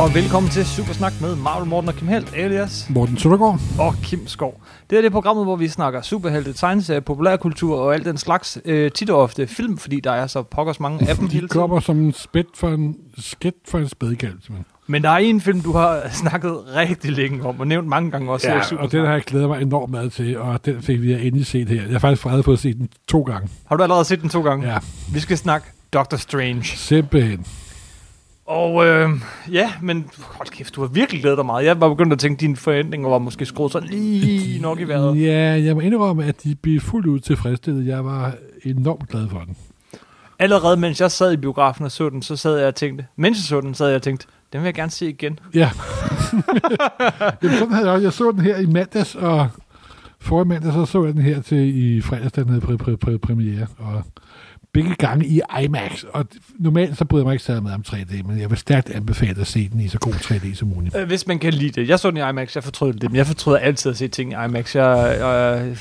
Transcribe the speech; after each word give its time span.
Og 0.00 0.14
velkommen 0.14 0.50
til 0.50 0.66
Supersnak 0.66 1.12
med 1.20 1.36
Marvel 1.36 1.68
Morten 1.68 1.88
og 1.88 1.94
Kim 1.94 2.08
Helt, 2.08 2.32
alias 2.36 2.86
Morten 2.90 3.18
Søndergaard. 3.18 3.60
og 3.78 3.94
Kim 4.02 4.26
Skov. 4.26 4.60
Det 4.90 4.98
er 4.98 5.02
det 5.02 5.12
programmet, 5.12 5.44
hvor 5.44 5.56
vi 5.56 5.68
snakker 5.68 6.02
superhelte, 6.02 6.52
tegneserier, 6.52 7.00
populærkultur 7.00 7.78
og 7.80 7.94
alt 7.94 8.04
den 8.04 8.16
slags. 8.18 8.58
Øh, 8.64 8.90
tit 8.90 9.10
og 9.10 9.20
ofte 9.22 9.46
film, 9.46 9.78
fordi 9.78 10.00
der 10.00 10.10
er 10.12 10.26
så 10.26 10.42
pokkers 10.42 10.80
mange 10.80 11.08
af 11.08 11.16
dem 11.16 11.24
hele 11.28 11.28
De 11.28 11.36
tiden. 11.36 11.48
kommer 11.48 11.80
som 11.80 11.98
en 12.00 12.12
spæt 12.12 12.46
for 12.54 12.68
en 12.68 12.96
skidt 13.18 13.54
for 13.68 13.78
en 13.78 13.88
simpelthen. 13.88 14.64
Men 14.86 15.02
der 15.02 15.10
er 15.10 15.16
en 15.18 15.40
film, 15.40 15.60
du 15.60 15.72
har 15.72 16.02
snakket 16.22 16.56
rigtig 16.76 17.12
længe 17.12 17.46
om, 17.46 17.60
og 17.60 17.66
nævnt 17.66 17.88
mange 17.88 18.10
gange 18.10 18.32
også. 18.32 18.48
Ja, 18.48 18.76
og 18.78 18.92
den 18.92 19.04
har 19.06 19.12
jeg 19.12 19.22
glædet 19.22 19.48
mig 19.48 19.62
enormt 19.62 19.90
meget 19.90 20.12
til, 20.12 20.38
og 20.38 20.64
den 20.64 20.82
fik 20.82 21.02
vi 21.02 21.12
endelig 21.12 21.46
set 21.46 21.68
her. 21.68 21.82
Jeg 21.82 21.92
har 21.92 21.98
faktisk 21.98 22.24
allerede 22.24 22.42
fået 22.42 22.58
set 22.58 22.76
den 22.76 22.88
to 23.08 23.22
gange. 23.22 23.48
Har 23.66 23.76
du 23.76 23.82
allerede 23.82 24.04
set 24.04 24.20
den 24.22 24.28
to 24.28 24.42
gange? 24.42 24.72
Ja, 24.72 24.78
Vi 25.12 25.20
skal 25.20 25.38
snakke 25.38 25.66
Doctor 25.92 26.16
Strange. 26.16 26.64
simpelthen. 26.64 27.46
Og 28.50 28.86
øh, 28.86 29.10
ja, 29.52 29.72
men 29.82 30.10
hold 30.18 30.48
kæft, 30.48 30.74
du 30.74 30.80
har 30.80 30.88
virkelig 30.88 31.20
glædet 31.22 31.36
dig 31.38 31.46
meget. 31.46 31.64
Jeg 31.64 31.80
var 31.80 31.88
begyndt 31.88 32.12
at 32.12 32.18
tænke, 32.18 32.36
at 32.36 32.40
dine 32.40 32.56
forventninger 32.56 33.08
var 33.08 33.18
måske 33.18 33.46
skruet 33.46 33.72
sådan 33.72 33.88
lige 33.88 34.60
nok 34.62 34.80
i 34.80 34.84
vejret. 34.84 35.22
Ja, 35.22 35.62
jeg 35.64 35.74
må 35.74 35.80
indrømme, 35.80 36.24
at 36.24 36.42
de 36.44 36.54
blev 36.54 36.80
fuldt 36.80 37.06
ud 37.06 37.18
tilfredsstillet. 37.20 37.86
Jeg 37.86 38.04
var 38.04 38.34
enormt 38.64 39.08
glad 39.08 39.28
for 39.28 39.38
den. 39.38 39.56
Allerede 40.38 40.76
mens 40.76 41.00
jeg 41.00 41.10
sad 41.10 41.32
i 41.32 41.36
biografen 41.36 41.84
og 41.84 41.90
så 41.90 42.08
den, 42.10 42.22
så 42.22 42.36
sad 42.36 42.58
jeg 42.58 42.68
og 42.68 42.74
tænkte, 42.74 43.06
mens 43.16 43.38
jeg 43.38 43.42
så 43.42 43.60
den, 43.60 43.74
sad 43.74 43.86
jeg 43.86 43.96
og 43.96 44.02
tænkte, 44.02 44.26
den 44.52 44.60
vil 44.60 44.66
jeg 44.66 44.74
gerne 44.74 44.90
se 44.90 45.08
igen. 45.08 45.38
Ja. 45.54 45.70
Jamen, 47.42 47.58
sådan 47.58 47.72
havde 47.74 47.90
jeg. 47.90 48.02
Jeg 48.02 48.12
så 48.12 48.30
den 48.30 48.40
her 48.40 48.56
i 48.58 48.66
mandags, 48.66 49.14
og 49.14 49.48
forrige 50.20 50.48
mandag 50.48 50.72
så 50.72 50.86
så 50.86 51.04
jeg 51.04 51.14
den 51.14 51.22
her 51.22 51.42
til 51.42 51.84
i 51.84 52.00
fredags, 52.00 52.32
den 52.32 52.48
havde 52.48 52.62
præ- 52.62 52.82
præ- 52.88 53.08
præ- 53.10 53.16
premiere. 53.18 53.66
Og 53.78 54.02
begge 54.72 54.94
gange 54.94 55.26
i 55.26 55.40
IMAX. 55.62 56.02
Og 56.02 56.26
normalt 56.58 56.98
så 56.98 57.04
bryder 57.04 57.22
jeg 57.22 57.26
mig 57.26 57.32
ikke 57.32 57.44
særlig 57.44 57.62
med 57.62 57.72
om 57.72 57.84
3D, 57.86 58.22
men 58.26 58.40
jeg 58.40 58.50
vil 58.50 58.58
stærkt 58.58 58.90
anbefale 58.90 59.40
at 59.40 59.46
se 59.46 59.68
den 59.68 59.80
i 59.80 59.88
så 59.88 59.98
god 59.98 60.12
3D 60.12 60.54
som 60.54 60.68
muligt. 60.68 60.96
Øh, 60.96 61.06
hvis 61.06 61.26
man 61.26 61.38
kan 61.38 61.52
lide 61.52 61.80
det. 61.80 61.88
Jeg 61.88 61.98
så 61.98 62.10
den 62.10 62.16
i 62.16 62.28
IMAX, 62.30 62.54
jeg 62.54 62.64
fortrød 62.64 62.92
det, 62.92 63.10
men 63.10 63.16
jeg 63.16 63.26
fortryder 63.26 63.58
altid 63.58 63.90
at 63.90 63.96
se 63.96 64.08
ting 64.08 64.32
i 64.32 64.34
IMAX. 64.44 64.76
Jeg, 64.76 65.16
jeg, 65.18 65.76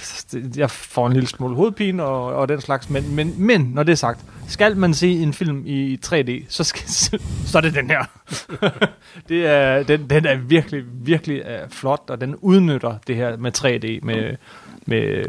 jeg 0.57 0.71
får 0.71 1.07
en 1.07 1.13
lille 1.13 1.27
smule 1.27 1.55
hovedpine 1.55 2.03
og, 2.03 2.25
og 2.25 2.49
den 2.49 2.61
slags, 2.61 2.89
men, 2.89 3.15
men, 3.15 3.33
men 3.37 3.61
når 3.61 3.83
det 3.83 3.91
er 3.91 3.97
sagt, 3.97 4.19
skal 4.47 4.77
man 4.77 4.93
se 4.93 5.11
en 5.11 5.33
film 5.33 5.63
i 5.65 5.99
3D, 6.05 6.45
så, 6.49 6.63
skal, 6.63 6.89
så 7.45 7.57
er 7.57 7.61
det 7.61 7.73
den 7.73 7.89
her. 7.89 8.03
det 9.29 9.47
er, 9.47 9.83
den, 9.83 10.09
den 10.09 10.25
er 10.25 10.35
virkelig, 10.35 10.83
virkelig 10.93 11.41
øh, 11.45 11.69
flot, 11.69 12.03
og 12.07 12.21
den 12.21 12.35
udnytter 12.35 12.97
det 13.07 13.15
her 13.15 13.37
med 13.37 13.51
3D, 13.57 14.05
med, 14.05 14.35
med 14.89 15.23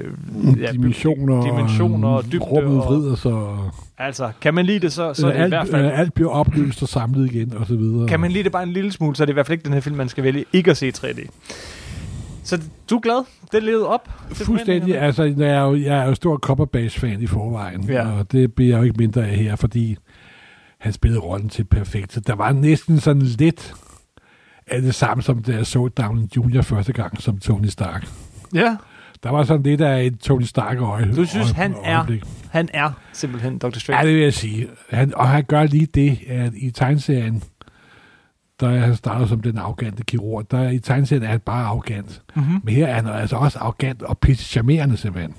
ja, 0.60 0.72
dimensioner, 0.72 1.42
dimensioner 1.42 2.08
og 2.08 2.24
dybde 2.24 2.38
rummet 2.44 2.82
og- 2.82 2.86
vrider 2.88 3.14
sig, 3.14 3.32
og 3.32 3.70
Altså, 3.98 4.30
kan 4.40 4.54
man 4.54 4.66
lide 4.66 4.80
det, 4.80 4.92
så, 4.92 5.14
så 5.14 5.26
er 5.26 5.30
det 5.32 5.38
i 5.38 5.42
alt, 5.42 5.50
hvert 5.54 5.68
fald... 5.68 5.84
øh, 5.86 5.98
alt 5.98 6.14
bliver 6.14 6.30
opløst 6.30 6.82
og 6.82 6.88
samlet 6.88 7.32
igen, 7.34 7.54
og 7.56 7.66
så 7.66 7.76
videre. 7.76 8.08
Kan 8.08 8.20
man 8.20 8.30
lide 8.30 8.44
det 8.44 8.52
bare 8.52 8.62
en 8.62 8.72
lille 8.72 8.92
smule, 8.92 9.16
så 9.16 9.22
er 9.22 9.24
det 9.24 9.32
i 9.32 9.34
hvert 9.34 9.46
fald 9.46 9.54
ikke 9.58 9.64
den 9.64 9.72
her 9.72 9.80
film, 9.80 9.96
man 9.96 10.08
skal 10.08 10.24
vælge 10.24 10.44
ikke 10.52 10.70
at 10.70 10.76
se 10.76 10.88
i 10.88 10.90
3D. 10.90 11.28
Så 12.44 12.60
du 12.90 12.96
er 12.96 13.00
glad? 13.00 13.24
Det 13.52 13.62
levede 13.62 13.86
op? 13.88 14.08
Fuldstændig. 14.32 14.98
Altså, 14.98 15.22
jeg 15.22 15.48
er 15.50 15.60
jo, 15.62 15.76
jeg 15.76 15.98
er 15.98 16.06
jo 16.06 16.14
stor 16.14 16.36
Copperbase-fan 16.36 17.22
i 17.22 17.26
forvejen, 17.26 17.84
Ja. 17.84 18.08
og 18.18 18.32
det 18.32 18.54
bliver 18.54 18.70
jeg 18.70 18.78
jo 18.78 18.82
ikke 18.84 18.96
mindre 18.98 19.26
af 19.28 19.36
her, 19.36 19.56
fordi 19.56 19.96
han 20.78 20.92
spillede 20.92 21.20
rollen 21.20 21.48
til 21.48 21.64
perfekt. 21.64 22.12
Så 22.12 22.20
der 22.20 22.34
var 22.34 22.52
næsten 22.52 23.00
sådan 23.00 23.22
lidt 23.22 23.74
af 24.66 24.82
det 24.82 24.94
samme, 24.94 25.22
som 25.22 25.42
da 25.42 25.52
jeg 25.52 25.66
så 25.66 25.88
Downey 25.88 26.22
Jr. 26.36 26.62
første 26.62 26.92
gang 26.92 27.22
som 27.22 27.38
Tony 27.38 27.66
Stark. 27.66 28.08
Ja, 28.54 28.76
Der 29.22 29.30
var 29.30 29.44
sådan 29.44 29.62
lidt 29.62 29.80
af 29.80 30.02
et 30.04 30.18
Tony 30.18 30.42
Stark-øje. 30.42 31.12
Du 31.16 31.24
synes, 31.24 31.50
han 31.50 31.74
er- 31.84 31.96
øjeblik. 31.98 32.22
han 32.50 32.68
er 32.74 32.90
simpelthen 33.12 33.58
Dr. 33.58 33.66
Ja, 33.74 33.78
Strange. 33.78 34.06
det 34.08 34.14
vil 34.14 34.22
jeg 34.22 34.34
sige. 34.34 34.68
Han, 34.90 35.14
og 35.14 35.28
han 35.28 35.44
gør 35.44 35.62
lige 35.64 35.86
det, 35.86 36.18
at 36.28 36.52
i 36.56 36.70
tegneserien, 36.70 37.42
der 38.60 38.68
er 38.68 38.78
han 38.80 38.96
startet 38.96 39.28
som 39.28 39.40
den 39.40 39.58
arrogante 39.58 40.04
kirurg, 40.04 40.50
der 40.50 40.68
i 40.70 40.78
tegneserien 40.78 41.22
er 41.22 41.28
han 41.28 41.40
bare 41.40 41.64
arrogant. 41.64 42.22
Mm-hmm. 42.36 42.60
Men 42.64 42.74
her 42.74 42.86
er 42.86 42.94
han 42.94 43.06
altså 43.06 43.36
også 43.36 43.58
arrogant 43.58 44.02
og 44.02 44.18
pisse 44.18 44.44
charmerende 44.44 44.96
simpelthen. 44.96 45.34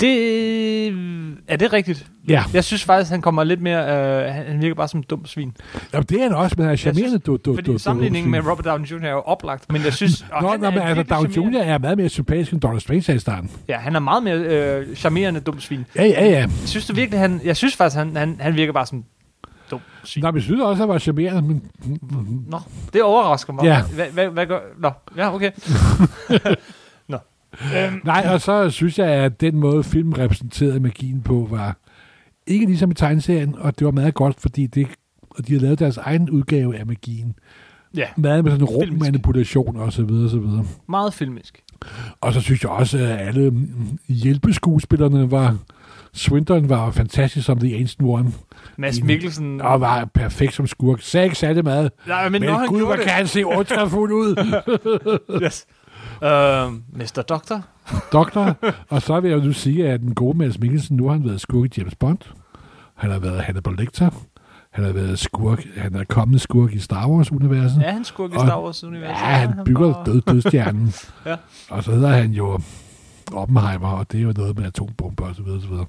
Det, 0.00 0.88
er 1.48 1.56
det 1.56 1.72
rigtigt? 1.72 2.06
Ja, 2.28 2.44
Jeg 2.52 2.64
synes 2.64 2.84
faktisk, 2.84 3.10
han 3.10 3.22
kommer 3.22 3.44
lidt 3.44 3.60
mere... 3.60 4.24
Øh, 4.26 4.34
han 4.34 4.60
virker 4.60 4.74
bare 4.74 4.88
som 4.88 5.00
en 5.00 5.04
dum 5.10 5.26
svin. 5.26 5.56
Jamen, 5.92 6.06
det 6.08 6.18
er 6.18 6.22
han 6.22 6.32
også, 6.32 6.54
men 6.58 6.64
han 6.64 6.72
er 6.72 6.76
charmerende. 6.76 7.18
Du, 7.18 7.36
du, 7.36 7.54
Fordi 7.54 7.72
du, 7.72 7.78
sammenligningen 7.78 8.30
med 8.30 8.40
Robert 8.50 8.64
Downey 8.64 8.86
Jr. 8.86 9.04
er 9.04 9.10
jo 9.10 9.20
oplagt, 9.20 9.72
men 9.72 9.82
jeg 9.84 9.92
synes... 9.92 10.24
Nå, 10.40 10.56
nå, 10.56 10.70
men 10.70 10.78
altså, 10.78 11.02
Downey. 11.02 11.36
Jr. 11.36 11.58
er 11.58 11.78
meget 11.78 11.98
mere 11.98 12.08
sympatisk 12.08 12.52
end 12.52 12.60
Donald 12.60 12.80
Strange 12.80 13.14
i 13.14 13.18
starten. 13.18 13.50
Ja, 13.68 13.76
han 13.76 13.96
er 13.96 14.00
meget 14.00 14.22
mere 14.22 14.36
øh, 14.36 14.96
charmerende 14.96 15.40
dum 15.40 15.60
svin. 15.60 15.86
Ja, 15.96 16.04
ja, 16.04 16.24
ja. 16.24 16.46
Synes 16.64 16.86
du 16.86 16.94
virkelig, 16.94 17.20
han... 17.20 17.40
Jeg 17.44 17.56
synes 17.56 17.76
faktisk, 17.76 17.96
han, 17.96 18.16
han, 18.16 18.36
han 18.40 18.54
virker 18.56 18.72
bare 18.72 18.86
som 18.86 19.04
dum 19.70 19.80
svin. 20.04 20.22
Nå, 20.22 20.30
men 20.30 20.36
jeg 20.36 20.42
synes 20.42 20.60
også, 20.60 20.70
at 20.70 20.78
han 20.78 20.88
var 20.88 20.98
charmerende, 20.98 21.42
men 21.42 21.62
Nå, 22.48 22.58
det 22.92 23.02
overrasker 23.02 23.52
mig. 23.52 23.64
Ja. 23.64 23.82
Hvad, 23.94 24.06
hvad, 24.06 24.28
hvad 24.28 24.46
gør... 24.46 24.58
Nå, 24.78 24.90
ja, 25.16 25.34
okay. 25.34 25.50
Øhm, 27.76 28.00
nej, 28.04 28.26
og 28.32 28.40
så 28.40 28.70
synes 28.70 28.98
jeg, 28.98 29.08
at 29.08 29.40
den 29.40 29.56
måde, 29.56 29.84
filmen 29.84 30.18
repræsenterede 30.18 30.80
magien 30.80 31.22
på, 31.22 31.48
var 31.50 31.76
ikke 32.46 32.66
ligesom 32.66 32.90
i 32.90 32.94
tegneserien, 32.94 33.54
og 33.58 33.78
det 33.78 33.84
var 33.84 33.90
meget 33.90 34.14
godt, 34.14 34.40
fordi 34.40 34.66
det, 34.66 34.86
og 35.30 35.48
de 35.48 35.52
har 35.52 35.60
lavet 35.60 35.78
deres 35.78 35.96
egen 35.96 36.30
udgave 36.30 36.76
af 36.78 36.86
magien. 36.86 37.34
ja, 37.96 38.06
Meget 38.16 38.44
med 38.44 38.52
sådan 38.52 38.64
rummanipulation 38.64 39.76
og 39.76 39.92
så 39.92 40.02
videre, 40.04 40.24
og 40.24 40.30
så 40.30 40.38
videre. 40.38 40.64
meget 40.88 41.14
filmisk. 41.14 41.62
Og 42.20 42.32
så 42.32 42.40
synes 42.40 42.62
jeg 42.62 42.70
også, 42.70 42.98
at 42.98 43.04
alle 43.28 43.50
mm, 43.50 43.98
hjælpeskuespillerne 44.08 45.30
var... 45.30 45.56
Swinton 46.12 46.68
var 46.68 46.90
fantastisk 46.90 47.46
som 47.46 47.58
The 47.58 47.76
Ancient 47.76 48.08
One, 48.08 48.32
Mads. 48.76 49.02
Mikkelsen... 49.02 49.60
og 49.60 49.80
var 49.80 50.04
perfekt 50.04 50.54
som 50.54 50.66
skurk. 50.66 51.00
Sagde 51.02 51.24
ikke 51.26 51.36
særlig 51.38 51.64
meget, 51.64 51.90
Nej, 52.06 52.28
men, 52.28 52.32
men, 52.40 52.50
når 52.50 52.58
han 52.58 52.68
gud, 52.68 52.84
hvor 52.84 52.96
kan 52.96 53.08
han 53.08 53.26
se 53.26 53.46
ultrafuld 53.46 54.12
ud. 54.12 54.34
Yes. 55.44 55.66
Uh, 56.22 56.72
Mr. 56.98 57.22
Doctor? 57.28 57.62
Doktor. 58.12 58.56
Og 58.88 59.02
så 59.02 59.20
vil 59.20 59.30
jeg 59.30 59.38
jo 59.38 59.44
nu 59.44 59.52
sige, 59.52 59.88
at 59.90 60.00
den 60.00 60.14
gode 60.14 60.38
Mads 60.38 60.58
Mikkelsen, 60.58 60.96
nu 60.96 61.06
har 61.06 61.12
han 61.12 61.24
været 61.24 61.40
skurk 61.40 61.64
i 61.64 61.80
James 61.80 61.94
Bond. 61.94 62.18
Han 62.94 63.10
har 63.10 63.18
været 63.18 63.40
Hannibal 63.42 63.74
Lecter. 63.74 64.10
Han 64.70 64.84
har 64.84 64.92
været 64.92 65.18
skurk. 65.18 65.64
Han 65.76 65.94
er 65.94 66.04
kommet 66.04 66.40
skurk 66.40 66.72
i 66.72 66.78
Star 66.78 67.08
Wars-universet. 67.08 67.82
Ja, 67.82 67.90
han 67.92 68.04
skurk 68.04 68.30
i 68.30 68.38
Star 68.38 68.60
Wars-universet. 68.62 69.20
Ja, 69.22 69.26
han 69.26 69.52
bygger 69.64 69.92
bare- 69.92 70.04
død, 70.06 70.20
dødstjernen. 70.20 70.92
Ja. 71.26 71.36
Og 71.70 71.84
så 71.84 71.90
hedder 71.92 72.08
han 72.08 72.30
jo 72.30 72.60
Oppenheimer, 73.32 73.88
og 73.88 74.12
det 74.12 74.18
er 74.18 74.22
jo 74.22 74.32
noget 74.36 74.58
med 74.58 74.66
atombomber 74.66 75.26
og 75.28 75.34
så 75.34 75.42
videre, 75.42 75.60
så 75.60 75.68
videre. 75.68 75.86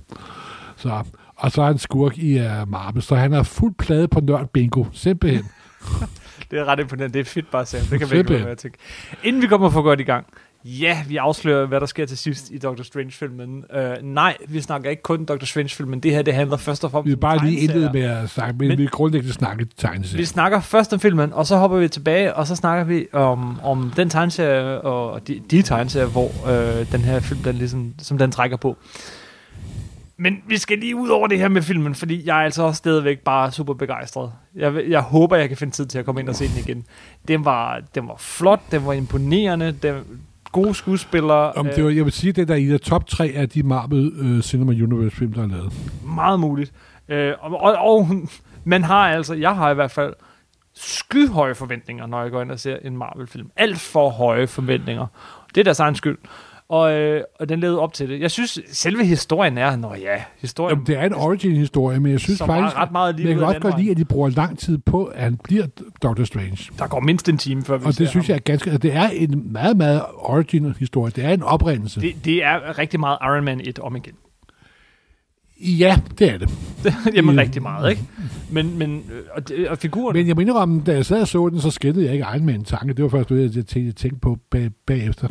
Så, 0.76 1.04
og 1.36 1.52
så 1.52 1.62
er 1.62 1.66
han 1.66 1.78
skurk 1.78 2.18
i 2.18 2.40
uh, 2.40 2.70
Marvel, 2.70 3.02
så 3.02 3.16
han 3.16 3.34
er 3.34 3.44
fuldt 3.44 3.78
plade 3.78 4.08
på 4.08 4.20
nørd 4.20 4.48
bingo, 4.48 4.86
simpelthen. 4.94 5.46
Det 6.52 6.60
er 6.60 6.66
ret 6.66 6.80
imponerende. 6.80 7.14
Det 7.14 7.20
er 7.20 7.26
fedt 7.30 7.52
bare 7.52 7.66
selv. 7.66 7.84
Det 7.92 8.00
kan 8.00 8.12
vi 8.12 8.18
ikke 8.18 8.30
være 8.34 8.44
med 8.44 8.52
at 8.52 8.58
tænke. 8.58 8.78
Inden 9.24 9.42
vi 9.42 9.48
kommer 9.48 9.70
for 9.70 9.82
godt 9.82 10.00
i 10.00 10.04
gang. 10.04 10.26
Ja, 10.66 11.04
vi 11.08 11.18
afslører, 11.18 11.66
hvad 11.66 11.80
der 11.80 11.86
sker 11.86 12.06
til 12.06 12.18
sidst 12.18 12.52
i 12.52 12.58
Doctor 12.58 12.84
Strange-filmen. 12.84 13.64
Uh, 13.76 13.82
nej, 14.02 14.38
vi 14.48 14.62
snakker 14.62 14.90
ikke 14.90 15.02
kun 15.02 15.26
Doctor 15.26 15.46
Strange-filmen. 15.46 16.00
Det 16.00 16.12
her, 16.12 16.22
det 16.22 16.34
handler 16.34 16.58
først 16.58 16.84
og 16.84 16.92
fremmest 16.92 17.08
Vi 17.10 17.14
om 17.14 17.20
bare 17.20 17.46
lige 17.46 17.58
tegneserier. 17.68 17.88
indlede 17.88 17.94
med 18.10 18.24
at 18.24 18.30
snakke, 18.30 18.58
men, 18.58 18.68
Men- 18.68 18.78
vi 18.78 18.86
grundlæggende 18.86 19.34
snakke 19.34 19.64
Vi 19.66 19.72
tegneserie. 19.78 20.26
snakker 20.26 20.60
først 20.60 20.94
om 20.94 21.00
filmen, 21.00 21.34
og 21.34 21.46
så 21.48 21.58
hopper 21.58 21.78
vi 21.78 21.88
tilbage, 21.88 22.34
og 22.34 22.48
så 22.48 22.56
snakker 22.56 22.84
vi 22.84 23.08
om, 23.14 23.60
om 23.64 23.94
den 23.96 24.10
tegneserie, 24.10 24.82
og 24.82 25.28
de, 25.28 25.42
de 25.52 25.62
tegneserier, 25.62 26.08
hvor 26.08 26.32
øh, 26.80 26.92
den 26.92 27.02
her 27.02 27.20
film, 27.20 27.40
den 27.44 27.56
ligesom, 27.56 27.94
som 28.00 28.18
den 28.18 28.32
trækker 28.32 28.58
på. 28.58 28.78
Men 30.20 30.44
vi 30.48 30.58
skal 30.58 30.78
lige 30.78 30.96
ud 30.96 31.10
over 31.10 31.28
det 31.28 31.40
her 31.40 31.48
med 31.48 31.62
filmen, 31.62 31.96
fordi 31.96 32.28
jeg 32.28 32.40
er 32.40 32.44
altså 32.44 32.74
stadigvæk 32.74 33.20
bare 33.20 33.52
super 33.52 33.74
begejstret. 33.74 34.32
Jeg, 34.56 34.90
jeg 34.90 35.02
håber, 35.02 35.36
jeg 35.36 35.48
kan 35.48 35.58
finde 35.58 35.74
tid 35.74 35.86
til 35.86 36.00
at 36.00 36.06
komme 36.06 36.22
ind 36.22 36.30
og 36.30 36.36
se 36.36 36.48
den 36.48 36.58
igen. 36.68 36.86
Den 37.28 37.46
var, 37.46 37.82
den 37.96 38.08
var 38.08 38.16
flot, 38.18 38.62
den 38.72 38.86
var 38.86 38.94
imponerende, 38.94 39.72
den 39.72 39.96
gode 40.52 40.76
skuespillere, 40.76 41.52
Om 41.52 41.66
det 41.76 41.84
var, 41.84 41.90
jeg 41.90 42.06
vil 42.06 42.14
sige, 42.14 42.34
det 42.34 42.48
der 42.48 42.56
i 42.56 42.66
de 42.66 42.78
top 42.78 43.08
3 43.08 43.32
af 43.36 43.50
de 43.50 43.64
Marvel 43.64 44.12
uh, 44.20 44.42
Cinema 44.42 44.72
Universe 44.72 45.16
film, 45.16 45.34
der 45.34 45.44
er 45.44 45.48
lavet. 45.48 45.74
meget 46.06 46.40
muligt. 46.40 46.74
Øh, 47.10 47.34
og, 47.40 47.62
og, 47.62 47.76
og 47.76 48.10
man 48.64 48.84
har 48.84 49.10
altså, 49.10 49.34
jeg 49.34 49.56
har 49.56 49.72
i 49.72 49.74
hvert 49.74 49.92
fald 49.92 50.14
skyhøje 50.76 51.56
forventninger, 51.56 52.08
når 52.08 52.22
jeg 52.22 52.32
går 52.32 52.42
ind 52.42 52.52
og 52.52 52.60
ser 52.60 52.78
en 52.82 52.98
Marvel-film. 52.98 53.52
Alt 53.56 53.80
for 53.80 54.10
høje 54.10 54.48
forventninger. 54.48 55.08
Det 55.56 55.62
er 55.62 55.64
deres 55.64 55.80
egen 55.80 55.96
skyld. 55.96 56.18
Og, 56.70 56.94
øh, 56.94 57.24
og 57.40 57.50
den 57.50 57.60
levede 57.60 57.80
op 57.80 57.94
til 57.94 58.10
det. 58.10 58.20
Jeg 58.20 58.32
synes, 58.32 58.60
selve 58.72 59.06
historien 59.06 59.58
er, 59.58 59.76
nå 59.76 59.94
ja, 59.94 60.24
historien... 60.38 60.76
Jamen, 60.76 60.88
det 60.88 60.98
er 60.98 61.06
en 61.06 61.14
origin-historie, 61.14 62.00
men 62.00 62.12
jeg 62.12 62.20
synes 62.20 62.42
er 62.42 62.46
faktisk, 62.46 62.78
ret 62.78 62.92
meget 62.92 63.16
lige 63.16 63.28
jeg 63.28 63.38
kan 63.38 63.46
også 63.48 63.60
godt 63.60 63.80
lide, 63.80 63.92
at 63.92 63.98
de 63.98 64.06
bruger 64.06 64.30
lang 64.30 64.60
tid 64.60 64.78
på, 64.78 65.06
at 65.06 65.24
han 65.24 65.40
bliver 65.44 65.66
Doctor 66.04 66.24
Strange. 66.24 66.58
Der 66.80 66.88
går 66.88 67.00
mindst 67.00 67.30
en 67.30 67.38
time, 67.38 67.64
før 67.64 67.78
vi 67.78 67.86
Og 67.86 67.98
det 67.98 68.10
synes 68.10 68.28
ham. 68.28 68.32
jeg 68.32 68.36
er 68.36 68.40
ganske... 68.40 68.72
at 68.72 68.82
Det 68.84 68.96
er 68.96 69.10
en 69.10 69.52
meget, 69.52 69.78
meget 69.78 70.02
origin-historie. 70.18 71.12
Det 71.16 71.26
er 71.26 71.30
en 71.30 71.44
oprindelse. 71.44 72.02
Det, 72.02 72.16
det 72.26 72.44
er 72.44 72.78
rigtig 72.80 73.00
meget 73.00 73.18
Iron 73.24 73.44
Man 73.44 73.62
1 73.64 73.80
om 73.80 73.96
igen. 73.96 74.14
Ja, 75.62 76.00
det 76.20 76.34
er 76.34 76.38
det. 76.38 76.50
Jamen 77.16 77.36
Ja. 77.36 77.42
rigtig 77.42 77.62
meget, 77.62 77.90
ikke? 77.90 78.04
Men, 78.52 78.78
men 78.80 79.04
øh, 79.14 79.22
og, 79.36 79.48
det- 79.50 79.68
og 79.70 79.78
figuren... 79.78 80.14
Men 80.16 80.28
jeg 80.28 80.36
må 80.36 80.42
indrømme, 80.42 80.82
da 80.86 80.94
jeg 80.94 81.06
sad 81.06 81.22
og 81.22 81.28
så 81.28 81.50
den, 81.50 81.62
så 81.62 81.72
skældede 81.72 82.06
jeg 82.06 82.14
ikke 82.14 82.24
egen 82.26 82.46
med 82.46 82.54
en 82.56 82.64
tanke. 82.64 82.94
Det 82.94 83.04
var 83.04 83.10
først 83.10 83.30
noget, 83.30 83.56
jeg 83.56 83.66
tænkte, 83.68 84.20
på 84.22 84.38
bag, 84.52 84.70
bagefter. 84.88 85.28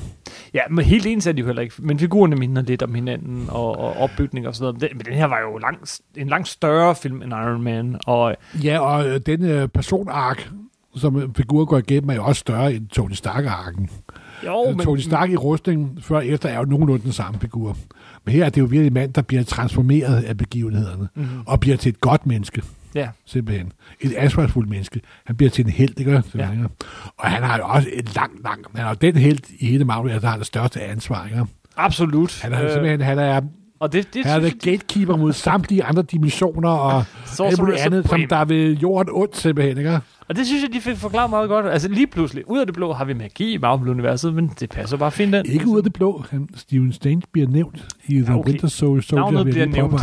Ja, 0.54 0.60
men 0.70 0.84
helt 0.84 1.06
ens 1.06 1.26
er 1.26 1.32
de 1.32 1.40
jo 1.40 1.46
heller 1.46 1.62
ikke. 1.62 1.74
Men 1.78 1.98
figurerne 1.98 2.36
minder 2.36 2.62
lidt 2.62 2.82
om 2.82 2.94
hinanden, 2.94 3.46
og, 3.48 3.78
og 3.78 3.96
opbygning 3.96 4.48
og 4.48 4.54
sådan 4.54 4.74
noget. 4.74 4.96
Men 4.96 5.04
den 5.06 5.14
her 5.14 5.24
var 5.26 5.38
jo 5.52 5.58
langt, 5.58 6.00
en 6.16 6.28
langt 6.28 6.48
større 6.48 6.94
film 6.94 7.22
end 7.22 7.32
Iron 7.32 7.62
Man. 7.62 7.96
Og 8.06 8.36
Ja, 8.64 8.78
og 8.78 9.08
øh, 9.08 9.20
den 9.26 9.44
øh, 9.44 9.68
personark, 9.68 10.50
som 10.96 11.16
en 11.16 11.34
figur 11.34 11.64
går 11.64 11.78
igennem, 11.78 12.10
er 12.10 12.14
jo 12.14 12.24
også 12.24 12.40
større 12.40 12.74
end 12.74 12.88
Tony 12.88 13.12
Stark-arken. 13.12 13.90
Jo, 14.46 14.60
Altså, 14.60 14.76
men, 14.76 14.84
Tony 14.86 14.98
Stark 14.98 15.30
i 15.30 15.36
rustning 15.36 15.98
før 16.02 16.16
og 16.16 16.26
efter 16.26 16.48
er 16.48 16.58
jo 16.58 16.64
nogenlunde 16.64 17.02
den 17.04 17.12
samme 17.12 17.40
figur. 17.40 17.76
Her 18.28 18.44
er 18.44 18.48
det 18.48 18.60
jo 18.60 18.64
virkelig 18.66 18.86
en 18.86 18.94
mand, 18.94 19.12
der 19.12 19.22
bliver 19.22 19.42
transformeret 19.42 20.22
af 20.24 20.36
begivenhederne, 20.36 21.08
Mhm. 21.14 21.26
og 21.46 21.60
bliver 21.60 21.76
til 21.76 21.88
et 21.90 22.00
godt 22.00 22.26
menneske, 22.26 22.62
Ja, 22.94 23.08
simpelthen. 23.24 23.72
Et 24.00 24.12
ansvarsfuldt 24.14 24.68
menneske. 24.70 25.00
Han 25.26 25.36
bliver 25.36 25.50
til 25.50 25.64
en 25.64 25.70
held, 25.70 25.98
ikke? 26.00 26.10
Ja. 26.12 26.20
Ja. 26.34 26.48
Og 27.16 27.30
han 27.30 27.42
har 27.42 27.56
jo 27.56 27.64
også 27.66 27.88
et 27.92 28.14
langt, 28.14 28.42
langt... 28.42 28.66
Han 28.74 28.84
er 28.84 28.88
jo 28.88 28.96
den 29.00 29.16
held 29.16 29.38
i 29.58 29.66
hele 29.66 29.84
Marvel, 29.84 30.20
der 30.22 30.28
har 30.28 30.36
det 30.36 30.46
største 30.46 30.82
ansvar, 30.82 31.26
ikke? 31.26 31.44
absolut. 31.76 32.40
Han 32.42 32.52
er 32.52 32.64
øh, 32.64 32.70
simpelthen... 32.70 33.00
Han 33.00 33.18
er, 33.18 33.40
og 33.80 33.92
det, 33.92 34.14
det 34.14 34.24
han 34.24 34.44
er 34.44 34.48
synes 34.48 34.64
gatekeeper 34.64 35.16
mod 35.16 35.32
samtlige 35.32 35.84
andre 35.84 36.02
dimensioner, 36.02 36.68
og 36.70 37.04
alt 37.46 37.58
muligt 37.58 37.78
andet, 37.78 38.02
som 38.04 38.08
Supreme. 38.08 38.26
der 38.30 38.44
vil 38.44 38.78
jorden 38.78 39.12
ondt, 39.14 39.36
simpelthen, 39.36 39.78
ikke? 39.78 40.00
Og 40.28 40.36
det 40.36 40.46
synes 40.46 40.62
jeg, 40.62 40.72
de 40.72 40.80
fik 40.80 40.96
forklaret 40.96 41.30
meget 41.30 41.48
godt. 41.48 41.66
Altså 41.66 41.88
lige 41.88 42.06
pludselig, 42.06 42.50
ud 42.50 42.58
af 42.58 42.66
det 42.66 42.74
blå 42.74 42.92
har 42.92 43.04
vi 43.04 43.12
magi 43.14 43.52
i 43.52 43.58
Marvel-universet, 43.58 44.34
men 44.34 44.50
det 44.60 44.70
passer 44.70 44.96
bare 44.96 45.10
fint 45.10 45.34
ind. 45.34 45.46
Ikke 45.46 45.66
ud 45.66 45.76
af 45.76 45.82
det 45.82 45.92
blå. 45.92 46.24
Han, 46.30 46.48
Steven 46.56 46.92
Strange 46.92 47.22
bliver 47.32 47.48
nævnt 47.48 47.84
i 48.06 48.14
The 48.14 48.24
Ja, 48.32 48.38
okay. 48.38 48.50
Winter 48.50 48.68
Soldier. 48.68 49.18
Navnet 49.18 49.44
bliver 49.44 49.66
nævnt. 49.66 50.00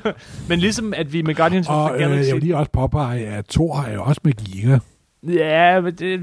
Men 0.48 0.58
ligesom 0.58 0.92
at 0.96 1.12
vi 1.12 1.22
med 1.22 1.34
Guardians 1.34 1.68
of 1.68 1.74
Og 1.74 1.88
the 1.88 2.04
øh, 2.04 2.10
Galaxy... 2.10 2.28
jeg 2.28 2.34
vil 2.34 2.42
lige 2.42 2.56
også 2.56 2.70
påpege, 2.72 3.26
at 3.26 3.46
Thor 3.46 3.80
er 3.88 3.94
jo 3.94 4.02
også 4.02 4.20
magi, 4.24 4.56
ikke? 4.56 4.80
Ja, 5.22 5.80
men 5.80 5.94
det... 5.94 6.20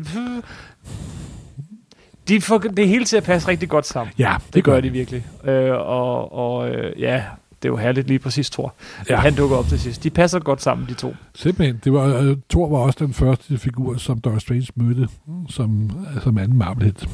De 2.28 2.42
får 2.42 2.58
det 2.58 2.88
hele 2.88 3.06
til 3.06 3.18
at 3.18 3.24
passe 3.24 3.48
rigtig 3.48 3.70
godt 3.70 3.88
sammen. 3.88 4.14
Ja, 4.18 4.36
Det, 4.46 4.54
det 4.54 4.64
gør 4.64 4.80
de 4.82 4.90
virkelig. 4.90 5.26
Øh, 5.44 5.72
og 5.72 6.34
og 6.34 6.70
øh, 6.70 7.02
ja, 7.02 7.24
det 7.64 7.70
er 7.70 7.72
jo 7.72 7.78
herligt 7.78 8.08
lige 8.08 8.20
præcis, 8.20 8.50
Thor. 8.50 8.74
Ja. 9.10 9.16
Han 9.20 9.36
dukker 9.36 9.58
op 9.58 9.68
til 9.68 9.80
sidst. 9.80 10.04
De 10.04 10.10
passer 10.10 10.40
godt 10.40 10.62
sammen, 10.62 10.88
de 10.90 10.94
to. 10.94 11.16
Simpelthen. 11.36 11.82
Det 11.84 11.94
var, 11.94 12.18
øh, 12.18 12.38
Thor 12.50 12.70
var 12.70 12.78
også 12.78 13.06
den 13.06 13.14
første 13.14 13.58
figur, 13.58 13.98
som 13.98 14.20
Doctor 14.20 14.40
Strange 14.40 14.68
mødte 14.76 15.08
som, 15.50 15.92
som 16.24 16.38
anden 16.38 16.58
Marvel-hit. 16.58 17.10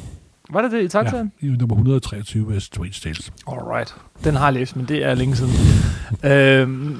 Var 0.50 0.62
det 0.62 0.72
det 0.72 0.82
i 0.82 0.88
taxaen? 0.88 1.32
Ja, 1.42 1.46
i 1.46 1.50
nummer 1.50 1.74
123 1.74 2.54
af 2.54 2.62
Strange 2.62 2.92
Tales. 3.02 3.32
Alright. 3.46 3.94
Den 4.24 4.34
har 4.36 4.46
jeg 4.46 4.54
læst, 4.54 4.76
men 4.76 4.88
det 4.88 5.04
er 5.04 5.14
længe 5.14 5.36
siden. 5.36 5.52
øhm, 6.32 6.96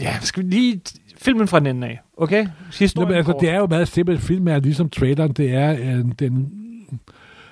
ja, 0.00 0.16
skal 0.20 0.44
vi 0.44 0.48
lige... 0.50 0.80
Filmen 1.22 1.48
fra 1.48 1.58
den 1.58 1.66
ende 1.66 1.86
af, 1.86 2.00
okay? 2.16 2.46
Historien 2.78 3.08
Jamen, 3.08 3.16
altså, 3.16 3.36
det 3.40 3.48
er 3.48 3.58
jo 3.58 3.66
meget 3.66 3.88
simpelt. 3.88 4.20
Film 4.20 4.48
er 4.48 4.58
ligesom 4.58 4.90
traileren. 4.90 5.32
Det 5.32 5.54
er 5.54 5.72
øh, 5.72 6.04
den 6.18 6.61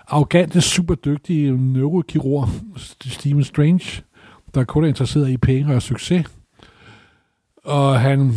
arrogante, 0.07 0.61
superdygtige 0.61 1.53
neurokirurg 1.53 2.49
Stephen 2.77 3.45
Strange, 3.45 4.03
der 4.55 4.65
kun 4.65 4.85
er 4.85 4.89
interesseret 4.89 5.31
i 5.31 5.37
penge 5.37 5.75
og 5.75 5.83
succes. 5.83 6.27
Og 7.65 8.01
han 8.01 8.35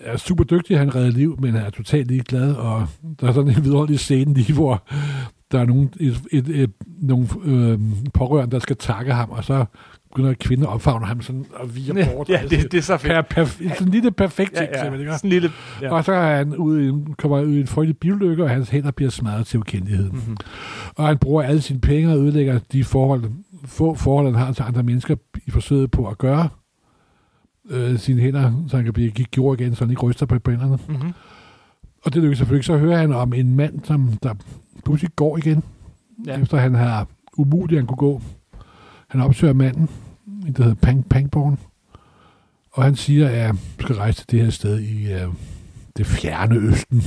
er 0.00 0.16
super 0.16 0.44
dygtig, 0.44 0.78
han 0.78 0.94
redder 0.94 1.10
liv, 1.10 1.38
men 1.40 1.54
er 1.54 1.70
totalt 1.70 2.08
ligeglad, 2.08 2.54
og 2.54 2.86
der 3.20 3.28
er 3.28 3.32
sådan 3.32 3.56
en 3.56 3.64
vidunderlig 3.64 3.98
scene 3.98 4.34
lige, 4.34 4.54
hvor 4.54 4.82
der 5.52 5.60
er 5.60 5.64
nogle, 5.64 5.88
et, 6.00 6.20
et, 6.32 6.48
et, 6.48 6.70
nogle 6.86 7.28
øh, 7.44 7.80
pårørende, 8.14 8.52
der 8.52 8.58
skal 8.58 8.76
takke 8.76 9.12
ham, 9.12 9.30
og 9.30 9.44
så 9.44 9.64
begynder 10.10 10.34
kvinder 10.40 10.66
at 10.66 10.72
opfavne 10.74 11.06
ham 11.06 11.22
sådan 11.22 11.44
og 11.54 11.74
vige 11.76 11.94
Ja, 11.96 12.08
bort. 12.14 12.28
ja 12.28 12.40
det, 12.50 12.72
det 12.72 12.78
er 12.78 12.82
så 12.82 12.96
fedt. 12.96 13.12
Per, 13.12 13.22
per, 13.22 13.44
sådan 13.44 13.74
en 13.80 13.88
lille 13.88 14.10
perfekt 14.10 14.52
Ja, 14.54 14.58
ting, 14.58 14.68
ja. 14.74 14.80
simpelthen, 14.82 15.00
ikke? 15.00 15.16
Sådan 15.18 15.30
lille... 15.30 15.50
Ja. 15.82 15.92
Og 15.92 16.04
så 16.04 16.12
er 16.12 16.36
han 16.36 16.56
ude 16.56 16.88
i, 16.88 16.92
kommer 17.18 17.40
ud 17.40 17.52
i 17.52 17.60
en 17.60 17.66
frygtelig 17.66 17.98
bilulykke, 17.98 18.42
og 18.44 18.50
hans 18.50 18.68
hænder 18.70 18.90
bliver 18.90 19.10
smadret 19.10 19.46
til 19.46 19.58
ukendelighed. 19.60 20.10
Mm-hmm. 20.10 20.36
Og 20.96 21.06
han 21.06 21.18
bruger 21.18 21.42
alle 21.42 21.60
sine 21.60 21.80
penge 21.80 22.10
og 22.12 22.18
ødelægger 22.18 22.58
de 22.72 22.84
forhold, 22.84 23.24
få 23.64 23.94
forhold, 23.94 24.26
han 24.26 24.34
har 24.34 24.52
til 24.52 24.62
andre 24.62 24.82
mennesker 24.82 25.16
i 25.46 25.50
forsøget 25.50 25.90
på 25.90 26.06
at 26.08 26.18
gøre 26.18 26.48
øh, 27.70 27.98
sine 27.98 28.20
hænder, 28.20 28.52
så 28.68 28.76
han 28.76 28.84
kan 28.84 28.92
blive 28.94 29.10
gjort 29.10 29.60
igen, 29.60 29.74
så 29.74 29.84
han 29.84 29.90
ikke 29.90 30.02
ryster 30.02 30.26
på 30.26 30.50
hænderne. 30.50 30.78
Mm-hmm. 30.88 31.12
Og 32.04 32.14
det 32.14 32.22
lykkes 32.22 32.38
selvfølgelig. 32.38 32.64
Så 32.64 32.76
hører 32.78 32.98
han 32.98 33.12
om 33.12 33.32
en 33.32 33.56
mand, 33.56 33.80
som 33.84 34.10
der 34.22 34.34
pludselig 34.84 35.10
går 35.16 35.38
igen, 35.38 35.62
ja. 36.26 36.40
efter 36.40 36.56
han 36.58 36.74
har 36.74 37.06
umuligt, 37.38 37.78
han 37.78 37.86
kunne 37.86 37.96
gå. 37.96 38.22
Han 39.08 39.20
opsøger 39.20 39.52
manden, 39.52 39.88
en, 40.46 40.52
der 40.52 40.62
hedder 40.62 40.74
Pang 40.74 41.08
Pangborn, 41.08 41.58
og 42.70 42.84
han 42.84 42.96
siger, 42.96 43.28
at 43.28 43.36
jeg 43.36 43.54
skal 43.80 43.96
rejse 43.96 44.18
til 44.18 44.30
det 44.30 44.44
her 44.44 44.50
sted 44.50 44.80
i 44.80 45.12
øh, 45.12 45.28
det 45.96 46.06
fjerne 46.06 46.56
østen. 46.56 47.02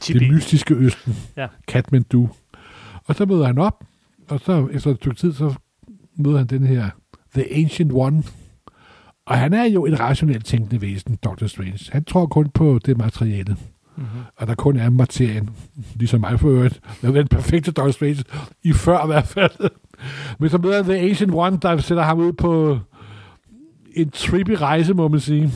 Tibet. 0.00 0.22
Det 0.22 0.30
mystiske 0.30 0.74
østen. 0.74 1.16
Ja. 1.36 1.46
Kathmandu. 1.68 2.28
Og 3.04 3.14
så 3.14 3.26
møder 3.26 3.46
han 3.46 3.58
op, 3.58 3.84
og 4.28 4.40
så 4.40 4.68
efter 4.72 4.90
et 4.90 4.96
stykke 4.96 5.16
tid, 5.16 5.32
så 5.32 5.54
møder 6.16 6.38
han 6.38 6.46
den 6.46 6.66
her 6.66 6.90
The 7.34 7.54
Ancient 7.54 7.92
One. 7.94 8.22
Og 9.26 9.38
han 9.38 9.52
er 9.52 9.64
jo 9.64 9.86
et 9.86 10.00
rationelt 10.00 10.46
tænkende 10.46 10.80
væsen, 10.80 11.16
Dr. 11.16 11.46
Strange. 11.46 11.92
Han 11.92 12.04
tror 12.04 12.26
kun 12.26 12.48
på 12.48 12.78
det 12.84 12.98
materielle, 12.98 13.56
Mm-hmm. 13.98 14.20
og 14.36 14.46
der 14.46 14.54
kun 14.54 14.76
er 14.76 14.90
materien, 14.90 15.50
ligesom 15.94 16.20
mig 16.20 16.40
for 16.40 16.48
øvrigt. 16.48 16.80
Er 17.02 17.10
den 17.10 17.28
perfekte 17.28 17.72
Dr. 17.72 17.90
Strange, 17.90 18.24
i 18.62 18.72
før 18.72 19.04
i 19.04 19.06
hvert 19.06 19.26
fald. 19.26 19.70
Men 20.38 20.50
så 20.50 20.58
møder 20.58 20.82
The 20.82 20.98
Ancient 20.98 21.34
One, 21.34 21.58
der 21.62 21.76
sætter 21.76 22.02
ham 22.02 22.18
ud 22.18 22.32
på 22.32 22.78
en 23.94 24.10
trippy 24.10 24.50
rejse, 24.50 24.94
må 24.94 25.08
man 25.08 25.20
sige 25.20 25.52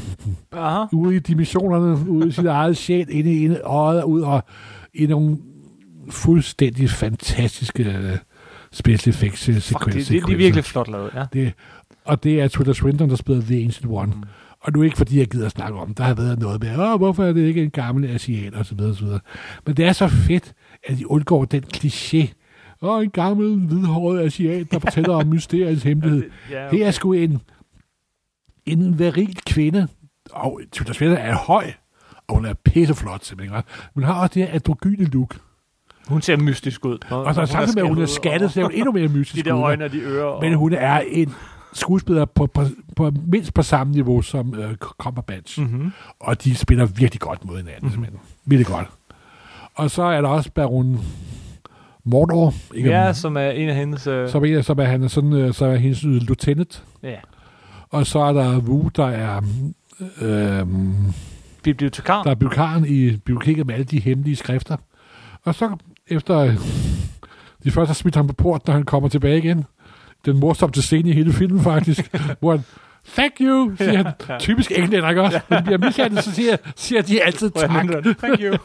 Aha. 0.53 0.85
ude 0.93 1.17
i 1.17 1.19
dimensionerne, 1.19 2.09
ude 2.11 2.29
i 2.29 2.31
sit 2.31 2.47
eget 2.47 2.77
sjæl, 2.77 3.07
inde 3.11 3.35
i 3.35 3.57
øjet, 3.65 4.03
ud 4.03 4.21
og 4.21 4.45
i 4.95 5.07
nogle 5.07 5.39
fuldstændig 6.11 6.91
fantastiske 6.91 7.85
øh, 7.85 8.19
special 8.73 9.15
effects 9.15 9.49
øh, 9.49 9.61
sekvenser. 9.61 10.13
det, 10.13 10.21
det, 10.21 10.27
det 10.27 10.33
er 10.33 10.37
virkelig 10.37 10.65
flot 10.65 10.89
lavet, 10.89 11.11
ja. 11.15 11.25
Det, 11.33 11.53
og 12.05 12.25
det 12.25 12.41
er 12.41 12.49
Twitter 12.49 12.73
Swinton, 12.73 13.11
der 13.11 13.17
spiller 13.17 13.43
The 13.43 13.65
Ancient 13.65 13.93
One. 13.93 14.13
Mm. 14.17 14.23
Og 14.63 14.73
nu 14.73 14.81
er 14.81 14.85
ikke 14.85 14.97
fordi, 14.97 15.19
jeg 15.19 15.27
gider 15.27 15.47
at 15.47 15.53
snakke 15.53 15.79
om, 15.79 15.95
der 15.95 16.05
har 16.05 16.15
været 16.15 16.39
noget 16.39 16.63
med, 16.63 16.79
Åh, 16.79 16.97
hvorfor 16.99 17.25
er 17.25 17.33
det 17.33 17.47
ikke 17.47 17.63
en 17.63 17.71
gammel 17.71 18.11
asiat, 18.11 18.55
og 18.55 18.67
så 18.67 18.75
videre, 18.75 18.91
og 18.93 18.97
så 18.97 19.05
videre. 19.05 19.21
Men 19.67 19.77
det 19.77 19.85
er 19.85 19.93
så 19.93 20.09
fedt, 20.09 20.53
at 20.89 20.99
de 20.99 21.11
undgår 21.11 21.45
den 21.45 21.65
kliché. 21.77 22.33
Åh, 22.83 23.05
en 23.05 23.11
gammel, 23.11 23.59
hvidhåret 23.67 24.21
asiat, 24.27 24.73
der 24.73 24.79
fortæller 24.79 25.15
om 25.15 25.27
mysteriets 25.27 25.83
hemmelighed. 25.83 26.31
Ja, 26.51 26.69
Her 26.71 26.87
er 26.87 26.91
sgu 26.91 27.13
en, 27.13 27.41
en 28.67 28.99
viril 28.99 29.39
kvinde, 29.47 29.89
og 30.31 30.61
Tilda 30.73 30.93
Swinton 30.93 31.19
er 31.19 31.35
høj, 31.35 31.73
og 32.29 32.35
hun 32.35 32.45
er 32.45 32.55
pisseflot 32.65 33.25
simpelthen. 33.25 33.59
hva'? 33.59 33.91
Hun 33.95 34.03
har 34.03 34.15
også 34.15 34.35
det 34.35 34.43
her 34.47 34.55
androgyne 34.55 35.05
look. 35.05 35.37
Hun 36.09 36.23
ser 36.23 36.37
mystisk 36.37 36.85
ud. 36.85 36.99
Når, 37.11 37.17
Og 37.17 37.35
så 37.35 37.47
samtidig 37.47 37.75
med, 37.75 37.83
at 37.83 37.95
hun 37.95 38.03
er 38.03 38.07
skattet, 38.07 38.53
så 38.53 38.61
er 38.61 38.65
hun 38.65 38.73
endnu 38.75 38.93
mere 38.93 39.09
mystisk. 39.09 39.37
De 39.45 39.51
der 39.51 39.57
ud, 39.57 39.63
øjne 39.63 39.85
og 39.85 39.93
de 39.93 39.99
ører. 40.01 40.25
Og, 40.25 40.43
Men 40.45 40.55
hun 40.55 40.73
er 40.73 41.01
en 41.01 41.35
skuespiller 41.73 42.25
på, 42.25 42.47
på, 42.47 42.65
på 42.97 43.11
mindst 43.27 43.55
på 43.55 43.63
samme 43.63 43.93
niveau 43.93 44.23
som 44.23 44.49
uh, 44.59 44.65
Cumberbatch. 44.81 45.61
Mm. 45.61 45.67
Mm-hmm. 45.67 45.93
Og 46.21 46.45
de 46.45 46.55
spiller 46.55 46.87
virkelig 46.87 47.21
godt 47.21 47.45
mod 47.45 47.57
hinanden, 47.57 47.75
Mhm. 47.81 47.87
mm. 47.87 47.93
simpelthen. 47.93 48.19
Virkelig 48.45 48.67
godt. 48.67 48.87
Og 49.75 49.91
så 49.91 50.03
er 50.03 50.21
der 50.21 50.29
også 50.29 50.51
Baron 50.53 51.01
Mordor, 52.05 52.55
ikke? 52.75 52.91
Ja, 52.91 53.13
som 53.13 53.37
er 53.37 53.51
en 53.51 53.69
af 53.69 53.75
hendes... 53.75 54.07
Øh, 54.07 54.29
som, 54.29 54.45
er, 54.45 54.63
som 54.63 54.79
er, 54.79 54.85
han 54.85 55.03
er 55.03 55.09
sådan, 55.09 55.33
øh, 55.33 55.55
så 55.55 55.65
er 55.67 55.77
hendes 55.77 56.05
øh, 56.05 56.11
lieutenant. 56.11 56.85
ja, 57.03 57.17
Og 57.91 58.07
så 58.07 58.19
er 58.19 58.33
der 58.33 58.59
Wu, 58.59 58.89
der 58.97 59.07
er, 59.07 59.41
øh, 60.21 60.67
bibliotekar. 61.63 62.23
der 62.23 62.31
er 62.31 62.35
bibliotekaren 62.35 62.85
i 62.87 63.11
biblioteket 63.17 63.67
med 63.67 63.75
alle 63.75 63.85
de 63.85 64.01
hemmelige 64.01 64.37
skrifter. 64.37 64.77
Og 65.45 65.55
så 65.55 65.77
efter 66.09 66.39
øh, 66.39 66.55
de 67.65 67.71
først 67.71 67.89
har 67.89 67.95
smidt 67.95 68.17
ham 68.17 68.27
på 68.27 68.33
port, 68.33 68.67
når 68.67 68.75
han 68.75 68.83
kommer 68.85 69.09
tilbage 69.09 69.39
igen. 69.39 69.65
Den 70.25 70.41
morsomte 70.41 70.83
scene 70.83 71.11
i 71.11 71.13
hele 71.13 71.33
filmen 71.33 71.61
faktisk, 71.63 72.15
hvor 72.41 72.51
han, 72.51 72.65
thank 73.15 73.33
you, 73.41 73.77
siger 73.77 74.03
han. 74.03 74.39
Typisk 74.39 74.73
englænder, 74.79 75.09
ikke 75.09 75.23
også? 75.23 75.41
Når 75.51 75.61
bliver 75.61 75.79
mishandlet, 75.79 76.25
så 76.25 76.33
siger, 76.35 76.57
siger 76.77 77.03
de 77.03 77.23
altid 77.23 77.51
tak. 77.51 77.71
Thank 78.19 78.41
you. 78.41 78.57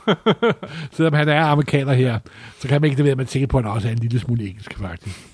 Selvom 0.95 1.13
han 1.13 1.29
er 1.29 1.41
amerikaner 1.41 1.93
her, 1.93 2.19
så 2.59 2.67
kan 2.67 2.81
man 2.81 2.85
ikke 2.89 2.97
det 2.97 3.03
være, 3.05 3.11
at 3.11 3.17
man 3.17 3.25
tænker 3.25 3.47
på, 3.47 3.57
at 3.57 3.63
han 3.63 3.73
også 3.73 3.87
er 3.87 3.91
en 3.91 3.97
lille 3.99 4.19
smule 4.19 4.47
engelsk, 4.47 4.77
faktisk. 4.79 5.27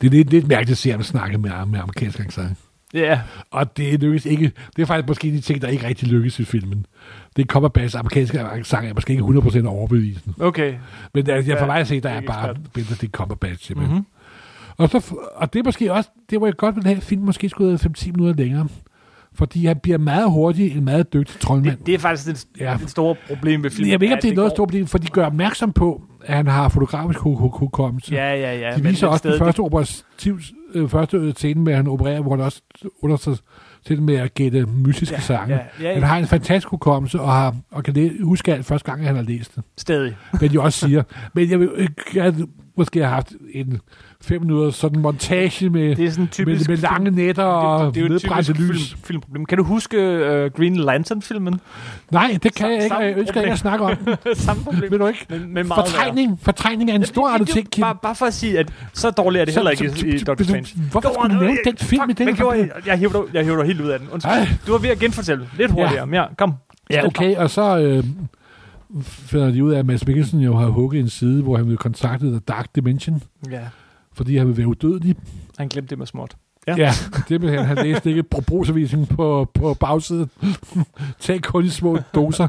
Det 0.00 0.06
er 0.06 0.10
lidt, 0.10 0.30
lidt 0.30 0.48
mærkeligt 0.48 0.70
at 0.70 0.78
se 0.78 0.90
ham 0.90 1.02
snakke 1.02 1.38
med, 1.38 1.50
med 1.66 1.80
amerikansk 1.80 2.20
accent. 2.20 2.58
Ja, 2.94 3.20
Og 3.50 3.76
det 3.76 4.00
lykkes 4.00 4.26
ikke. 4.26 4.52
Det 4.76 4.82
er 4.82 4.86
faktisk 4.86 5.08
måske 5.08 5.30
de 5.30 5.40
ting, 5.40 5.62
der 5.62 5.68
ikke 5.68 5.86
rigtig 5.86 6.08
lykkes 6.08 6.38
i 6.40 6.44
filmen. 6.44 6.86
Det 7.36 7.48
kommer 7.48 7.68
bass 7.68 7.94
amerikanske 7.94 8.40
accent 8.40 8.84
er 8.88 8.94
måske 8.94 9.10
ikke 9.12 9.22
100% 9.24 9.66
overbevisende. 9.66 10.34
okay. 10.40 10.74
Men 11.14 11.26
der, 11.26 11.34
jeg 11.34 11.44
for 11.44 11.50
Ja, 11.52 11.66
mig 11.66 11.76
at 11.80 11.88
se, 11.88 12.00
der 12.00 12.08
er 12.10 12.20
bare. 12.20 12.54
Benedict 12.74 13.12
Cumberbatch 13.12 13.66
simpelthen. 13.66 13.96
Mm-hmm. 13.96 14.11
Og, 14.82 14.88
så, 14.90 15.14
og 15.34 15.52
det 15.52 15.58
er 15.58 15.64
måske 15.64 15.92
også, 15.92 16.10
det 16.30 16.38
hvor 16.38 16.46
jeg 16.46 16.56
godt 16.56 16.76
vil 16.76 16.84
have, 16.84 16.96
at 16.96 17.02
filmen 17.02 17.26
måske 17.26 17.48
skulle 17.48 17.78
have 17.82 17.90
5-10 17.98 18.12
minutter 18.12 18.34
længere. 18.44 18.68
Fordi 19.34 19.66
han 19.66 19.78
bliver 19.82 19.98
meget 19.98 20.30
hurtigt 20.30 20.76
en 20.76 20.84
meget 20.84 21.12
dygtig 21.12 21.40
troldmand. 21.40 21.76
Det, 21.78 21.86
det 21.86 21.94
er 21.94 21.98
faktisk 21.98 22.26
det, 22.26 22.60
Ja. 22.60 22.76
det 22.80 22.90
store 22.90 23.16
problem 23.28 23.62
ved 23.62 23.70
filmen. 23.70 23.90
Jeg 23.92 24.00
ved 24.00 24.04
ikke, 24.06 24.14
om 24.14 24.20
det 24.22 24.30
er 24.30 24.34
noget 24.34 24.50
går- 24.50 24.54
stort 24.56 24.68
problem, 24.68 24.86
for 24.86 24.98
de 24.98 25.06
gør 25.08 25.26
opmærksom 25.26 25.72
på, 25.72 26.02
at 26.24 26.36
han 26.36 26.46
har 26.46 26.68
fotografisk 26.68 27.18
hu- 27.20 27.34
hu- 27.36 27.58
hukommelse. 27.58 28.14
Ja, 28.14 28.34
ja, 28.34 28.58
ja. 28.70 28.76
de 28.76 28.82
viser 28.82 29.06
også 29.06 29.28
den 29.30 29.38
første 29.38 29.60
operativ, 29.60 30.40
øh, 30.74 30.88
første 30.88 31.32
scene 31.36 31.60
med, 31.62 31.72
at 31.72 31.76
han 31.76 31.86
opererer, 31.88 32.20
hvor 32.20 32.36
han 32.36 32.44
også 32.44 32.62
under 33.02 33.16
sig 33.16 33.36
selv 33.86 34.02
med 34.02 34.14
at 34.14 34.34
gætte 34.34 34.66
mystiske 34.66 35.14
Ja, 35.14 35.20
sange. 35.20 35.54
ja, 35.54 35.88
ja, 35.88 35.94
Han 35.94 36.02
har 36.02 36.18
en 36.18 36.26
fantastisk 36.26 36.68
hukommelse, 36.68 37.20
og, 37.20 37.32
har, 37.32 37.56
og 37.70 37.84
kan 37.84 37.94
læ- 37.94 38.22
huske 38.22 38.54
alt 38.54 38.66
første 38.66 38.90
gang, 38.90 39.06
han 39.06 39.16
har 39.16 39.22
læst 39.22 39.54
det. 39.56 39.64
Stadig. 39.78 40.16
Men 40.40 40.50
de 40.50 40.60
også 40.60 40.78
siger. 40.86 41.02
Men 41.34 41.50
jeg 41.50 41.60
vil, 41.60 41.70
øh, 41.74 41.88
jeg, 42.14 42.34
måske 42.76 42.98
have 43.00 43.14
haft 43.14 43.32
en 43.54 43.80
fem 44.22 44.40
minutter 44.40 44.70
sådan 44.70 45.00
montage 45.00 45.70
med, 45.70 45.96
Det 45.96 46.04
er 46.04 46.10
sådan 46.10 46.22
med, 46.22 46.28
typisk... 46.28 46.68
med 46.68 46.76
lange 46.76 47.10
nætter 47.10 47.44
og 47.44 47.94
det, 47.94 47.94
det, 47.94 48.10
det 48.10 48.30
er 48.30 48.36
jo 48.36 48.42
typisk 48.42 48.60
lys. 48.60 48.88
film, 48.88 49.02
filmproblem. 49.04 49.44
Kan 49.44 49.58
du 49.58 49.64
huske 49.64 49.96
uh, 49.98 50.50
Green 50.60 50.76
Lantern-filmen? 50.76 51.60
Nej, 52.10 52.38
det 52.42 52.54
kan 52.54 52.72
jeg 52.72 52.84
ikke, 52.84 52.96
og 52.96 53.04
jeg 53.04 53.18
ønsker 53.18 53.40
ikke 53.40 53.52
at 53.52 53.58
snakke 53.58 53.84
om. 53.84 53.96
Samme 54.34 54.64
problem. 54.64 54.90
Ved 54.90 54.98
du 54.98 55.06
ikke? 55.06 55.26
Men, 55.28 55.54
men 55.54 55.68
meget 55.68 55.88
Fortrængning. 55.88 56.40
Fortrængning 56.42 56.90
er 56.90 56.94
en 56.94 57.04
stor 57.04 57.28
er 57.28 57.38
jo 57.38 57.44
ting. 57.44 57.68
Bare, 57.80 57.96
bare 58.02 58.14
for 58.14 58.26
at 58.26 58.34
sige, 58.34 58.58
at 58.58 58.72
så 58.92 59.10
dårligt 59.10 59.40
er 59.40 59.44
det 59.44 59.54
heller 59.54 59.70
ikke 59.70 60.06
i, 60.06 60.14
i 60.14 60.18
Doctor 60.18 60.44
Strange. 60.44 60.68
Hvorfor 60.90 61.12
skulle 61.14 61.34
du 61.34 61.40
nævne 61.40 61.52
øh, 61.52 61.64
den 61.64 61.76
film 61.76 62.02
med 62.06 62.14
den? 62.14 62.28
jeg? 62.28 62.98
Hiver, 62.98 63.12
dig, 63.12 63.34
jeg 63.34 63.44
hiver 63.44 63.56
dig 63.56 63.66
helt 63.66 63.80
ud 63.80 63.88
af 63.88 63.98
den. 63.98 64.08
Undskyld. 64.12 64.32
Du 64.66 64.72
var 64.72 64.78
ved 64.78 64.90
at 64.90 64.98
genfortælle. 64.98 65.48
Lidt 65.58 65.70
hurtigere. 65.70 66.08
Ja. 66.14 66.24
Kom. 66.38 66.54
Ja, 66.90 67.06
okay, 67.06 67.36
og 67.36 67.50
så 67.50 67.78
øh, 67.78 68.04
finder 69.02 69.50
de 69.50 69.64
ud 69.64 69.72
af, 69.72 69.78
at 69.78 69.86
Mads 69.86 70.06
Mikkelsen 70.06 70.40
jo 70.40 70.56
har 70.56 70.66
hugget 70.66 71.00
en 71.00 71.08
side, 71.08 71.42
hvor 71.42 71.56
han 71.56 71.68
vil 71.68 71.76
kontakte 71.76 72.26
The 72.26 72.38
Dark 72.38 72.66
Dimension, 72.74 73.22
Ja. 73.50 73.58
Fordi 74.14 74.36
han 74.36 74.46
vil 74.46 74.56
være 74.56 74.66
udødelig. 74.66 75.16
Han 75.58 75.68
glemte 75.68 75.90
det 75.90 75.98
med 75.98 76.06
småt. 76.06 76.36
Ja. 76.66 76.74
Ja, 76.76 76.92
det 77.28 77.42
vil 77.42 77.50
han. 77.50 77.64
Han 77.64 77.76
læste 77.76 78.10
ikke 78.10 78.22
brugsavisen 78.22 79.06
på, 79.06 79.50
på 79.54 79.74
bagsiden. 79.74 80.30
Tag 81.20 81.42
kun 81.42 81.64
i 81.64 81.68
små 81.68 81.98
doser. 82.14 82.48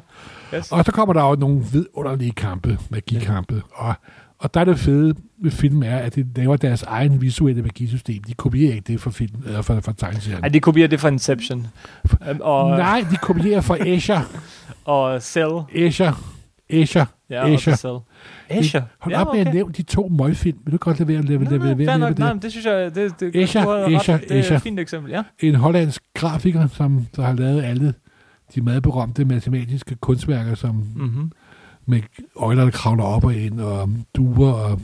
Yes. 0.55 0.71
Og 0.71 0.85
så 0.85 0.91
kommer 0.91 1.13
der 1.13 1.29
jo 1.29 1.35
nogle 1.35 1.63
vidunderlige 1.71 2.31
kampe, 2.31 2.77
magikampe. 2.89 3.61
Og, 3.73 3.93
og 4.39 4.53
der 4.53 4.59
er 4.59 4.65
det 4.65 4.79
fede 4.79 5.15
ved 5.37 5.51
filmen 5.51 5.83
er, 5.83 5.97
at 5.97 6.15
de 6.15 6.25
laver 6.35 6.55
deres 6.55 6.83
egen 6.83 7.21
visuelle 7.21 7.61
magisystem. 7.61 8.23
De 8.23 8.33
kopierer 8.33 8.73
ikke 8.73 8.91
det 8.93 9.01
fra 9.01 9.11
film, 9.11 9.43
eller 9.45 9.61
fra, 9.61 9.79
fra 9.79 9.93
tegneserien. 9.97 10.43
Ej, 10.43 10.49
de 10.49 10.59
kopierer 10.59 10.87
det 10.87 10.99
fra 10.99 11.07
Inception. 11.07 11.67
Um, 12.31 12.37
og, 12.41 12.69
Nej, 12.77 13.05
de 13.11 13.15
kopierer 13.15 13.61
fra 13.61 13.77
Escher. 13.87 14.21
og 14.85 15.21
Cell. 15.21 15.59
Escher. 15.71 16.32
Escher. 16.69 17.05
Ja. 17.29 17.57
The 17.57 17.75
Cell. 17.75 17.97
Escher. 18.49 18.81
Hold 18.99 19.15
op 19.15 19.27
med 19.35 19.45
at 19.47 19.53
nævne 19.53 19.73
de 19.73 19.81
to 19.83 20.07
møgfilm. 20.07 20.57
Vil 20.65 20.71
du 20.71 20.77
godt 20.77 20.99
lade 20.99 21.07
være 21.07 21.17
at 21.17 21.25
nej, 21.25 21.37
være 21.37 21.75
fair 21.75 21.97
med 21.97 21.97
nok. 21.97 22.17
Nej, 22.19 22.33
det? 22.33 22.41
det 22.41 22.51
synes 22.51 22.65
jeg, 22.65 22.95
det, 22.95 23.19
det, 23.19 23.31
ret. 23.35 23.95
Escher, 23.95 24.17
det 24.17 24.51
er 24.51 24.55
et 24.55 24.61
fint 24.61 24.79
eksempel, 24.79 25.11
ja. 25.11 25.23
En 25.39 25.55
hollandsk 25.55 26.03
grafiker, 26.13 26.67
som 26.67 27.07
der 27.15 27.21
har 27.23 27.33
lavet 27.33 27.63
alle 27.63 27.93
de 28.55 28.61
meget 28.61 28.83
berømte 28.83 29.25
matematiske 29.25 29.95
kunstværker, 29.95 30.55
som 30.55 30.75
Mm-hmm. 30.95 31.31
med 31.85 32.01
øjler, 32.35 32.63
der 32.63 32.71
kravler 32.71 33.03
op 33.03 33.23
og 33.23 33.35
ind, 33.35 33.59
og 33.59 33.89
duer 34.15 34.51
og 34.51 34.79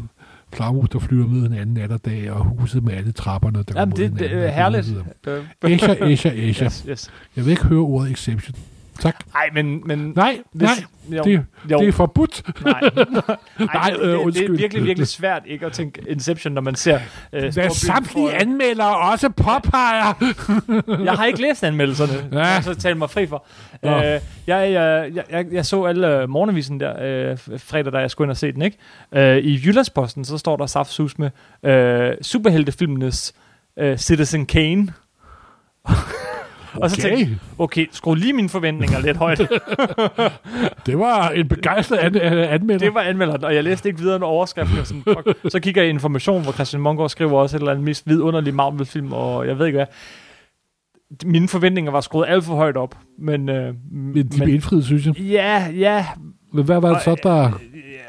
flagermus, 0.54 0.90
der 0.90 1.00
flyver 1.00 1.28
med 1.28 1.42
hinanden 1.50 1.74
nat 1.76 1.92
og 1.92 2.06
dag, 2.06 2.32
og 2.32 2.46
huset 2.46 2.84
med 2.84 2.94
alle 2.94 3.12
trapperne, 3.12 3.64
der 3.64 3.80
Jamen, 3.80 3.96
går 3.96 4.04
mod 4.04 4.10
det, 4.10 4.20
det 4.20 4.46
er 4.46 4.52
herligt. 4.52 4.88
Escher, 5.64 5.96
Escher, 6.06 6.32
Escher. 6.36 6.66
Yes, 6.66 6.86
yes. 6.90 7.12
Jeg 7.36 7.46
vil 7.46 7.52
ikke 7.52 7.66
høre 7.66 7.80
ordet 7.80 8.12
exception. 8.12 8.56
Tak. 9.00 9.15
Ej, 9.36 9.50
men... 9.53 9.82
men 9.88 10.13
Nej, 10.15 10.38
hvis, 10.53 10.70
nej, 11.10 11.18
jo, 11.18 11.24
det, 11.24 11.46
jo, 11.72 11.79
det 11.79 11.88
er 11.88 11.91
forbudt. 11.91 12.41
nej. 12.65 12.82
Nej, 13.74 13.89
det, 13.89 14.00
øh, 14.01 14.25
det, 14.25 14.34
det 14.34 14.46
er 14.46 14.51
virkelig, 14.51 14.84
virkelig 14.84 15.08
svært 15.08 15.41
ikke 15.46 15.65
at 15.65 15.72
tænke 15.72 16.01
Inception, 16.08 16.53
når 16.53 16.62
man 16.62 16.75
ser 16.75 17.00
øh, 17.34 17.53
Hvad 17.53 17.70
samtlige 17.70 18.34
anmeldere 18.34 18.98
også 18.98 19.29
påpeger. 19.29 20.13
Jeg 21.06 21.13
har 21.13 21.25
ikke 21.25 21.41
læst 21.41 21.63
anmeldelserne, 21.63 22.29
Ja. 22.39 22.48
jeg 22.48 22.63
så 22.63 22.75
tale 22.75 22.96
mig 22.98 23.10
fri 23.10 23.27
for. 23.27 23.46
Øh, 23.86 23.91
jeg, 23.91 24.22
jeg, 24.48 24.72
jeg, 25.13 25.24
jeg, 25.29 25.46
jeg 25.51 25.65
så 25.65 25.84
alle 25.86 26.22
øh, 26.22 26.29
morgenavisen 26.29 26.79
der 26.79 26.94
øh, 27.32 27.38
fredag, 27.58 27.94
da 27.94 27.98
jeg 27.98 28.12
skulle 28.12 28.25
ind 28.25 28.32
og 28.32 28.38
se 28.38 28.51
den, 28.51 28.62
ikke? 28.62 28.77
Øh, 29.12 29.38
I 29.38 29.62
Jyllandsposten, 29.65 30.25
så 30.25 30.38
står 30.38 30.58
der 30.58 30.65
saftsus 30.65 31.18
med 31.18 31.29
øh, 31.63 32.13
superheltefilmenes 32.22 33.34
øh, 33.79 33.98
Citizen 33.98 34.46
Kane. 34.46 34.88
Og 36.74 36.90
så 36.90 36.96
Okay. 37.02 37.10
tænkte 37.18 37.32
jeg, 37.32 37.38
okay, 37.58 37.86
skru 37.92 38.14
lige 38.14 38.34
mine 38.34 38.50
forventninger 38.50 39.00
lidt 39.00 39.18
højt. 39.18 39.38
Det 40.86 41.00
var 41.00 41.30
en 41.30 41.48
begejstret 41.48 41.98
an- 41.98 42.16
øh, 42.16 42.54
anmelder. 42.54 42.86
Det 42.86 42.94
var 42.94 43.02
anmelderen, 43.02 43.44
og 43.44 43.56
jeg 43.56 43.64
læste 43.64 43.90
ikke 43.90 44.00
videre 44.02 44.16
end 44.16 44.24
overskriften. 44.24 44.80
og 44.80 44.88
Sådan, 44.88 45.04
fuck. 45.04 45.52
Så 45.52 45.60
kigger 45.60 45.82
jeg 45.82 45.88
i 45.88 45.94
information, 45.94 46.44
hvor 46.44 46.52
Christian 46.52 46.82
Mongård 46.82 47.10
skriver 47.10 47.32
også 47.40 47.58
et 47.58 47.60
eller 47.60 47.72
andet 47.72 47.86
mest 47.86 48.08
vidunderlig 48.08 48.54
Marvel-film, 48.54 49.14
og 49.14 49.48
jeg 49.48 49.60
ved 49.60 49.66
ikke 49.66 49.78
hvad. 49.78 49.86
Mine 51.26 51.48
forventninger 51.48 51.92
var 51.92 52.02
skruet 52.02 52.26
alt 52.30 52.44
for 52.44 52.56
højt 52.56 52.78
op, 52.78 52.96
men... 53.20 53.50
Øh, 53.50 53.74
Men 53.92 54.16
de 54.16 54.38
blev 54.38 54.48
indfriet, 54.54 54.86
synes 54.86 55.06
jeg. 55.06 55.20
Ja, 55.20 55.66
ja, 55.78 56.06
Men 56.54 56.64
hvad 56.66 56.82
var 56.82 56.94
det 56.94 57.02
så, 57.02 57.16
der... 57.24 57.52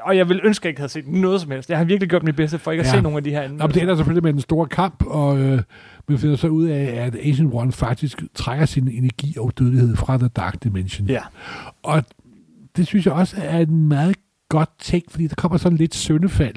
og 0.02 0.16
jeg 0.16 0.28
vil 0.28 0.40
ønske, 0.44 0.62
at 0.62 0.64
jeg 0.64 0.70
ikke 0.70 0.80
havde 0.80 0.92
set 0.92 1.06
noget 1.08 1.40
som 1.40 1.50
helst. 1.50 1.70
Jeg 1.70 1.78
har 1.78 1.84
virkelig 1.84 2.10
gjort 2.10 2.22
mit 2.22 2.36
bedste 2.36 2.58
for 2.58 2.70
ikke 2.70 2.80
at 2.80 2.86
Ja. 2.86 2.90
se 2.92 3.02
nogle 3.02 3.16
af 3.18 3.24
de 3.24 3.30
her 3.30 3.40
Nå, 3.42 3.48
men 3.48 3.52
det 3.56 3.62
anmeldelser. 3.62 3.82
ender 3.82 3.96
selvfølgelig 3.96 4.22
med 4.24 4.32
en 4.34 4.40
stor 4.40 4.64
kamp, 4.64 5.02
og 5.06 5.38
øh, 5.38 5.60
man 6.10 6.18
finder 6.18 6.36
så 6.36 6.48
ud 6.48 6.64
af, 6.64 6.84
at 7.06 7.14
Agent 7.14 7.54
One 7.54 7.72
faktisk 7.72 8.22
trækker 8.34 8.66
sin 8.66 8.88
energi 8.88 9.34
og 9.38 9.52
dødelighed 9.58 9.96
fra 9.96 10.16
The 10.18 10.28
Dark 10.28 10.64
Dimension. 10.64 11.08
Ja. 11.08 11.22
Og 11.82 12.04
det 12.76 12.86
synes 12.86 13.06
jeg 13.06 13.14
også 13.14 13.36
er 13.38 13.58
en 13.58 13.88
meget 13.88 14.16
godt 14.48 14.70
ting, 14.78 15.04
fordi 15.08 15.26
der 15.26 15.34
kommer 15.34 15.58
sådan 15.58 15.78
lidt 15.78 15.94
søndefald. 15.94 16.56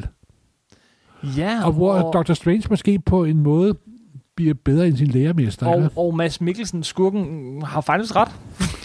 Ja, 1.38 1.65
Og 1.65 1.72
hvor 1.72 2.12
Dr. 2.12 2.33
Strange 2.33 2.63
måske 2.69 3.00
på 3.00 3.24
en 3.24 3.39
måde 3.39 3.77
bliver 4.36 4.53
bedre 4.53 4.88
end 4.88 4.98
sin 4.98 5.07
lærermester. 5.07 5.67
og, 5.67 5.91
og 5.95 6.15
Mads 6.15 6.41
Mikkelsen, 6.41 6.83
skurken, 6.83 7.62
har 7.62 7.81
faktisk 7.81 8.15
ret. 8.15 8.29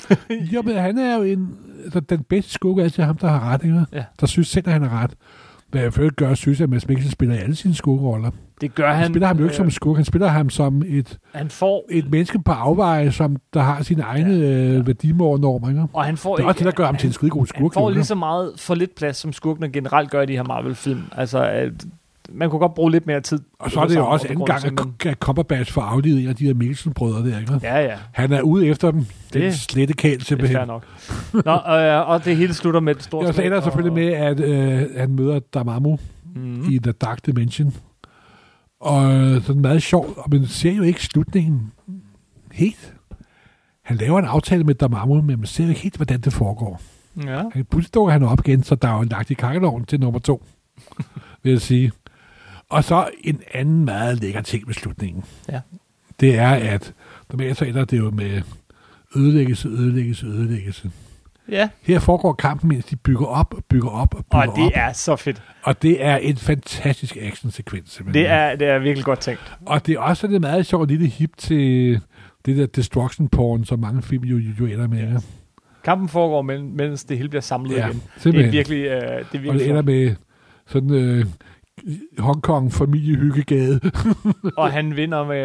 Jo, 0.55 0.63
men 0.63 0.75
han 0.77 0.99
er 0.99 1.17
jo 1.17 1.23
en, 1.23 1.57
altså, 1.85 2.01
den 2.01 2.23
bedste 2.23 2.53
skugge 2.53 2.83
er 2.83 2.85
altid 2.85 3.03
ham, 3.03 3.17
der 3.17 3.29
har 3.29 3.41
ret, 3.53 3.65
ikke? 3.65 3.85
Ja. 3.93 4.05
Der 4.21 4.27
synes 4.27 4.49
selv, 4.49 4.67
at 4.67 4.73
han 4.73 4.83
har 4.83 5.03
ret. 5.03 5.15
Hvad 5.71 5.83
jeg 5.83 5.93
føler 5.93 6.11
gør, 6.11 6.35
synes 6.35 6.59
jeg, 6.61 6.65
at 6.65 6.71
Mads 6.71 6.89
Mikkelsen 6.89 7.13
spiller 7.13 7.35
i 7.35 7.39
alle 7.39 7.55
sine 7.55 7.75
skuggeroller. 7.75 8.31
Det 8.61 8.75
gør 8.75 8.87
Han, 8.87 8.95
han. 8.95 9.03
han 9.03 9.13
spiller 9.13 9.27
ham 9.27 9.37
jo 9.37 9.43
ikke 9.45 9.53
øh, 9.53 9.57
som 9.57 9.71
skurk, 9.71 9.97
han 9.97 10.05
spiller 10.05 10.29
ham 10.29 10.51
som 10.51 10.83
et, 10.87 11.19
Han 11.35 11.49
får, 11.51 11.85
et 11.91 12.11
menneske 12.11 12.39
på 12.43 12.53
afveje, 12.53 13.13
som 13.13 13.37
der 13.55 13.61
har 13.61 13.83
sine 13.83 14.03
egne 14.03 14.35
ja. 14.35 14.77
øh, 14.79 14.87
værdimål 14.87 15.35
og 15.35 15.41
normer. 15.41 15.69
Ikke? 15.69 15.85
og 15.93 16.05
han 16.05 16.17
får 16.17 16.37
Det 16.37 16.43
er 16.43 16.47
også 16.47 16.59
det, 16.59 16.65
der 16.65 16.71
gør 16.73 16.87
ham 16.87 16.97
til 16.97 17.07
en 17.07 17.13
skidegod 17.13 17.41
Han 17.41 17.47
skurk. 17.47 17.75
får 17.75 17.81
jo, 17.83 17.89
lige 17.89 17.99
ikke? 17.99 18.05
så 18.07 18.15
meget 18.15 18.53
for 18.57 18.75
lidt 18.75 18.95
plads, 18.95 19.17
som 19.17 19.33
skurkene 19.33 19.69
generelt 19.73 20.11
gør 20.11 20.23
i 20.23 20.27
de 20.27 20.33
her 20.33 20.43
Marvel-film. 20.45 21.03
Altså, 21.17 21.71
man 22.33 22.51
kunne 22.51 22.59
godt 22.59 22.75
bruge 22.75 22.91
lidt 22.91 23.07
mere 23.07 23.21
tid. 23.21 23.41
Og 23.59 23.71
så 23.71 23.81
er 23.81 23.87
det 23.87 23.97
jo 23.97 24.07
også 24.07 24.29
anden 24.29 24.45
gang, 24.47 24.57
at, 24.57 24.63
simpelthen- 24.63 25.11
at 25.11 25.19
Cumberbatch 25.19 25.73
får 25.73 25.81
aflivet 25.83 26.23
en 26.23 26.29
af 26.29 26.37
de 26.37 26.47
her 26.47 26.55
Mikkelsen-brødre 26.55 27.31
der. 27.31 27.39
Ikke? 27.41 27.61
Ja, 27.63 27.79
ja. 27.85 27.97
Han 28.13 28.33
er 28.33 28.41
ude 28.43 28.67
efter 28.67 28.91
dem. 28.91 29.07
Det 29.33 29.43
er 29.43 29.47
Det- 29.47 29.55
slette 29.59 29.95
kæl 29.95 30.13
Det 30.13 30.21
er 30.21 30.25
simpelthen. 30.25 30.67
nok. 30.67 30.85
Nå, 31.33 31.53
øh, 31.75 32.09
og 32.09 32.25
det 32.25 32.37
hele 32.37 32.55
slutter 32.55 32.81
med 32.81 32.97
et 32.97 33.03
stort 33.03 33.27
Og 33.27 33.35
så 33.35 33.43
ender 33.43 33.61
selvfølgelig 33.61 33.93
med, 33.93 34.07
at 34.13 34.41
øh, 34.41 34.87
han 34.97 35.11
møder 35.11 35.39
Damamu 35.39 35.99
Mm. 36.35 36.65
i 36.71 36.79
The 36.79 36.93
Dark 36.93 37.27
Dimension. 37.27 37.75
Og 38.81 39.15
øh, 39.15 39.43
sådan 39.43 39.63
meget 39.63 39.83
sjovt, 39.83 40.19
og 40.19 40.25
man 40.31 40.47
ser 40.47 40.73
jo 40.73 40.83
ikke 40.83 41.03
slutningen 41.05 41.73
helt. 42.53 42.95
Han 43.85 43.97
laver 43.97 44.19
en 44.19 44.25
aftale 44.25 44.65
med 44.65 44.75
Damamu, 44.75 45.15
men 45.15 45.27
man 45.39 45.47
ser 45.47 45.65
jo 45.65 45.69
ikke 45.71 45.81
helt, 45.81 45.97
hvordan 45.97 46.21
det 46.21 46.33
foregår. 46.33 46.81
Ja. 47.27 47.43
Han 47.53 47.65
pludselig 47.65 47.95
dukker 47.95 48.13
han 48.13 48.23
op 48.23 48.39
igen, 48.47 48.63
så 48.63 48.75
der 48.75 48.89
er 48.89 48.97
jo 48.97 49.03
lagt 49.03 49.31
i 49.31 49.35
kakkeloven 49.35 49.85
til 49.85 50.01
nummer 50.01 50.19
to, 50.21 50.45
vil 51.43 51.51
jeg 51.53 51.61
sige. 51.61 51.93
Og 52.71 52.85
så 52.85 53.09
en 53.25 53.41
anden 53.55 53.85
meget 53.85 54.21
lækker 54.21 54.41
ting 54.43 54.67
med 54.67 54.75
slutningen. 54.75 55.25
Ja. 55.53 55.61
Det 56.21 56.39
er, 56.39 56.49
at 56.49 56.93
normalt 57.33 57.57
så 57.57 57.65
ender 57.65 57.85
det 57.85 57.99
jo 57.99 58.11
med 58.11 58.43
ødelæggelse, 59.17 59.69
ødelæggelse, 59.69 60.27
ødelæggelse. 60.27 60.91
ja. 61.49 61.69
Her 61.83 61.99
foregår 61.99 62.33
kampen, 62.33 62.69
mens 62.69 62.85
de 62.85 62.97
bygger 62.97 63.27
op, 63.27 63.55
og 63.55 63.65
bygger 63.65 63.89
op 63.91 64.15
og 64.15 64.25
bygger 64.27 64.39
Og 64.51 64.57
det 64.57 64.65
op. 64.67 64.73
er 64.75 64.93
så 64.93 65.17
fedt. 65.17 65.43
Og 65.63 65.83
det 65.83 66.05
er 66.05 66.17
en 66.17 66.37
fantastisk 66.37 67.17
actionsekvens. 67.21 67.91
simpelthen. 67.93 68.25
Det 68.25 68.31
er, 68.33 68.57
det 68.57 68.69
er 68.69 68.79
virkelig 68.79 69.05
godt 69.05 69.21
tænkt. 69.21 69.53
Og 69.67 69.87
det 69.87 69.95
er 69.95 69.99
også 70.01 70.21
sådan 70.21 70.35
et 70.37 70.41
meget 70.41 70.67
sjovt 70.67 70.89
lille 70.91 71.07
hip 71.07 71.31
til 71.37 72.01
det 72.47 72.57
der 72.57 72.67
destruction 72.67 73.29
porn, 73.29 73.65
som 73.65 73.79
mange 73.79 74.03
film 74.03 74.25
jo, 74.25 74.39
jo 74.61 74.67
ender 74.67 74.87
med. 74.89 74.99
Ja. 74.99 75.17
Kampen 75.85 76.09
foregår, 76.09 76.43
men, 76.43 76.77
mens 76.77 77.05
det 77.05 77.17
hele 77.17 77.29
bliver 77.29 77.43
samlet 77.43 77.77
Ja, 77.77 77.87
igen. 77.87 77.97
Det 77.97 78.03
er 78.17 78.21
simpelthen. 78.21 78.53
virkelig, 78.53 78.79
øh, 78.85 78.91
det 78.93 79.01
er 79.03 79.19
Og 79.19 79.25
det 79.33 79.43
virkelig 79.43 79.69
ender 79.69 79.83
med 79.83 80.15
sådan 80.67 80.91
øh, 80.91 81.27
Hongkong 82.19 82.73
familiehyggegade. 82.73 83.81
Og 84.57 84.73
han 84.73 84.97
vinder 84.97 85.25
med 85.27 85.37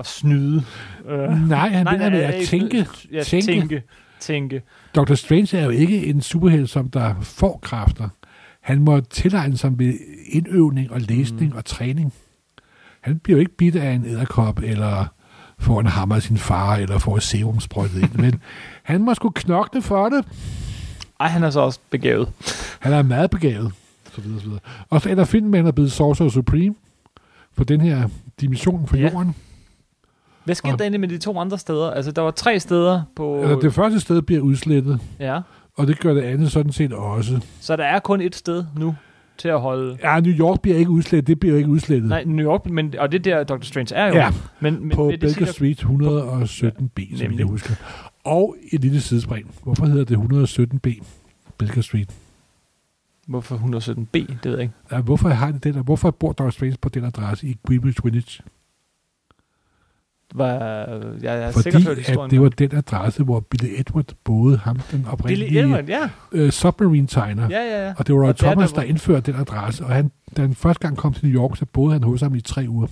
at 0.00 0.06
snyde. 0.06 0.62
Øh, 1.08 1.48
Nej, 1.48 1.68
han 1.68 1.86
vinder 1.90 2.10
med 2.10 2.20
at 2.20 2.46
tænke. 2.46 2.86
Ja, 3.12 3.22
tænke. 3.22 3.46
tænke. 3.46 3.82
Tænke. 4.20 4.62
Dr. 4.94 5.14
Strange 5.14 5.58
er 5.58 5.64
jo 5.64 5.70
ikke 5.70 6.06
en 6.06 6.20
superhelt, 6.20 6.70
som 6.70 6.90
der 6.90 7.14
får 7.22 7.58
kræfter. 7.62 8.08
Han 8.60 8.80
må 8.80 9.00
tilegne 9.00 9.56
sig 9.56 9.78
ved 9.78 9.94
indøvning 10.26 10.92
og 10.92 11.00
læsning 11.00 11.50
mm. 11.50 11.56
og 11.56 11.64
træning. 11.64 12.12
Han 13.00 13.18
bliver 13.18 13.36
jo 13.36 13.40
ikke 13.40 13.56
bidt 13.56 13.76
af 13.76 13.90
en 13.90 14.06
æderkop, 14.06 14.60
eller 14.62 15.06
får 15.58 15.80
en 15.80 15.86
hammer 15.86 16.14
af 16.16 16.22
sin 16.22 16.38
far, 16.38 16.76
eller 16.76 16.98
får 16.98 17.16
et 17.16 17.22
serum 17.22 17.60
sprøjtet 17.60 18.02
ind. 18.02 18.14
Men 18.14 18.40
han 18.82 19.00
må 19.04 19.14
sgu 19.14 19.30
knokle 19.30 19.82
for 19.82 20.08
det. 20.08 20.24
Ej, 21.20 21.28
han 21.28 21.42
er 21.42 21.50
så 21.50 21.60
også 21.60 21.80
begavet. 21.90 22.28
Han 22.80 22.92
er 22.92 23.02
meget 23.02 23.30
begavet. 23.30 23.72
Så 24.14 24.20
videre, 24.20 24.40
så 24.40 24.46
videre. 24.46 24.60
Og 24.90 25.00
så 25.00 25.08
at 25.10 25.28
han 25.32 25.66
er 25.66 25.70
blevet 25.72 25.92
Sorcerer 25.92 26.28
Supreme 26.28 26.74
for 27.52 27.64
den 27.64 27.80
her 27.80 28.08
dimension 28.40 28.86
for 28.86 28.96
Ja. 28.96 29.10
jorden. 29.12 29.34
Hvad 30.44 30.54
skete 30.54 30.72
Og- 30.72 30.78
der 30.78 30.84
egentlig 30.84 31.00
med 31.00 31.08
de 31.08 31.18
to 31.18 31.38
andre 31.38 31.58
steder? 31.58 31.90
Altså, 31.90 32.12
der 32.12 32.22
var 32.22 32.30
tre 32.30 32.60
steder 32.60 33.02
på... 33.16 33.40
Altså, 33.40 33.58
det 33.62 33.74
første 33.74 34.00
sted 34.00 34.22
bliver 34.22 34.40
udslettet, 34.42 35.00
Ja. 35.20 35.40
og 35.74 35.86
det 35.86 36.00
gør 36.00 36.14
det 36.14 36.22
andet 36.22 36.52
sådan 36.52 36.72
set 36.72 36.92
også. 36.92 37.40
Så 37.60 37.76
der 37.76 37.84
er 37.84 37.98
kun 37.98 38.20
et 38.20 38.36
sted 38.36 38.64
nu 38.78 38.94
til 39.38 39.48
at 39.48 39.60
holde... 39.60 39.98
Ja, 40.02 40.20
New 40.20 40.32
York 40.32 40.60
bliver 40.60 40.76
ikke 40.78 40.90
udslettet, 40.90 41.26
det 41.26 41.40
bliver 41.40 41.52
jo 41.52 41.56
ikke 41.58 41.70
udslettet. 41.70 42.08
Nej, 42.08 42.24
New 42.24 42.46
York, 42.46 42.66
men, 42.70 42.94
og 42.98 43.12
det 43.12 43.26
er 43.26 43.36
der, 43.44 43.56
Dr. 43.56 43.62
Strange 43.64 43.94
er 43.94 44.06
jo. 44.06 44.14
Ja, 44.14 44.30
men, 44.60 44.80
men 44.80 44.90
på 44.90 45.12
Baker 45.20 45.44
der- 45.44 45.52
Street 45.52 45.80
117B, 45.84 47.18
som 47.18 47.38
jeg 47.38 47.46
husker. 47.46 47.74
Og 48.24 48.56
et 48.72 48.80
lille 48.80 49.00
sidespring. 49.00 49.54
Hvorfor 49.62 49.86
hedder 49.86 50.04
det 50.04 50.16
117B, 50.16 51.02
Baker 51.58 51.82
Street? 51.82 52.10
Hvorfor 53.26 53.56
117B? 53.56 54.12
Det 54.12 54.38
ved 54.44 54.52
jeg 54.52 54.62
ikke. 54.62 54.74
Ja, 54.92 55.00
hvorfor 55.00 55.28
har 55.28 55.50
de 55.50 55.58
det 55.58 55.74
der? 55.74 55.82
Hvorfor 55.82 56.10
bor 56.10 56.28
Doctor 56.28 56.50
Strange 56.50 56.76
på 56.82 56.88
den 56.88 57.04
adresse 57.04 57.46
i 57.46 57.56
Greenwich 57.66 58.04
Village? 58.04 58.42
Var, 60.34 60.46
jeg 61.22 61.42
er 61.42 61.50
Fordi 61.50 61.62
sikkert 61.62 61.82
hørt 61.82 61.98
at 61.98 62.30
det 62.30 62.40
var 62.40 62.48
den 62.48 62.76
adresse, 62.76 63.22
hvor 63.22 63.40
Billy 63.40 63.80
Edward 63.80 64.04
boede 64.24 64.58
ham, 64.58 64.76
den 64.76 64.84
Billy 64.90 65.12
oprindelige 65.12 65.60
Edward, 65.60 65.84
ja. 65.84 66.08
øh, 66.32 66.50
submarine 66.50 67.06
tegner. 67.06 67.48
Ja, 67.50 67.58
ja, 67.58 67.86
ja. 67.86 67.94
Og 67.98 68.06
det 68.06 68.14
var 68.14 68.20
Roy 68.20 68.28
Og 68.28 68.36
Thomas, 68.36 68.72
der, 68.72 68.80
der 68.80 68.88
indførte 68.88 69.32
den 69.32 69.40
adresse, 69.40 69.84
og 69.84 69.90
han, 69.90 70.10
da 70.36 70.42
han 70.42 70.54
første 70.54 70.80
gang 70.80 70.96
kom 70.96 71.12
til 71.12 71.28
New 71.28 71.42
York, 71.42 71.56
så 71.56 71.66
boede 71.72 71.92
han 71.92 72.02
hos 72.02 72.20
ham 72.20 72.34
i 72.34 72.40
tre 72.40 72.66
uger. 72.68 72.86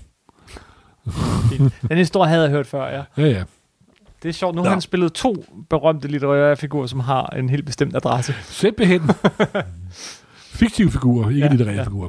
Den 1.88 1.98
historie 1.98 2.28
havde 2.28 2.42
jeg 2.42 2.50
hørt 2.50 2.66
før, 2.66 2.86
ja. 2.86 3.02
Ja, 3.16 3.26
ja. 3.28 3.44
Det 4.22 4.28
er 4.28 4.32
sjovt. 4.32 4.56
Nu 4.56 4.62
har 4.62 4.70
han 4.70 4.80
spillet 4.80 5.12
to 5.12 5.44
berømte 5.70 6.08
litterære 6.08 6.56
figurer, 6.56 6.86
som 6.86 7.00
har 7.00 7.26
en 7.26 7.48
helt 7.48 7.66
bestemt 7.66 7.96
adresse. 7.96 8.34
Simpelthen. 8.42 9.02
Fiktive 10.52 10.90
figurer, 10.90 11.28
ikke 11.28 11.40
Ja, 11.40 11.48
litterære 11.48 11.74
ja. 11.76 11.82
figurer. 11.84 12.08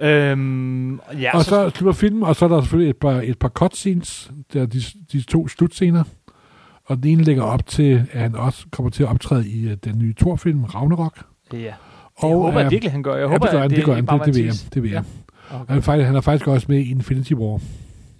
Øhm, 0.00 1.00
ja, 1.20 1.36
Og 1.36 1.44
så 1.44 1.70
slutter 1.70 1.92
filmen, 1.92 2.22
og 2.22 2.36
så 2.36 2.44
er 2.44 2.48
der 2.48 2.60
selvfølgelig 2.60 2.90
et 2.90 2.96
par, 2.96 3.20
et 3.24 3.38
par 3.38 3.48
cutscenes, 3.48 4.30
der 4.52 4.62
er 4.62 4.66
de, 4.66 4.82
de 5.12 5.20
to 5.22 5.48
slutscener. 5.48 6.04
Og 6.84 6.96
den 7.02 7.06
ene 7.10 7.22
lægger 7.24 7.42
op 7.42 7.66
til, 7.66 8.06
at 8.12 8.20
han 8.20 8.34
også 8.34 8.66
kommer 8.70 8.90
til 8.90 9.02
at 9.02 9.08
optræde 9.08 9.48
i 9.48 9.66
uh, 9.66 9.72
den 9.84 9.98
nye 9.98 10.14
Thor-film, 10.18 10.64
Ragnarok. 10.64 11.18
Ja. 11.52 11.58
Det 11.58 11.72
Og, 12.16 12.30
håber 12.30 12.58
jeg 12.58 12.64
øh, 12.64 12.70
virkelig, 12.70 12.92
han 12.92 13.02
gør. 13.02 13.14
Jeg 13.14 13.22
ja, 13.22 13.26
håber, 13.28 13.38
det 13.46 13.50
gør 13.52 13.58
han, 13.60 13.70
at 13.70 13.76
det 13.76 13.84
gør 13.84 13.94
han, 13.94 14.06
det, 14.06 14.26
det, 14.26 14.34
ved 14.34 14.44
jeg, 14.44 14.54
det 14.74 14.82
ved 14.82 14.90
jeg. 14.90 15.02
Ja. 15.50 15.56
Han, 15.56 15.60
Okay. 15.60 15.76
er 15.76 15.80
faktisk, 15.80 16.06
han 16.06 16.16
er 16.16 16.20
faktisk 16.20 16.48
også 16.48 16.66
med 16.68 16.78
i 16.78 16.90
Infinity 16.90 17.32
War. 17.32 17.60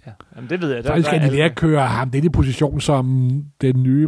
Ja. 0.07 0.11
Jamen, 0.35 0.49
det 0.49 0.61
ved 0.61 0.75
jeg. 0.75 0.85
Faktisk 0.85 1.11
der 1.11 1.19
kan 1.19 1.29
de 1.29 1.35
lære 1.35 1.45
at 1.45 1.55
køre 1.55 1.81
ham 1.87 2.09
den 2.09 2.23
i 2.23 2.29
position 2.29 2.81
som 2.81 3.31
den 3.61 3.83
nye 3.83 4.07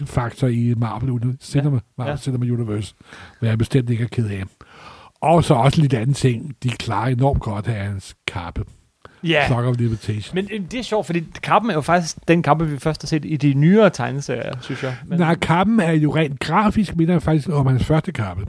magtfaktor 0.00 0.48
i 0.48 0.74
Marvel, 0.76 1.36
Cinema, 1.40 1.78
Marvel 1.98 2.10
Ja. 2.10 2.16
Cinema 2.16 2.46
Universe, 2.52 2.94
hvad 3.40 3.48
jeg 3.48 3.58
bestemt 3.58 3.90
ikke 3.90 4.04
er 4.04 4.08
ked 4.08 4.30
af. 4.30 4.42
Og 5.20 5.44
så 5.44 5.54
også 5.54 5.80
lidt 5.80 5.94
anden 5.94 6.14
ting. 6.14 6.56
De 6.62 6.68
klarer 6.68 7.08
enormt 7.08 7.40
godt 7.40 7.66
af 7.68 7.84
hans 7.84 8.14
kappe. 8.26 8.64
Ja, 9.24 9.46
Clock 9.46 9.66
of 9.66 9.76
Limitation. 9.78 10.34
men 10.34 10.48
øh, 10.52 10.60
det 10.70 10.78
er 10.78 10.82
sjovt, 10.82 11.06
fordi 11.06 11.24
kappen 11.42 11.70
er 11.70 11.74
jo 11.74 11.80
faktisk 11.80 12.16
den 12.28 12.42
kappe, 12.42 12.68
vi 12.68 12.78
først 12.78 13.02
har 13.02 13.06
set 13.06 13.24
i 13.24 13.36
de 13.36 13.54
nyere 13.54 13.90
tegneserier, 13.90 14.52
synes 14.60 14.82
jeg. 14.82 14.96
Men, 15.06 15.18
Nej, 15.18 15.34
kappen 15.34 15.80
er 15.80 15.92
jo 15.92 16.16
rent 16.16 16.40
grafisk, 16.40 16.96
minder 16.96 17.18
faktisk 17.18 17.48
om 17.48 17.66
hans 17.66 17.84
første 17.84 18.12
kappe. 18.12 18.46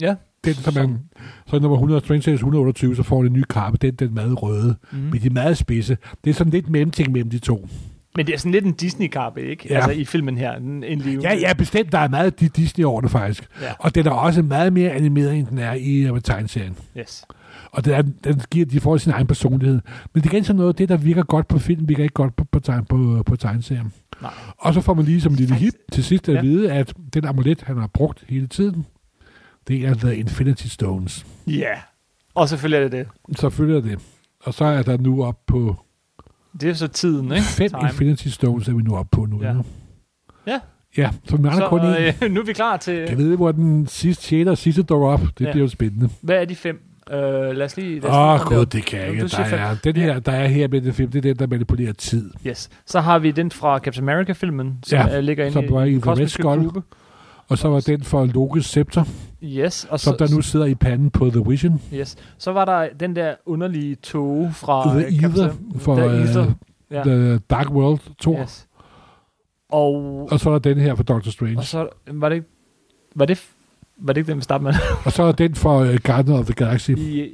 Ja. 0.00 0.14
Den, 0.44 0.54
som 0.54 0.74
man, 0.74 0.98
så 1.46 1.58
nummer 1.58 1.76
100, 1.76 2.00
Strange 2.00 2.22
Tales 2.22 2.38
128, 2.40 2.96
så 2.96 3.02
får 3.02 3.16
han 3.16 3.26
en 3.26 3.32
ny 3.32 3.42
kappe. 3.50 3.78
Den, 3.78 3.94
den 3.94 4.14
meget 4.14 4.42
røde. 4.42 4.76
Mm. 4.92 4.98
Men 4.98 5.22
de 5.22 5.30
meget 5.30 5.56
spidse. 5.58 5.96
Det 6.24 6.30
er 6.30 6.34
sådan 6.34 6.50
lidt 6.50 6.70
mellemting 6.70 7.12
mellem 7.12 7.30
de 7.30 7.38
to. 7.38 7.68
Men 8.16 8.26
det 8.26 8.34
er 8.34 8.38
sådan 8.38 8.52
lidt 8.52 8.64
en 8.64 8.72
Disney-kappe, 8.72 9.42
ikke? 9.42 9.66
Ja. 9.70 9.74
Altså 9.74 9.90
i 9.90 10.04
filmen 10.04 10.36
her. 10.38 10.52
En, 10.56 10.84
liv. 10.98 11.20
Ja, 11.22 11.34
ja, 11.34 11.52
bestemt. 11.52 11.92
Der 11.92 11.98
er 11.98 12.08
meget 12.08 12.42
Di- 12.42 12.48
Disney 12.56 12.84
over 12.84 13.00
det 13.00 13.10
faktisk. 13.10 13.48
ja. 13.62 13.72
Og 13.78 13.94
den 13.94 14.06
er 14.06 14.10
også 14.10 14.42
meget 14.42 14.72
mere 14.72 14.90
animeret, 14.90 15.34
end 15.38 15.46
den 15.46 15.58
er 15.58 15.72
i 15.72 16.10
uh, 16.10 16.18
tegneserien. 16.20 16.76
Yes. 16.98 17.24
Og 17.72 17.84
den, 17.84 17.92
er, 17.92 18.02
den 18.24 18.40
giver, 18.50 18.66
de 18.66 18.80
får 18.80 18.96
sin 18.96 19.12
egen 19.12 19.26
personlighed. 19.26 19.80
Men 20.14 20.22
det 20.22 20.28
er 20.30 20.34
igen 20.34 20.44
sådan 20.44 20.56
noget, 20.58 20.78
det 20.78 20.88
der 20.88 20.96
virker 20.96 21.22
godt 21.22 21.48
på 21.48 21.58
film, 21.58 21.88
virker 21.88 22.02
ikke 22.02 22.12
godt 22.14 22.36
på, 22.36 22.44
på, 22.44 22.60
tegn, 22.60 22.84
på, 22.84 23.22
på 23.26 23.36
tegneserien. 23.36 23.92
Nej. 24.22 24.30
Og 24.58 24.74
så 24.74 24.80
får 24.80 24.94
man 24.94 25.04
lige 25.04 25.20
som 25.20 25.32
en 25.32 25.36
lille 25.38 25.54
hip 25.54 25.74
til 25.92 26.04
sidst 26.04 26.28
at 26.28 26.34
Ja. 26.34 26.40
vide, 26.40 26.72
at 26.72 26.94
den 27.14 27.24
amulet, 27.24 27.62
han 27.62 27.76
har 27.76 27.86
brugt 27.86 28.24
hele 28.28 28.46
tiden, 28.46 28.86
det 29.68 29.86
er 29.86 29.94
The 29.94 30.16
Infinity 30.16 30.66
Stones. 30.66 31.26
Ja. 31.46 31.72
Og 32.34 32.48
selvfølgelig 32.48 32.84
er 32.84 32.88
det 32.88 33.06
det. 33.28 33.38
Så 33.38 33.50
følger 33.50 33.80
det. 33.80 33.98
Og 34.44 34.54
så 34.54 34.64
er 34.64 34.82
der 34.82 34.96
nu 34.98 35.24
op 35.24 35.46
på 35.46 35.76
Det 36.60 36.70
er 36.70 36.74
så 36.74 36.88
tiden, 36.88 37.32
ikke? 37.32 37.42
fem 37.44 37.68
Time. 37.68 37.82
Infinity 37.82 38.28
Stones, 38.28 38.68
er 38.68 38.72
vi 38.74 38.82
nu 38.82 38.96
op 38.96 39.06
på 39.10 39.24
nu. 39.26 39.42
Ja. 39.42 39.48
Ja, 39.48 39.54
Ja. 40.46 40.58
ja 40.96 41.10
så 41.28 41.36
vi 41.36 41.42
mangler 41.42 41.68
kun 41.68 41.80
en. 41.80 41.86
øh, 41.86 42.30
nu 42.34 42.40
er 42.40 42.44
vi 42.44 42.52
klar 42.52 42.76
til... 42.76 42.94
Jeg 42.94 43.18
ved, 43.18 43.36
hvor 43.36 43.52
den 43.52 43.86
sidste, 43.86 44.24
sjette 44.24 44.50
og 44.50 44.58
sidste 44.58 44.82
dukker 44.82 45.08
op. 45.08 45.20
Det 45.38 45.44
Ja. 45.46 45.50
bliver 45.52 45.64
jo 45.64 45.68
spændende. 45.68 46.08
Hvad 46.20 46.36
er 46.36 46.44
de 46.44 46.56
fem? 46.56 46.80
Øh, 47.12 47.18
lad 47.56 47.62
os 47.62 47.76
lige... 47.76 48.08
Åh, 48.08 48.32
oh, 48.34 48.40
gud, 48.40 48.66
det 48.66 48.84
kan 48.84 49.00
jeg 49.00 49.08
ikke. 49.10 49.28
Der 49.28 49.38
er, 49.44 49.76
den 49.84 49.96
her, 49.96 50.18
der 50.20 50.32
er 50.32 50.46
her 50.46 50.68
med 50.68 50.80
den 50.80 50.92
film, 50.92 51.10
det 51.10 51.18
er 51.18 51.22
den, 51.22 51.36
der 51.36 51.46
manipulerer 51.46 51.92
tid. 51.92 52.30
Yes. 52.46 52.70
Så 52.86 53.00
har 53.00 53.18
vi 53.18 53.30
den 53.30 53.50
fra 53.50 53.78
Captain 53.78 54.08
America-filmen, 54.08 54.78
som 54.82 54.98
Ja, 54.98 55.20
ligger 55.20 55.44
inde 55.44 55.52
som 55.52 55.64
i 55.64 55.66
i 55.66 55.70
Red 55.94 56.00
kosmiske 56.00 56.42
Skull. 56.42 56.64
kube. 56.64 56.82
Og 57.48 57.58
så 57.58 57.68
var 57.68 57.80
den 57.80 58.02
for 58.02 58.24
Lokes 58.24 58.64
scepter, 58.64 59.04
Yes. 59.44 59.86
Og 59.90 60.00
som 60.00 60.18
så, 60.18 60.24
der 60.24 60.34
nu 60.34 60.42
sidder 60.42 60.66
i 60.66 60.74
panden 60.74 61.10
på 61.10 61.30
The 61.30 61.42
Vision. 61.46 61.80
Yes. 61.94 62.16
Så 62.38 62.52
var 62.52 62.64
der 62.64 62.88
den 63.00 63.16
der 63.16 63.34
underlige 63.46 63.94
tog 63.94 64.50
fra... 64.54 64.98
The 64.98 65.06
øh, 65.06 65.12
Ether 65.14 65.48
Captain- 65.48 65.78
for 65.78 65.96
The 65.96 66.06
øh, 66.06 66.22
Ether. 66.22 66.52
Ja. 66.90 67.02
The 67.02 67.38
Dark 67.38 67.70
World 67.70 68.00
2. 68.18 68.38
Yes. 68.38 68.66
Og, 69.68 69.94
Og 70.32 70.40
så 70.40 70.50
er 70.50 70.58
der 70.58 70.74
den 70.74 70.78
her 70.78 70.94
for 70.94 71.02
Doctor 71.02 71.30
Strange. 71.30 71.58
og 71.58 71.64
så 71.64 71.88
var 72.06 72.28
det 72.28 72.36
ikke... 72.36 72.48
Var 73.14 73.24
det, 73.24 73.42
var 73.96 74.12
det 74.12 74.20
ikke 74.20 74.30
den, 74.30 74.38
vi 74.38 74.42
startede 74.42 74.64
med? 74.64 74.74
Og 75.06 75.12
så 75.12 75.22
er 75.22 75.32
den 75.32 75.54
for 75.54 75.80
uh, 75.80 75.94
Guardian 76.04 76.38
of 76.38 76.44
the 76.44 76.54
Galaxy, 76.54 76.90
I, 76.90 77.30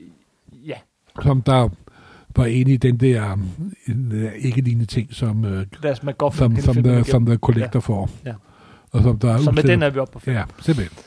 ja. 0.66 0.74
som 1.22 1.42
der 1.42 1.68
var 2.36 2.46
inde 2.46 2.72
i 2.72 2.76
den 2.76 2.96
der 2.96 3.32
um, 3.32 3.48
uh, 4.12 4.30
ikke-lignende 4.38 4.86
ting, 4.86 5.14
som, 5.14 5.44
uh, 5.44 5.62
Deres 5.82 6.02
MacGuffin. 6.02 6.62
som, 6.62 6.74
som, 6.74 6.82
the, 6.82 7.04
som 7.04 7.26
The 7.26 7.36
Collector 7.36 7.80
får. 7.80 8.10
Ja. 8.26 8.32
Og 8.92 9.02
som 9.02 9.18
der 9.18 9.32
er 9.34 9.38
Så 9.38 9.50
med 9.50 9.62
den 9.62 9.82
er 9.82 9.90
vi 9.90 9.98
oppe 9.98 10.12
på 10.12 10.18
fem. 10.18 10.34
Ja, 10.34 10.42
simpelthen. 10.60 10.98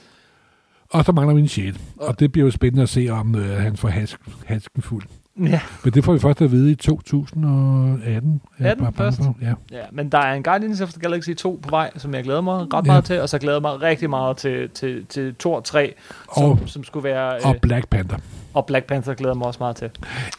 Og 0.90 1.06
så 1.06 1.12
mangler 1.12 1.36
vi 1.36 1.42
en 1.42 1.48
shit. 1.48 1.76
Og 1.98 2.20
det 2.20 2.32
bliver 2.32 2.46
jo 2.46 2.52
spændende 2.52 2.84
at 2.84 2.90
se, 2.90 3.08
om 3.12 3.36
uh, 3.36 3.42
han 3.42 3.78
får 3.78 3.88
hasken, 3.88 4.34
hasken 4.46 4.82
fuld. 4.82 5.04
Ja. 5.40 5.60
Men 5.84 5.94
det 5.94 6.04
får 6.04 6.14
vi 6.14 6.20
først 6.20 6.42
at 6.42 6.52
vide 6.52 6.72
i 6.72 6.76
2018. 6.76 8.42
18 8.60 8.84
bare 8.86 8.94
først. 8.94 9.22
Ja. 9.42 9.54
ja. 9.72 9.82
Men 9.92 10.10
der 10.10 10.18
er 10.18 10.34
en 10.34 10.44
Guardians 10.44 10.82
of 10.82 10.90
the 10.94 11.02
Galaxy 11.02 11.30
2 11.38 11.60
på 11.64 11.70
vej, 11.70 11.92
som 11.98 12.14
jeg 12.14 12.24
glæder 12.24 12.42
mig 12.42 12.74
ret 12.74 12.86
Ja. 12.86 12.92
meget 12.92 13.06
til, 13.06 13.22
og 13.22 13.30
så 13.30 13.38
glæder 13.40 13.56
jeg 13.58 13.62
mig 13.62 13.82
rigtig 13.82 14.10
meget 14.10 14.38
til, 14.38 14.70
til, 14.70 15.06
til 15.06 15.36
Thor 15.40 15.60
3, 15.60 15.94
som, 16.36 16.44
Og- 16.44 16.60
som 16.66 16.84
skulle 16.84 17.04
være... 17.04 17.34
Og 17.44 17.56
øh, 17.56 17.62
Black 17.62 17.88
Panther. 17.90 18.18
og 18.54 18.66
Black 18.66 18.86
Panther 18.86 19.14
glæder 19.14 19.34
jeg 19.34 19.38
mig 19.38 19.48
også 19.48 19.58
meget 19.60 19.76
til. 19.76 19.90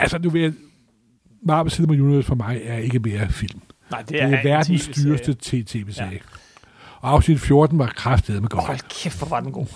Altså, 0.00 0.18
nu 0.18 0.30
vil 0.30 0.42
jeg... 0.42 0.52
Marvel 1.42 1.70
Cinema 1.72 1.92
Universe 2.02 2.26
for 2.28 2.34
mig 2.34 2.60
er 2.64 2.76
ikke 2.76 2.98
mere 2.98 3.28
film. 3.28 3.60
Nej, 3.90 4.00
det 4.00 4.08
Det 4.08 4.22
er, 4.22 4.26
er, 4.26 4.38
en 4.38 4.44
verdens 4.44 4.88
dyreste 4.96 5.36
tv-serie. 5.64 6.18
Og 7.02 7.12
afsnit 7.12 7.40
14 7.40 7.78
var 7.78 7.86
kraftedet 7.96 8.42
med 8.42 8.48
godt. 8.48 8.66
Hold 8.66 8.78
kæft, 9.02 9.18
hvor 9.18 9.28
var 9.28 9.40
den 9.40 9.52
god. 9.52 9.66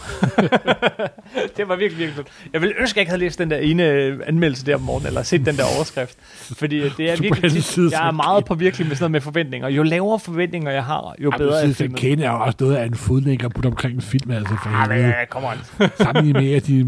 det 1.56 1.68
var 1.68 1.76
virkelig, 1.76 1.98
virkelig 1.98 2.16
godt. 2.16 2.28
Jeg 2.52 2.60
ville 2.60 2.74
ønske, 2.80 2.92
at 2.92 2.96
jeg 2.96 3.02
ikke 3.02 3.10
havde 3.10 3.20
læst 3.20 3.38
den 3.38 3.50
der 3.50 3.56
ene 3.56 3.82
øh, 3.88 4.20
anmeldelse 4.26 4.66
der 4.66 4.74
om 4.74 4.80
morgenen, 4.80 5.06
eller 5.06 5.22
set 5.22 5.46
den 5.46 5.56
der 5.56 5.64
overskrift. 5.76 6.18
Fordi 6.58 6.76
øh, 6.76 6.96
det 6.96 7.10
er 7.10 7.16
virkelig 7.22 7.52
på 7.52 7.62
tit, 7.62 7.92
jeg 7.92 8.08
er 8.08 8.12
meget 8.12 8.44
på 8.44 8.54
virkelig 8.54 8.86
med 8.86 8.96
sådan 8.96 9.02
noget 9.02 9.12
med 9.12 9.20
forventninger. 9.20 9.68
Jo 9.68 9.82
lavere 9.82 10.18
forventninger 10.18 10.70
jeg 10.70 10.84
har, 10.84 11.14
jo 11.18 11.32
bedre 11.38 11.62
er 11.62 11.72
filmen. 11.72 11.96
Kane 11.96 12.24
er 12.24 12.30
jo 12.30 12.40
også 12.40 12.56
noget 12.60 12.76
af 12.76 12.86
en 12.86 12.94
fodlænker 12.94 13.48
putte 13.48 13.66
omkring 13.66 13.94
en 13.94 14.02
film, 14.02 14.30
altså 14.30 14.56
for 14.62 14.70
Ah, 14.70 14.88
men, 14.88 15.12
come 15.30 15.46
on. 15.46 15.56
Sammenlignet 15.98 16.42
med, 16.42 16.52
at 16.52 16.66
de, 16.66 16.86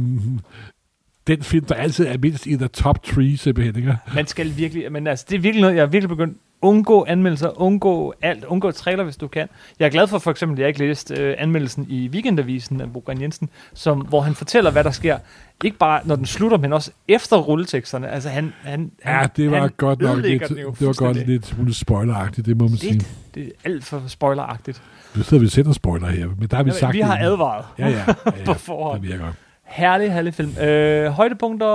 den 1.26 1.42
film, 1.42 1.64
der 1.64 1.74
altid 1.74 2.06
er 2.06 2.18
mindst 2.18 2.46
i 2.46 2.56
the 2.56 2.68
top 2.68 3.02
3, 3.02 3.36
simpelthen, 3.36 3.76
ikke? 3.76 3.96
Man 4.14 4.26
skal 4.26 4.56
virkelig, 4.56 4.92
men 4.92 5.06
altså, 5.06 5.26
det 5.28 5.36
er 5.36 5.40
virkelig 5.40 5.60
noget, 5.60 5.76
jeg 5.76 5.82
er 5.82 5.86
virkelig 5.86 6.08
begyndt 6.08 6.38
undgå 6.62 7.04
anmeldelser, 7.08 7.60
undgå 7.60 8.14
alt, 8.22 8.44
undgå 8.44 8.70
trailer, 8.70 9.04
hvis 9.04 9.16
du 9.16 9.28
kan. 9.28 9.48
Jeg 9.78 9.86
er 9.86 9.90
glad 9.90 10.06
for 10.06 10.18
for 10.18 10.30
eksempel, 10.30 10.56
at 10.56 10.60
jeg 10.60 10.68
ikke 10.68 10.78
læste 10.80 11.14
øh, 11.14 11.34
anmeldelsen 11.38 11.86
i 11.88 12.08
Weekendavisen 12.08 12.80
af 12.80 12.92
Bogan 12.92 13.20
Jensen, 13.22 13.48
som, 13.74 13.98
hvor 14.00 14.20
han 14.20 14.34
fortæller, 14.34 14.70
hvad 14.70 14.84
der 14.84 14.90
sker. 14.90 15.18
Ikke 15.64 15.76
bare, 15.78 16.00
når 16.04 16.16
den 16.16 16.26
slutter, 16.26 16.58
men 16.58 16.72
også 16.72 16.90
efter 17.08 17.36
rulleteksterne. 17.36 18.08
Altså, 18.08 18.28
han, 18.28 18.52
han, 18.62 18.90
Ja, 19.06 19.26
det 19.36 19.50
var 19.50 19.60
han 19.60 19.70
godt 19.76 20.00
nok 20.00 20.18
lidt, 20.18 20.48
det 20.48 20.86
var 20.86 20.92
godt 20.98 21.26
lidt 21.26 21.46
smule 21.46 21.74
spoileragtigt, 21.74 22.46
det 22.46 22.56
må 22.56 22.68
man 22.68 22.76
sige. 22.76 22.92
Lidt. 22.92 23.08
Det 23.34 23.46
er 23.46 23.50
alt 23.64 23.84
for 23.84 24.02
spoileragtigt. 24.06 24.82
Nu 25.16 25.22
sidder 25.22 25.40
vi 25.40 25.46
og 25.46 25.50
sætter 25.50 25.72
spoiler 25.72 26.06
her, 26.06 26.26
men 26.38 26.48
der 26.48 26.56
har 26.56 26.62
vi 26.62 26.70
sagt 26.70 26.92
vi 26.94 27.00
har 27.00 27.16
det. 27.16 27.24
advaret 27.24 27.64
Ja, 27.78 27.88
ja, 27.88 27.98
ja, 27.98 28.12
på 28.30 28.30
ja. 28.46 28.52
forhånd. 28.52 29.02
Det 29.02 29.10
virker. 29.10 29.32
Herlig, 29.64 30.12
herlig 30.12 30.34
film. 30.34 30.58
Øh, 30.58 31.06
højdepunkter, 31.10 31.66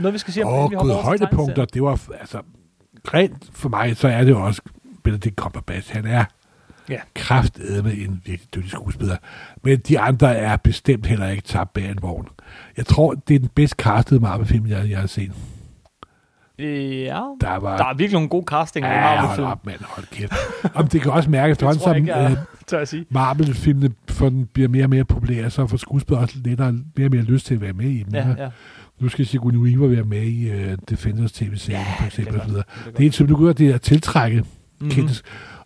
noget 0.00 0.12
vi 0.14 0.18
skal 0.18 0.34
sige 0.34 0.46
om, 0.46 0.54
inden 0.54 0.70
vi 0.70 0.76
hopper 0.76 0.94
gud, 0.94 1.02
højdepunkter, 1.02 1.64
det 1.64 1.82
var, 1.82 2.00
altså, 2.20 2.38
rent 3.14 3.50
for 3.52 3.68
mig, 3.68 3.96
så 3.96 4.08
er 4.08 4.24
det 4.24 4.30
jo 4.30 4.42
også 4.44 4.62
Benedict 5.02 5.36
Cumberbatch. 5.36 5.92
Han 5.92 6.06
er 6.06 6.24
Ja. 6.88 6.98
kraftedeme 7.14 7.92
en 7.92 8.22
virkelig 8.24 8.54
dygtig 8.54 8.70
skuespiller. 8.70 9.16
Men 9.62 9.78
de 9.78 10.00
andre 10.00 10.36
er 10.36 10.56
bestemt 10.56 11.06
heller 11.06 11.28
ikke 11.28 11.42
tabt 11.42 11.72
bag 11.72 11.90
en 11.90 11.98
vogn. 12.02 12.28
Jeg 12.76 12.86
tror, 12.86 13.14
det 13.28 13.34
er 13.34 13.38
den 13.38 13.48
bedst 13.54 13.74
castede 13.74 14.20
Marvel-film, 14.20 14.66
jeg, 14.66 14.90
jeg 14.90 14.98
har 15.00 15.06
set. 15.06 15.32
Øh, 16.58 17.00
Ja, 17.02 17.20
Der 17.40 17.56
var... 17.56 17.76
der 17.76 17.84
er 17.84 17.94
virkelig 17.94 18.12
nogle 18.12 18.28
gode 18.28 18.44
castinger 18.48 18.90
i 18.90 18.92
ja, 18.92 19.00
hold 19.06 19.18
Marvel-film. 19.20 19.46
op, 19.46 19.66
mand, 19.66 19.80
hold 19.82 20.06
kæft. 20.12 20.32
Om 20.74 20.88
det 20.88 21.00
kan 21.02 21.10
også 21.12 21.30
mærke, 21.30 21.50
Det 21.54 21.58
tror 21.58 21.68
jeg 21.68 21.80
som 21.80 21.92
øh, 22.76 22.78
jeg 22.80 22.88
sige. 22.88 23.06
Marvel-filmene 23.10 23.94
bliver 24.52 24.68
mere 24.68 24.84
og 24.84 24.90
mere 24.90 25.04
populære, 25.04 25.50
så 25.50 25.66
får 25.66 25.76
skuespillere 25.76 26.22
også 26.24 26.36
lettere, 26.44 26.72
mere 26.96 27.06
og 27.06 27.10
mere 27.10 27.22
lyst 27.22 27.46
til 27.46 27.54
at 27.54 27.60
være 27.60 27.72
med 27.72 27.86
i 27.90 28.02
dem. 28.02 28.14
Ja, 28.14 28.28
ja. 28.38 28.48
Nu 29.00 29.08
skal 29.08 29.26
Sigourney 29.26 29.58
Weaver 29.58 29.88
være 29.88 30.04
med 30.04 30.22
i 30.22 30.50
uh, 30.50 30.72
Defenders 30.90 31.32
tv-serien, 31.32 31.82
Ja, 31.82 31.94
for 32.00 32.06
eksempel. 32.06 32.32
det 32.34 32.40
er 32.40 32.42
og 32.44 32.48
videre. 32.50 32.64
godt. 32.84 32.98
Det 32.98 33.06
er 33.06 33.10
som 33.10 33.26
du 33.26 33.36
gør, 33.44 33.52
det 33.52 33.70
er 33.70 33.74
at 33.74 33.80
tiltrække 33.82 34.44
Mhm. 34.80 34.90
mm-hmm. 34.90 35.08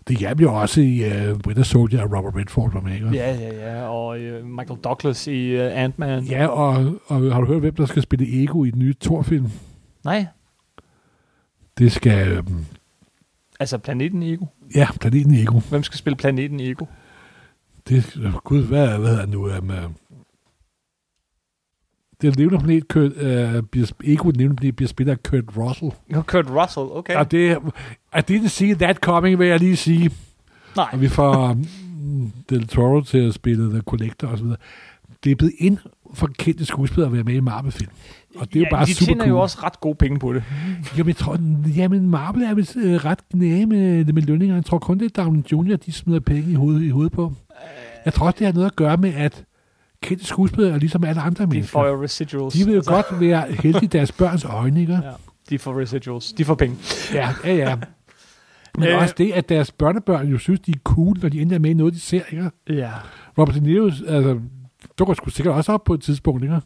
Det 0.09 0.19
hjalp 0.19 0.41
jo 0.41 0.55
også 0.55 0.81
i 0.81 1.03
uh, 1.31 1.39
Winter 1.47 1.63
Soldier, 1.63 2.03
at 2.05 2.17
Robert 2.17 2.37
Redford 2.37 2.73
var 2.73 2.81
med. 2.81 2.95
Ikke? 2.95 3.09
Ja, 3.13 3.35
ja, 3.35 3.73
ja. 3.79 3.83
Og 3.89 4.19
øh, 4.21 4.47
Michael 4.47 4.81
Douglas 4.85 5.27
i 5.27 5.47
øh, 5.49 5.83
Ant-Man. 5.85 6.25
ja 6.25 6.47
og, 6.47 7.01
og 7.07 7.21
har 7.35 7.41
du 7.41 7.47
hørt, 7.47 7.61
hvem 7.61 7.75
der 7.75 7.87
skal 7.87 8.03
spille 8.03 8.43
Ego 8.43 8.65
i 8.65 8.71
den 8.71 8.79
nye 8.79 8.95
Thor-film? 9.01 9.51
Nej, 10.05 10.27
Det 11.79 11.93
skal, 11.93 12.29
øh, 12.29 12.43
altså 13.61 13.79
planeten 13.79 14.23
Ego. 14.23 14.47
ja, 14.75 14.87
planeten 15.01 15.35
Ego. 15.35 15.59
Hvem 15.59 15.83
skal 15.83 15.99
spille 15.99 16.17
planeten 16.17 16.61
Ego? 16.61 16.85
Det, 17.89 18.19
gud, 18.45 18.67
hvad, 18.67 18.99
hvad 18.99 19.09
hedder 19.11 19.27
nu? 19.27 19.45
Um, 19.59 19.71
uh, 19.71 19.77
Den 22.23 22.33
levende 22.33 22.59
planet, 22.59 22.89
Kurt, 22.89 23.17
øh, 23.17 23.63
bliver, 23.63 23.93
ikke 24.05 24.23
den 24.23 24.33
levende 24.33 24.57
planet, 24.57 24.77
bliver 24.77 24.89
spillet 24.89 25.13
af 25.13 25.23
Kurt 25.23 25.57
Russell. 25.57 25.91
No, 26.09 26.23
Kurt 26.23 26.51
Russell, 26.51 26.87
okay. 26.91 27.17
Og 27.17 27.31
det, 27.31 27.59
I 28.17 28.19
didn't 28.31 28.49
see 28.49 28.75
that 28.75 28.97
coming, 28.97 29.39
vil 29.39 29.49
jeg 29.49 29.59
lige 29.59 29.77
sige. 29.77 30.11
Nej. 30.77 30.89
Og 30.93 31.01
vi 31.01 31.09
får 31.09 31.51
um, 31.51 32.33
Del 32.51 32.67
Toro 32.67 33.01
til 33.01 33.19
at 33.19 33.35
spille 33.35 33.71
The 33.71 33.81
Collector 33.81 34.29
og 34.29 34.39
så 34.39 34.45
videre. 34.45 34.59
Det 35.25 35.33
er 35.33 35.37
blevet 35.37 35.55
ind 35.59 35.79
for 36.15 36.29
kendte 36.39 36.65
skuespillere 36.65 37.07
at 37.07 37.13
være 37.13 37.25
med 37.25 37.35
i 37.35 37.41
Marvel-film. 37.41 37.91
Og 38.37 38.49
det 38.53 38.57
er 38.57 38.61
jo 38.61 38.67
bare 38.71 38.87
de 38.87 38.95
super 38.95 39.07
tjener 39.07 39.25
cool. 39.25 39.31
jo 39.31 39.41
også 39.41 39.59
ret 39.63 39.81
gode 39.81 39.95
penge 39.95 40.19
på 40.19 40.33
det. 40.33 40.45
Jamen, 40.97 41.09
jeg 41.09 41.17
tror, 41.17 41.39
jamen 41.77 42.11
Marvel 42.11 42.43
er 42.43 42.55
vist 42.55 42.77
øh, 42.77 43.05
ret 43.05 43.19
knæge 43.31 43.67
med, 43.67 44.05
med 44.05 44.23
lønninger. 44.23 44.57
Jeg 44.57 44.65
tror 44.65 44.79
kun, 44.79 44.99
det 44.99 45.05
er 45.19 45.23
Downey 45.23 45.43
Jr., 45.53 45.77
de 45.77 45.93
smider 45.93 46.21
penge 46.21 46.51
i 46.51 46.55
hovedet, 46.55 46.83
i 46.83 46.89
hovedet 46.89 47.13
på. 47.13 47.33
Jeg 48.05 48.15
tror 48.15 48.27
også, 48.27 48.37
det 48.39 48.47
har 48.47 48.55
noget 48.55 48.67
at 48.67 48.77
gøre 48.77 48.97
med, 48.97 49.15
at 49.15 49.45
kendte 50.03 50.27
skuespillere 50.27 50.75
er 50.75 50.79
ligesom 50.79 51.05
alle 51.05 51.21
andre 51.23 51.45
De 51.45 51.49
mennesker. 51.51 51.73
får 51.73 51.87
jo 51.87 52.03
residuals. 52.03 52.55
De 52.55 52.65
vil 52.65 52.75
jo 52.75 52.83
godt 52.87 53.21
være 53.21 53.53
heldige 53.53 53.85
i 53.85 53.87
deres 53.87 54.13
børns 54.13 54.45
øjne, 54.45 54.81
ikke? 54.81 54.93
Ja, 54.93 55.11
de 55.51 55.59
får 55.59 55.81
residuals. 55.81 56.33
De 56.33 56.45
får 56.45 56.55
penge. 56.55 56.77
Ja, 57.15 57.29
ja, 57.45 57.55
ja. 57.55 57.77
Men 58.79 58.89
Øh. 58.89 58.99
også 59.03 59.15
det, 59.19 59.33
at 59.33 59.49
deres 59.49 59.73
børnebørn 59.73 60.29
jo 60.29 60.39
synes, 60.39 60.61
de 60.61 60.71
er 60.71 60.79
cool, 60.85 61.17
når 61.23 61.29
de 61.29 61.41
endelig 61.41 61.55
er 61.57 61.61
med 61.61 61.75
noget, 61.75 61.95
de 61.95 62.01
ser, 62.01 62.21
ikke? 62.31 62.51
Ja. 62.69 62.91
Robert 63.39 63.55
De 63.55 63.61
Niro, 63.61 63.85
altså, 63.87 64.41
dukker 64.99 65.15
sgu 65.15 65.31
sikkert 65.31 65.55
også 65.55 65.73
op 65.73 65.85
på 65.85 65.95
et 65.95 66.01
tidspunkt, 66.03 66.43
ikke? 66.43 66.61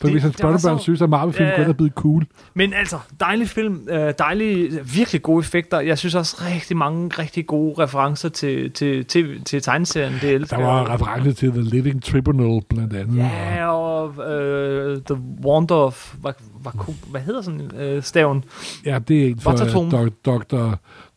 For 0.00 0.06
Det- 0.06 0.12
hvis 0.14 0.22
hans 0.22 0.36
børnebørn 0.40 0.78
så- 0.78 0.82
synes, 0.82 1.02
at 1.02 1.10
Marvel-film 1.10 1.48
Ja, 1.48 1.60
ja. 1.62 1.68
er 1.68 1.72
blevet 1.72 1.92
cool. 1.92 2.26
Men 2.54 2.72
altså, 2.74 2.98
dejlig 3.20 3.48
film, 3.48 3.88
øh, 3.90 4.12
dejlige, 4.18 4.70
virkelig 4.94 5.22
gode 5.22 5.40
effekter. 5.40 5.80
Jeg 5.80 5.98
synes 5.98 6.14
også 6.14 6.36
rigtig 6.54 6.76
mange 6.76 7.08
rigtig 7.18 7.46
gode 7.46 7.74
referencer 7.82 8.28
til, 8.28 8.70
til, 8.72 9.04
til, 9.04 9.44
til 9.44 9.62
tegneserien. 9.62 10.12
Det 10.20 10.30
elsker 10.30 10.56
Der 10.56 10.64
var 10.64 10.80
jeg. 10.80 10.90
reference 10.90 11.32
til 11.32 11.50
The 11.50 11.62
Living 11.62 12.02
Tribunal, 12.02 12.60
blandt 12.68 12.96
andet. 12.96 13.16
Ja, 13.16 13.66
og 13.68 14.30
øh, 14.32 14.98
The 15.02 15.16
Wonder 15.44 15.74
of... 15.74 16.14
Hvad, 16.20 16.32
hvad, 16.74 16.94
hvad 17.10 17.20
hedder 17.20 17.42
sådan 17.42 17.70
øh, 17.76 18.02
staven? 18.02 18.44
Ja, 18.84 18.98
det 19.08 19.22
er 19.24 19.28
en 19.28 19.40
for 19.40 19.50
Watertone. 19.50 20.00
uh, 20.02 20.08
Dr. 20.26 20.56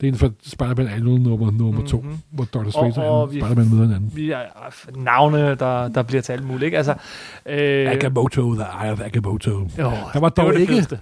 Det 0.02 0.08
er 0.08 0.12
en 0.12 0.16
for 0.16 0.32
Spider-Man 0.44 0.88
Annual 0.88 1.22
nummer, 1.22 1.52
nummer 1.52 1.86
to, 1.86 2.02
Mhm. 2.02 2.18
hvor 2.32 2.44
Dr. 2.46 2.70
Strange 2.70 3.02
og 3.04 3.22
og, 3.22 3.34
vi- 3.34 3.40
Spider-Man 3.40 3.70
møder 3.70 3.84
hinanden. 3.84 4.12
Vi 4.16 4.32
er 4.32 4.40
navne, 4.98 5.56
der, 5.56 5.88
der 5.88 6.04
bliver 6.04 6.22
til 6.22 6.32
alt 6.34 6.44
muligt, 6.44 6.64
ikke? 6.64 6.78
Altså, 6.78 6.92
øh, 7.46 7.92
Agamotto, 7.92 8.54
The 8.56 8.64
Eye 8.84 8.92
of 8.92 9.02
Agamotto. 9.02 9.52
åh, 9.52 9.68
Der 9.78 10.20
var 10.20 10.30
dog 10.30 10.54
det 10.54 10.60
ikke- 10.60 10.74
fedeste. 10.74 11.00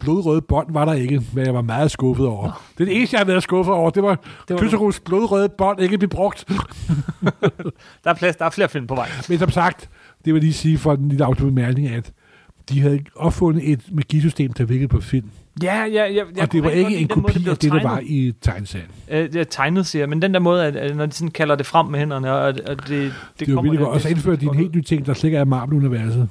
Blodrøde 0.00 0.40
bånd 0.40 0.72
var 0.72 0.84
der 0.84 0.92
ikke, 0.92 1.22
men 1.32 1.46
jeg 1.46 1.54
var 1.54 1.62
meget 1.62 1.90
skuffet 1.90 2.26
over. 2.26 2.62
Det 2.78 2.80
er 2.80 2.84
det 2.88 2.96
eneste, 2.96 3.14
jeg 3.14 3.20
har 3.20 3.24
været 3.24 3.42
skuffet 3.42 3.74
over. 3.74 3.90
Det 3.90 4.02
var, 4.02 4.14
Det 4.14 4.20
var 4.48 4.54
var 4.54 4.60
Klyterus 4.60 5.00
blodrøde 5.00 5.48
bånd 5.48 5.80
ikke 5.80 5.98
blev 5.98 6.08
brugt. 6.10 6.44
Der 8.04 8.10
er, 8.10 8.14
plads, 8.14 8.36
der 8.36 8.44
er 8.44 8.50
flere 8.50 8.68
film 8.68 8.86
på 8.86 8.94
vej. 8.94 9.08
Men 9.28 9.38
som 9.38 9.50
sagt, 9.50 9.88
det 10.24 10.34
vil 10.34 10.42
lige 10.42 10.52
sige 10.52 10.78
for 10.78 10.92
en 10.92 11.08
lille 11.08 11.24
autobemærkning, 11.24 11.88
at 11.88 12.12
de 12.68 12.80
havde 12.80 13.00
opfundet 13.16 13.70
et 13.72 13.80
magisystem, 13.92 14.52
der 14.52 14.64
virkede 14.64 14.88
på 14.88 15.00
film. 15.00 15.30
Ja, 15.62 15.84
ja, 15.84 15.86
ja. 15.86 16.14
Jeg, 16.14 16.24
og 16.42 16.52
det 16.52 16.62
var 16.64 16.70
ikke 16.70 16.96
en 16.96 17.08
måde, 17.16 17.22
kopi 17.22 17.38
blev 17.42 17.50
af 17.52 17.58
det, 17.58 17.72
der 17.72 17.82
var 17.82 18.00
i 18.04 18.32
tegneserien. 18.42 18.88
Øh, 19.10 19.32
det 19.32 19.36
er 19.36 19.44
tegnet, 19.44 19.86
siger 19.86 20.06
men 20.06 20.22
den 20.22 20.34
der 20.34 20.40
måde, 20.40 20.64
at, 20.66 20.76
at 20.76 20.96
når 20.96 21.06
de 21.06 21.12
sådan 21.12 21.30
kalder 21.30 21.54
det 21.56 21.66
frem 21.66 21.86
med 21.86 21.98
hænderne, 21.98 22.32
og, 22.32 22.40
og 22.40 22.54
det, 22.54 22.66
det, 22.88 23.12
Det, 23.38 23.46
det 23.46 23.54
var 23.56 23.62
virkelig 23.62 23.78
godt. 23.84 23.94
Og 23.94 24.00
så 24.00 24.08
det- 24.08 24.14
indførte 24.14 24.40
de 24.40 24.46
en 24.46 24.54
helt 24.54 24.74
ny 24.74 24.80
ting, 24.82 25.06
der 25.06 25.14
slet 25.14 25.24
ikke 25.28 25.38
er 25.38 25.44
Marvel-universet. 25.44 26.28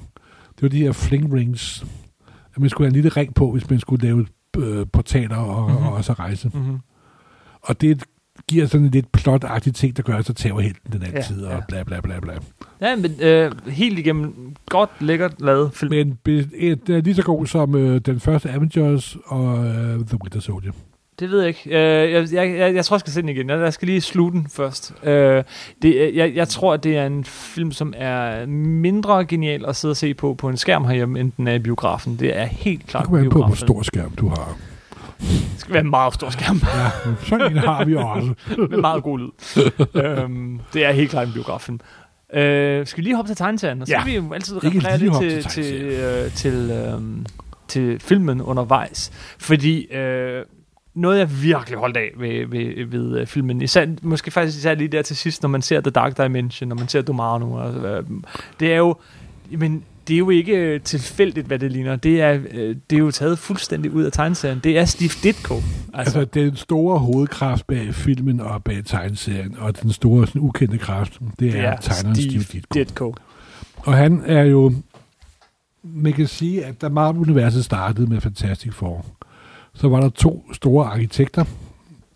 Det 0.54 0.62
var 0.62 0.68
de 0.68 0.78
her 0.78 0.92
fling 0.92 1.34
rings. 1.34 1.84
At 2.54 2.58
man 2.60 2.70
skulle 2.70 2.86
have 2.86 2.90
en 2.96 3.02
lille 3.02 3.08
ring 3.08 3.34
på, 3.34 3.50
hvis 3.52 3.70
man 3.70 3.80
skulle 3.80 4.06
lave 4.06 4.26
øh, 4.58 4.86
portaler 4.92 5.36
og, 5.36 5.62
Mhm. 5.62 5.70
mm-hmm. 5.72 5.86
og 5.86 5.92
også 5.94 6.12
rejse. 6.12 6.50
Mm-hmm. 6.54 6.78
Og 7.62 7.80
det 7.80 8.02
giver 8.48 8.66
sådan 8.66 8.84
en 8.84 8.90
lidt 8.90 9.06
plot-agtig 9.18 9.72
ting, 9.74 9.96
der 9.96 10.02
gør, 10.02 10.16
at 10.16 10.26
så 10.26 10.32
tager 10.32 10.60
helten 10.60 10.92
den 10.92 11.02
altid, 11.02 11.40
Ja, 11.40 11.46
ja, 11.46 11.50
ja. 11.52 11.56
og 11.56 11.62
bla 11.68 11.82
bla 11.82 12.00
bla 12.00 12.20
bla. 12.20 12.32
Ja, 12.80 12.96
men 12.96 13.14
øh, 13.20 13.52
helt 13.68 13.98
igennem 13.98 14.54
godt, 14.66 14.90
lækkert 15.00 15.40
lavet 15.40 15.70
film. 15.74 15.90
Men 15.90 16.18
be- 16.24 16.48
et, 16.54 16.88
er 16.88 17.00
lige 17.00 17.14
så 17.14 17.22
god 17.22 17.46
som 17.46 17.74
øh, 17.74 18.00
den 18.00 18.20
første 18.20 18.50
Avengers 18.50 19.16
og 19.24 19.66
øh, 19.66 20.06
The 20.06 20.18
Winter 20.22 20.40
Soldier. 20.40 20.72
Det 21.20 21.30
ved 21.30 21.38
jeg 21.40 21.48
ikke. 21.48 21.60
Øh, 21.70 22.12
jeg, 22.12 22.32
jeg, 22.32 22.58
jeg, 22.58 22.74
jeg 22.74 22.84
tror, 22.84 22.96
jeg 22.96 23.00
skal 23.00 23.12
se 23.12 23.20
den 23.20 23.28
igen. 23.28 23.50
Jeg, 23.50 23.58
jeg 23.60 23.72
skal 23.72 23.86
lige 23.86 24.00
slutte 24.00 24.38
den 24.38 24.46
først. 24.50 24.94
Øh, 25.02 25.42
det, 25.82 25.94
øh, 25.94 26.16
jeg, 26.16 26.34
jeg 26.34 26.48
tror, 26.48 26.74
at 26.74 26.84
det 26.84 26.96
er 26.96 27.06
en 27.06 27.24
film, 27.24 27.72
som 27.72 27.94
er 27.96 28.46
mindre 28.46 29.24
genial 29.24 29.64
at 29.66 29.76
sidde 29.76 29.92
og 29.92 29.96
se 29.96 30.14
på 30.14 30.34
på 30.34 30.48
en 30.48 30.56
skærm 30.56 30.84
herhjemme, 30.84 31.20
end 31.20 31.32
den 31.36 31.48
er 31.48 31.52
i 31.54 31.58
biografen. 31.58 32.16
Det 32.16 32.38
er 32.38 32.44
helt 32.44 32.80
Det 32.80 32.88
klart 32.90 33.04
kommer 33.04 33.18
an 33.20 33.30
på, 33.30 33.38
hvor 33.46 33.54
stor 33.54 33.82
skærm 33.82 34.10
du 34.10 34.28
har. 34.28 34.56
Det 35.20 35.54
skal 35.56 35.72
være 35.74 35.82
en 35.84 35.90
meget 35.90 36.14
stor 36.14 36.30
skærm 36.30 36.60
Ja, 36.74 37.12
sådan 37.26 37.52
en 37.52 37.58
har 37.58 37.84
vi 37.84 37.96
også. 37.96 38.34
med 38.70 38.78
meget 38.78 39.02
god 39.02 39.18
lyd. 39.18 39.30
øhm, 40.02 40.60
det 40.72 40.84
er 40.84 40.92
helt 40.92 41.10
klart 41.10 41.26
en 41.26 41.32
biograffilm. 41.32 41.80
Øh, 42.34 42.86
skal 42.86 42.96
vi 42.98 43.02
lige 43.02 43.16
hoppe 43.16 43.28
til 43.28 43.36
tegneserien? 43.36 43.80
Og 43.82 43.86
så 43.86 43.92
Ja. 43.92 43.98
kan 43.98 44.06
vi 44.12 44.16
jo 44.16 44.32
altid 44.32 44.64
referere 44.64 44.98
lidt 44.98 45.12
til, 45.20 45.42
til 45.42 45.64
til, 45.64 45.90
øh, 45.90 46.32
til, 46.32 46.70
øh, 46.70 47.00
til 47.68 48.00
filmen 48.00 48.40
undervejs. 48.42 49.12
Fordi 49.38 49.92
øh, 49.94 50.44
noget, 50.94 51.18
jeg 51.18 51.42
virkelig 51.42 51.78
holdt 51.78 51.96
af 51.96 52.10
ved, 52.16 52.46
ved, 52.46 52.86
ved 52.86 53.20
øh, 53.20 53.26
filmen, 53.26 53.62
især, 53.62 53.86
måske 54.02 54.30
faktisk 54.30 54.58
især 54.58 54.74
lige 54.74 54.88
der 54.88 55.02
til 55.02 55.16
sidst, 55.16 55.42
når 55.42 55.48
man 55.48 55.62
ser 55.62 55.80
The 55.80 55.90
Dark 55.90 56.16
Dimension, 56.16 56.68
når 56.68 56.76
man 56.76 56.88
ser 56.88 57.02
Domano, 57.02 57.52
og, 57.52 57.74
øh, 57.74 58.04
det 58.60 58.72
er 58.72 58.76
jo, 58.76 58.96
men 59.50 59.84
det 60.08 60.14
er 60.14 60.18
jo 60.18 60.30
ikke 60.30 60.56
øh, 60.56 60.80
tilfældigt, 60.80 61.46
hvad 61.46 61.58
det 61.58 61.72
ligner. 61.72 61.96
Det 61.96 62.20
er, 62.20 62.38
øh, 62.50 62.76
det 62.90 62.96
er 62.96 63.00
jo 63.00 63.10
taget 63.10 63.38
fuldstændig 63.38 63.92
ud 63.92 64.02
af 64.02 64.12
tegneserien. 64.12 64.60
Det 64.64 64.78
er 64.78 64.84
Steve 64.84 65.10
Ditko. 65.22 65.54
Altså, 65.94 66.24
den 66.24 66.56
store 66.56 66.98
hovedkraft 66.98 67.66
bag 67.66 67.94
filmen 67.94 68.40
og 68.40 68.64
bag 68.64 68.84
tegneserien, 68.84 69.56
og 69.58 69.82
den 69.82 69.92
store 69.92 70.26
sådan, 70.26 70.40
ukendte 70.40 70.78
kraft, 70.78 71.18
det 71.40 71.58
er, 71.58 71.62
er 71.62 71.76
tegneren 71.76 72.16
Steve, 72.16 72.42
Steve 72.42 72.60
Ditko. 72.60 72.74
Ditko. 72.74 73.14
Og 73.76 73.94
han 73.94 74.22
er 74.26 74.42
jo... 74.42 74.72
Man 75.82 76.12
kan 76.12 76.26
sige, 76.26 76.64
at 76.64 76.80
da 76.80 76.88
Marvel-universet 76.88 77.64
startede 77.64 78.06
med 78.06 78.20
Fantastic 78.20 78.74
Four, 78.74 79.06
så 79.74 79.88
var 79.88 80.00
der 80.00 80.08
to 80.08 80.52
store 80.52 80.86
arkitekter, 80.86 81.44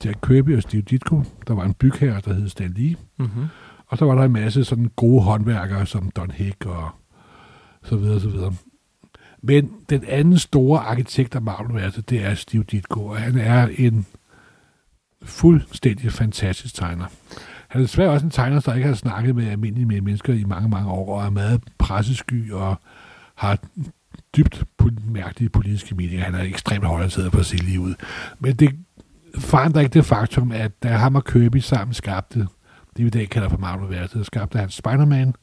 Jack 0.05 0.18
Kirby 0.26 0.57
og 0.57 0.62
Steve 0.62 0.83
Ditko. 0.83 1.22
Der 1.48 1.55
var 1.55 1.64
en 1.64 1.74
bygherre, 1.74 2.20
der 2.24 2.35
hed 2.35 2.48
Stan 2.48 2.72
Lee. 2.76 2.96
Mm-hmm. 3.18 3.44
Og 3.87 3.98
så 3.98 4.05
var 4.05 4.14
der 4.14 4.22
en 4.22 4.33
masse 4.33 4.64
sådan 4.64 4.90
gode 4.96 5.22
håndværkere, 5.22 5.87
som 5.87 6.11
Don 6.16 6.31
Hick 6.31 6.66
og 6.66 6.90
så 7.85 7.97
videre, 7.97 8.21
så 8.21 8.29
videre. 8.29 8.55
Men 9.42 9.71
den 9.90 10.05
anden 10.09 10.38
store 10.38 10.81
arkitekt 10.81 11.35
af 11.35 11.42
Marvel-universet, 11.42 12.11
det 12.11 12.25
er 12.25 12.35
Steve 12.35 12.64
Ditko, 12.64 13.07
og 13.07 13.16
han 13.18 13.38
er 13.38 13.68
en 13.79 14.07
fuldstændig 15.23 16.12
fantastisk 16.12 16.75
tegner. 16.75 17.07
Han 17.68 17.81
er 17.81 17.85
desværre 17.85 18.11
også 18.11 18.27
en 18.27 18.31
tegner, 18.31 18.61
der 18.61 18.75
ikke 18.75 18.88
har 18.88 18.95
snakket 18.95 19.37
med 19.37 19.47
almindelige 19.47 20.01
mennesker 20.01 20.33
i 20.33 20.45
mange, 20.45 20.68
mange 20.68 20.90
år, 20.90 21.18
og 21.21 21.27
er 21.27 21.31
meget 21.31 21.61
pressesky 21.79 22.53
og 22.53 22.81
har 23.35 23.59
dybt 24.37 24.64
mærkelige 25.07 25.49
politiske 25.49 25.95
meninger. 25.95 26.25
Han 26.25 26.35
er 26.35 26.42
ekstremt 26.42 26.85
højreorienteret 26.85 27.33
på 27.33 27.38
at 27.38 27.47
se 27.47 27.57
lige 27.57 27.81
ud. 27.81 27.95
Men 28.38 28.57
det 28.57 28.79
forandrer 29.38 29.81
ikke 29.81 29.95
det 29.95 30.05
faktum, 30.05 30.53
at 30.53 30.83
da 30.83 30.88
ham 30.88 31.14
og 31.14 31.25
Kirby 31.25 31.57
sammen 31.57 31.95
skabte 31.95 32.38
det, 32.97 33.05
vi 33.05 33.07
i 33.07 33.11
dag 33.11 33.29
kalder 33.29 33.49
for 33.49 33.59
Marvel-universet, 33.59 34.27
skabte 34.27 34.59
han 34.59 34.71
Spider-Man 34.71 35.35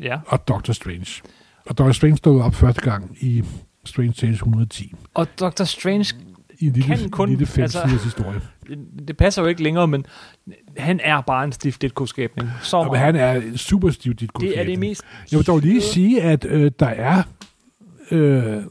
Ja. 0.00 0.18
og 0.26 0.48
Doctor 0.48 0.72
Strange. 0.72 1.22
Og 1.66 1.78
Doctor 1.78 1.92
Strange 1.92 2.16
stod 2.16 2.40
op 2.42 2.54
første 2.54 2.80
gang 2.80 3.16
i 3.20 3.42
Strange 3.84 4.12
Tales 4.12 4.36
110. 4.36 4.94
Og 5.14 5.26
Doctor 5.40 5.64
Strange, 5.64 6.14
I 6.60 6.66
en 6.66 6.72
lille, 6.72 6.96
Kan 6.96 7.10
kun- 7.10 7.28
lille 7.28 7.48
altså- 7.62 7.86
historie. 8.04 8.40
det 9.08 9.16
passer 9.16 9.42
jo 9.42 9.48
ikke 9.48 9.62
længere, 9.62 9.88
men 9.88 10.04
han 10.76 11.00
er 11.04 11.20
bare 11.20 11.44
en 11.44 11.52
Steve 11.52 11.74
Ditko-skabning. 11.80 12.48
Så 12.62 12.76
Og 12.76 12.98
han 12.98 13.16
er 13.16 13.56
super 13.56 13.90
stiv 13.90 14.14
dit 14.14 14.30
det 14.40 14.60
er 14.60 14.64
det 14.64 14.78
mest... 14.78 15.02
Jeg 15.32 15.38
vil 15.38 15.46
dog 15.46 15.58
lige 15.58 15.80
sige, 15.80 16.22
at 16.22 16.44
øh, 16.44 16.70
der 16.78 16.86
er... 16.86 17.22
Øh, 18.10 18.62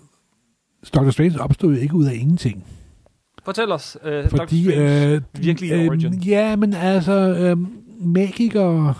Doctor 0.95 1.11
Strange 1.11 1.41
opstod 1.41 1.75
ikke 1.75 1.93
ud 1.95 2.05
af 2.05 2.13
ingenting. 2.13 2.65
Fortæl 3.45 3.71
os, 3.71 3.97
Dr. 4.03 4.27
Fordi... 4.29 4.63
Strange. 4.63 5.15
Øh, 5.15 5.21
virkelige 5.39 5.89
origin. 5.89 6.13
Ja, 6.13 6.55
men 6.55 6.73
altså... 6.73 7.13
Øh, 7.13 7.57
magikere 7.99 8.93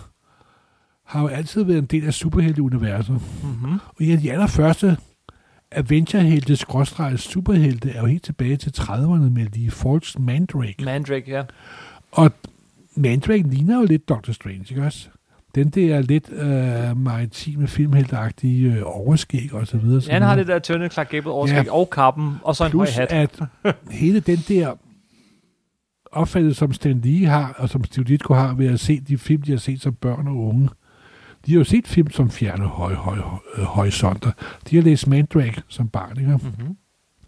har 1.12 1.21
jo 1.21 1.28
altid 1.28 1.63
været 1.63 1.78
en 1.78 1.86
del 1.86 2.06
af 2.08 2.13
superhelteuniverset. 2.13 3.21
Mm-hmm. 3.43 3.74
Og 3.74 3.95
en 4.00 4.12
af 4.12 4.17
de 4.17 4.32
allerførste 4.32 4.97
Avenger-helte, 5.71 6.56
skråstreget 6.56 7.19
superhelte, 7.19 7.89
er 7.89 8.00
jo 8.00 8.06
helt 8.06 8.24
tilbage 8.24 8.58
til 8.58 8.69
30'erne 8.78 9.30
med 9.30 9.45
de 9.45 9.71
False 9.71 10.21
Mandrake. 10.21 10.84
Mandrake, 10.86 11.32
ja. 11.32 11.43
Og 12.12 12.32
Mandrake 12.95 13.43
ligner 13.50 13.78
jo 13.80 13.86
lidt 13.86 14.10
Doctor 14.10 14.34
Strange, 14.34 14.65
ikke 14.69 14.84
også? 14.84 15.08
Den 15.56 15.69
der 15.69 16.02
lidt 16.02 16.30
øh, 16.32 16.97
maritime 16.97 17.67
filmheltagtige 17.67 18.74
øh, 18.74 18.82
overskæg 18.86 19.54
og 19.54 19.67
så 19.67 19.78
videre. 19.78 20.02
Han 20.10 20.21
har 20.21 20.36
det 20.36 20.47
der 20.47 20.60
tynde 20.60 20.89
Clark 20.89 21.10
Gable 21.12 21.32
overskæg 21.32 21.65
Ja. 21.65 21.74
og 21.74 21.89
kappen, 21.89 22.36
og 22.43 22.56
så 22.56 22.65
en 22.65 22.71
høj 22.71 22.86
Plus 22.86 22.95
hat. 22.95 23.12
at 23.12 23.39
hele 23.91 24.19
den 24.19 24.38
der 24.47 24.74
opfattelse, 26.12 26.60
som 26.60 26.74
Stan 26.74 27.00
Lee 27.04 27.26
har, 27.28 27.56
og 27.58 27.69
som 27.69 27.84
Steve 27.84 28.04
Ditko 28.04 28.34
har 28.34 28.54
ved 28.54 28.67
at 28.67 28.80
se 28.80 29.00
de 29.00 29.17
film, 29.17 29.41
de 29.41 29.52
har 29.52 29.58
set 29.58 29.82
som 29.82 29.93
børn 29.93 30.28
og 30.28 30.36
unge. 30.38 30.69
De 31.45 31.51
har 31.51 31.58
jo 31.58 31.63
set 31.63 31.88
film 31.88 32.12
som 32.12 32.32
fjerne 32.32 32.67
høj, 32.67 32.93
høj, 32.93 33.17
høj, 33.17 33.39
horisonter. 33.58 34.32
De 34.69 34.75
har 34.75 34.84
læst 34.84 35.08
Mandrake 35.08 35.62
som 35.67 35.89
barn, 35.89 36.19
ikke? 36.19 36.32
Mm-hmm. 36.32 36.77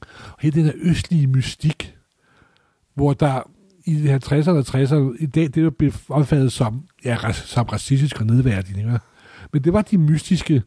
Og 0.02 0.38
hele 0.40 0.56
den 0.56 0.66
der 0.66 0.74
østlige 0.76 1.28
mystik, 1.28 1.96
hvor 2.94 3.14
der 3.14 3.50
i 3.86 3.96
de 3.96 4.16
50'erne 4.16 4.50
og 4.50 4.66
60'erne, 4.68 5.24
i 5.24 5.26
dag, 5.26 5.48
det 5.48 5.64
var 5.64 5.70
blevet 5.70 5.96
opfattet 6.10 6.52
som, 6.52 6.84
ja, 7.06 7.32
som 7.32 7.66
racistisk 7.66 8.20
og 8.20 8.26
nedværdigt. 8.26 8.78
Ikke? 8.78 9.00
Men 9.54 9.64
det 9.64 9.74
var 9.74 9.82
de 9.82 9.98
mystiske 9.98 10.64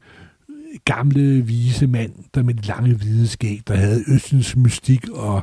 gamle, 0.85 1.41
vise 1.41 1.87
mand, 1.87 2.13
der 2.35 2.43
med 2.43 2.55
de 2.55 2.67
lange 2.67 2.95
hvide 2.95 3.29
skæg, 3.29 3.63
der 3.69 3.77
havde 3.77 4.05
østens 4.09 4.57
mystik 4.57 5.09
og 5.09 5.43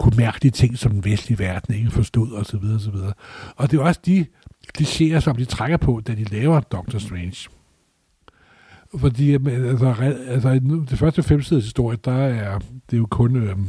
kunne 0.00 0.16
mærke 0.16 0.38
de 0.42 0.50
ting, 0.50 0.78
som 0.78 0.92
den 0.92 1.04
vestlige 1.04 1.38
verden 1.38 1.74
ikke 1.74 1.90
forstod, 1.90 2.32
og 2.32 2.46
så 2.46 2.58
videre, 2.58 2.76
og 2.76 2.80
så 2.80 2.90
videre. 2.90 3.12
Og 3.56 3.70
det 3.70 3.78
er 3.78 3.82
også 3.82 4.00
de 4.06 4.26
klichéer, 4.78 5.20
som 5.20 5.36
de 5.36 5.44
trækker 5.44 5.76
på, 5.76 6.02
da 6.06 6.14
de 6.14 6.24
laver 6.24 6.60
Doctor 6.60 6.98
Strange. 6.98 7.48
Fordi 8.98 9.34
øh, 9.34 9.70
altså, 9.70 9.94
altså, 10.28 10.60
det 10.90 10.98
første 10.98 11.22
femsides 11.22 11.64
historie, 11.64 11.98
der 12.04 12.12
er 12.12 12.58
det 12.58 12.96
er 12.96 12.96
jo 12.96 13.06
kun 13.10 13.36
øhm, 13.36 13.66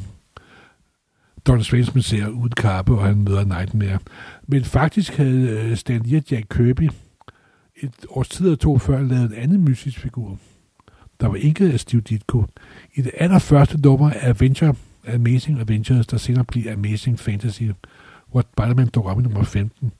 Don 1.46 1.63
Strange, 1.63 1.91
man 1.94 2.04
ser 2.04 2.28
uden 2.28 2.50
kappe, 2.50 2.94
og 2.94 3.04
han 3.04 3.24
møder 3.24 3.46
Nightmare. 3.46 4.00
Men 4.48 4.63
faktisk 4.63 5.17
havde 5.17 5.50
øh, 5.50 5.78
Stan 5.78 6.02
Lee 6.02 6.17
og 6.17 6.32
Jack 6.32 6.46
Kirby 6.50 6.89
et 7.84 8.06
års 8.10 8.30
tid 8.30 8.46
eller 8.46 8.58
to 8.58 8.78
før 8.78 9.02
lavet 9.02 9.24
en 9.26 9.34
anden 9.34 9.62
mystisk 9.62 10.00
figur, 10.00 10.38
der 11.22 11.28
var 11.28 11.36
ikke 11.36 11.65
af 11.74 11.80
Steve 11.80 12.02
Ditko. 12.02 12.46
I 12.94 13.02
det 13.02 13.12
allerførste 13.17 13.82
nummer 13.82 14.10
af 14.10 14.30
Adventure, 14.30 14.76
Amazing 15.08 15.60
Adventures, 15.60 16.08
der 16.08 16.18
senere 16.18 16.44
bliver 16.46 16.74
Amazing 16.74 17.20
Fantasy, 17.20 17.64
hvor 18.32 18.42
Spider-Man 18.42 18.88
dukker 18.88 19.12
op 19.12 19.20
i 19.20 19.24
nummer 19.24 19.44
15. 19.44 19.92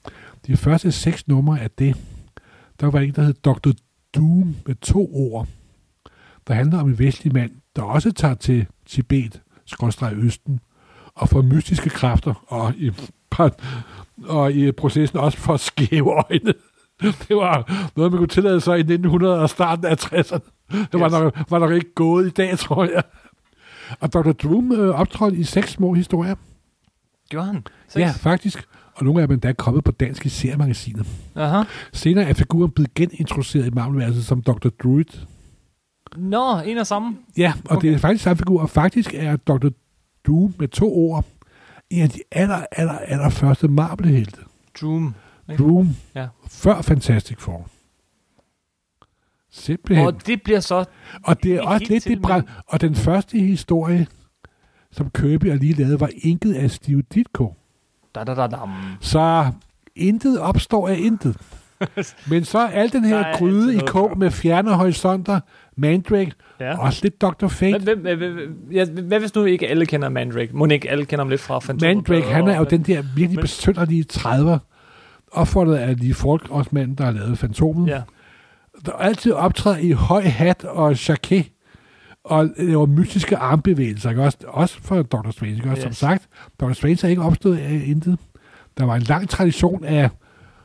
De 0.46 0.56
første 0.56 0.92
seks 0.92 1.28
numre 1.28 1.60
af 1.60 1.70
det, 1.70 1.96
der 2.80 2.90
var 2.90 3.00
en, 3.00 3.14
der 3.14 3.22
hed 3.22 3.34
Dr. 3.34 3.70
Doom 4.14 4.56
med 4.66 4.74
to 4.74 5.10
ord, 5.14 5.48
der 6.48 6.54
handler 6.54 6.80
om 6.80 6.88
en 6.88 6.98
vestlig 6.98 7.32
mand, 7.32 7.50
der 7.76 7.82
også 7.82 8.12
tager 8.12 8.34
til 8.34 8.66
Tibet, 8.86 9.40
skrådstræk 9.66 10.12
Østen, 10.16 10.60
og 11.14 11.28
får 11.28 11.42
mystiske 11.42 11.90
kræfter, 11.90 12.44
og 12.46 12.74
i, 12.76 12.90
og 14.24 14.52
i 14.52 14.72
processen 14.72 15.18
også 15.18 15.38
får 15.38 15.56
skæve 15.56 16.12
øjne. 16.12 16.54
Det 17.28 17.36
var 17.36 17.88
noget, 17.96 18.12
man 18.12 18.18
kunne 18.18 18.28
tillade 18.28 18.60
sig 18.60 18.76
i 18.76 18.80
1900 18.80 19.38
og 19.40 19.50
starten 19.50 19.84
af 19.84 20.04
60'erne. 20.04 20.50
Det 20.72 21.00
var, 21.00 21.06
yes. 21.06 21.12
nok, 21.12 21.50
var 21.50 21.58
nok 21.58 21.72
ikke 21.72 21.94
gået 21.94 22.26
i 22.26 22.30
dag, 22.30 22.58
tror 22.58 22.84
jeg. 22.84 23.02
Og 24.00 24.12
Dr. 24.12 24.32
Doom 24.32 24.72
øh, 24.72 24.94
optrådte 24.94 25.36
i 25.36 25.44
seks 25.44 25.70
små 25.70 25.92
historier. 25.92 26.34
Gjorde 27.28 27.46
han? 27.46 27.66
Seks? 27.88 28.00
Ja, 28.00 28.10
faktisk. 28.10 28.64
Og 28.94 29.04
nogle 29.04 29.22
af 29.22 29.28
dem 29.28 29.40
er 29.42 29.52
kommet 29.52 29.84
på 29.84 29.90
dansk 29.90 30.26
i 30.26 30.28
seriemagasinet. 30.28 31.06
Aha. 31.36 31.62
Senere 31.92 32.28
er 32.28 32.34
figuren 32.34 32.70
blevet 32.70 32.94
genintroduceret 32.94 33.66
i 33.66 33.70
Marvel-værelset 33.70 34.24
som 34.24 34.42
Dr. 34.42 34.68
Druid. 34.82 35.04
Nå, 36.16 36.60
en 36.60 36.78
og 36.78 36.86
samme. 36.86 37.16
Ja, 37.36 37.52
og 37.64 37.76
okay. 37.76 37.88
det 37.88 37.94
er 37.94 37.98
faktisk 37.98 38.24
samme 38.24 38.38
figur. 38.38 38.60
Og 38.60 38.70
faktisk 38.70 39.14
er 39.14 39.36
Dr. 39.36 39.68
Doom 40.26 40.54
med 40.58 40.68
to 40.68 40.94
ord 40.94 41.24
en 41.92 42.02
af 42.02 42.10
de 42.10 42.20
aller, 42.30 42.66
aller, 42.72 42.98
aller 42.98 43.28
første 43.28 43.68
Marvel-helte. 43.68 44.40
Doom. 44.80 45.14
Doom. 45.58 45.96
Ja. 46.14 46.26
Før 46.48 46.82
Fantastic 46.82 47.36
Four. 47.38 47.68
Simpelthen. 49.52 50.06
Og 50.06 50.26
det 50.26 50.42
bliver 50.42 50.60
så... 50.60 50.84
Og 51.24 51.42
det 51.42 51.54
er 51.54 51.62
også 51.62 51.86
lidt 51.88 52.04
det. 52.04 52.44
Og 52.66 52.80
den 52.80 52.94
første 52.94 53.38
historie, 53.38 54.06
som 54.90 55.10
Kirby 55.10 55.50
og 55.50 55.56
lige 55.56 55.74
lavede, 55.74 56.00
var 56.00 56.10
inket 56.22 56.54
af 56.54 56.70
Steve 56.70 57.02
Ditko. 57.02 57.54
Da, 58.14 58.24
da, 58.24 58.34
da, 58.34 58.46
da. 58.46 58.56
Så 59.00 59.46
intet 59.96 60.40
opstår 60.40 60.88
af 60.88 60.96
intet. 60.98 61.36
Men 62.30 62.44
så 62.44 62.66
al 62.66 62.92
den 62.92 63.04
her 63.04 63.38
gryde 63.38 63.76
i 63.76 63.78
kog 63.86 64.18
med 64.18 64.30
fjerne 64.30 64.74
horisonter, 64.74 65.40
Mandrake, 65.76 66.32
ja. 66.60 66.78
også 66.78 67.00
lidt 67.02 67.20
Dr. 67.20 67.48
Fate. 67.48 67.78
Hvad, 67.78 67.96
hvad, 67.96 68.16
hvad, 68.16 69.02
hvad 69.02 69.20
hvis 69.20 69.34
nu 69.34 69.44
ikke 69.44 69.68
alle 69.68 69.86
kender 69.86 70.08
Mandrake? 70.08 70.56
Må 70.56 70.66
ikke 70.66 70.90
alle 70.90 71.04
kender 71.04 71.24
ham 71.24 71.28
lidt 71.28 71.40
fra 71.40 71.58
Fantomet? 71.58 71.96
Mandrake, 71.96 72.34
han 72.34 72.48
er 72.48 72.58
jo 72.58 72.64
den 72.64 72.82
der 72.82 73.02
virkelig 73.16 73.40
besynderlige 73.40 74.04
30'er, 74.12 74.58
opfordret 75.32 75.76
af 75.76 75.96
de 75.96 76.14
folk, 76.14 76.50
også 76.50 76.70
mænd, 76.72 76.96
der 76.96 77.04
har 77.04 77.12
lavet 77.12 77.38
Fantomet. 77.38 77.88
Ja. 77.88 78.02
Der 78.86 78.92
altid 78.92 79.32
optræder 79.32 79.78
i 79.78 79.90
høj 79.90 80.22
hat 80.22 80.64
og 80.64 81.08
jacket, 81.08 81.52
og 82.24 82.50
laver 82.58 82.86
mystiske 82.86 83.36
armbevægelser, 83.36 84.10
ikke? 84.10 84.22
Også, 84.22 84.38
også 84.46 84.78
for 84.82 85.02
Dr. 85.02 85.30
Strange. 85.30 85.54
Ikke? 85.54 85.70
Også, 85.70 85.88
yes. 85.88 85.96
Som 85.96 86.08
sagt, 86.08 86.28
Dr. 86.60 86.72
Strange 86.72 87.06
er 87.06 87.08
ikke 87.08 87.22
opstået 87.22 87.58
af 87.58 87.82
intet. 87.86 88.18
Der 88.78 88.84
var 88.84 88.96
en 88.96 89.02
lang 89.02 89.28
tradition 89.28 89.84
af 89.84 90.10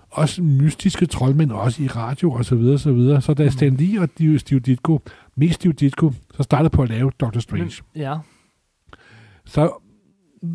også 0.09 0.41
mystiske 0.41 1.05
troldmænd, 1.05 1.51
også 1.51 1.83
i 1.83 1.87
radio 1.87 2.31
og 2.31 2.45
så 2.45 2.55
videre, 2.55 2.79
så 2.79 2.91
videre. 2.91 3.21
Så 3.21 3.33
da 3.33 3.43
mm. 3.43 3.51
Stan 3.51 3.75
Lee 3.75 4.01
og 4.01 4.09
Steve 4.39 4.59
Ditko, 4.59 5.01
mest 5.35 5.55
Steve 5.55 5.73
Ditko, 5.73 6.13
så 6.37 6.43
startede 6.43 6.69
på 6.69 6.81
at 6.81 6.89
lave 6.89 7.11
Doctor 7.19 7.39
Strange. 7.39 7.81
Men, 7.93 8.01
ja. 8.01 8.17
Så 9.45 9.81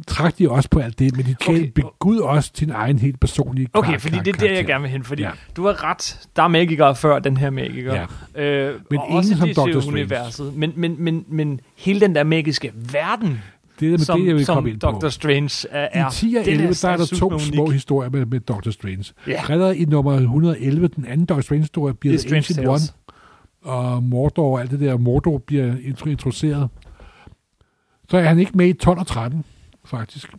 trak 0.07 0.38
de 0.38 0.51
også 0.51 0.68
på 0.68 0.79
alt 0.79 0.99
det, 0.99 1.16
men 1.16 1.27
de 1.27 1.35
okay. 1.49 1.71
begud 1.75 2.18
også 2.18 2.53
til 2.53 2.71
egen 2.71 2.99
helt 2.99 3.21
personlige 3.21 3.68
Okay, 3.73 3.99
fordi 3.99 4.18
det 4.18 4.29
er 4.29 4.38
det, 4.38 4.51
jeg 4.51 4.66
gerne 4.66 4.83
vil 4.83 4.90
hen, 4.90 5.05
fordi 5.05 5.23
ja. 5.23 5.31
du 5.57 5.66
har 5.66 5.85
ret, 5.85 6.29
der 6.37 6.42
er 6.42 6.49
magikere 6.49 6.97
før 6.97 7.18
den 7.18 7.37
her 7.37 7.51
magiker. 7.51 8.07
Ja. 8.35 8.42
Øh, 8.42 8.81
men 8.90 8.99
og 8.99 9.07
ingen 9.07 9.18
også 9.18 9.37
som 9.37 9.49
Doctor 9.49 9.88
universet. 9.88 10.57
Men, 10.57 10.73
men, 10.77 10.97
men, 10.99 11.25
men 11.29 11.61
hele 11.77 12.01
den 12.01 12.14
der 12.14 12.25
magiske 12.25 12.73
verden, 12.92 13.38
det 13.81 13.87
er 13.87 13.90
med 13.90 13.99
som, 13.99 14.21
det, 14.21 14.27
jeg 14.27 14.37
vil 14.37 14.45
som 14.45 14.55
komme 14.55 14.71
ind 14.71 14.81
på. 14.81 14.90
Dr. 14.90 15.09
Strange 15.09 15.68
er. 15.71 16.09
I 16.09 16.12
10 16.12 16.35
og 16.35 16.49
11, 16.49 16.75
der 16.75 16.88
er 16.88 16.97
der 16.97 17.07
to 17.07 17.29
unik. 17.29 17.40
små 17.40 17.71
historier 17.71 18.11
med, 18.11 18.27
med 18.27 18.40
Dr. 18.40 18.71
Strange. 18.71 19.05
Yeah. 19.29 19.51
Redder 19.51 19.73
i 19.73 19.85
nummer 19.85 20.12
111, 20.12 20.88
den 20.88 21.05
anden 21.07 21.27
Dr. 21.27 21.40
Strange-historie, 21.40 21.95
bliver 21.95 22.18
The 22.18 22.37
Ancient 22.37 22.57
Tales. 22.57 22.68
One, 22.68 23.73
og 23.75 24.03
Mordor 24.03 24.53
og 24.53 24.61
alt 24.61 24.71
det 24.71 24.81
der, 24.81 24.97
Mordor 24.97 25.38
bliver 25.38 25.75
introduceret. 26.05 26.68
Så 28.09 28.18
er 28.18 28.23
han 28.23 28.38
ikke 28.38 28.53
med 28.55 28.68
i 28.68 28.73
12 28.73 28.99
og 28.99 29.07
13, 29.07 29.45
faktisk. 29.85 30.35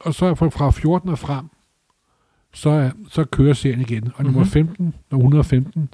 Og 0.00 0.14
så 0.14 0.34
fra, 0.34 0.48
fra 0.48 0.70
14 0.70 1.08
og 1.08 1.18
frem, 1.18 1.44
så, 2.52 2.90
så 3.08 3.24
kører 3.24 3.54
serien 3.54 3.80
igen. 3.80 4.04
Og 4.04 4.10
mm-hmm. 4.18 4.24
nummer 4.24 4.44
15, 4.44 4.84
mhm. 4.84 4.94
nummer 5.10 5.24
115, 5.24 5.90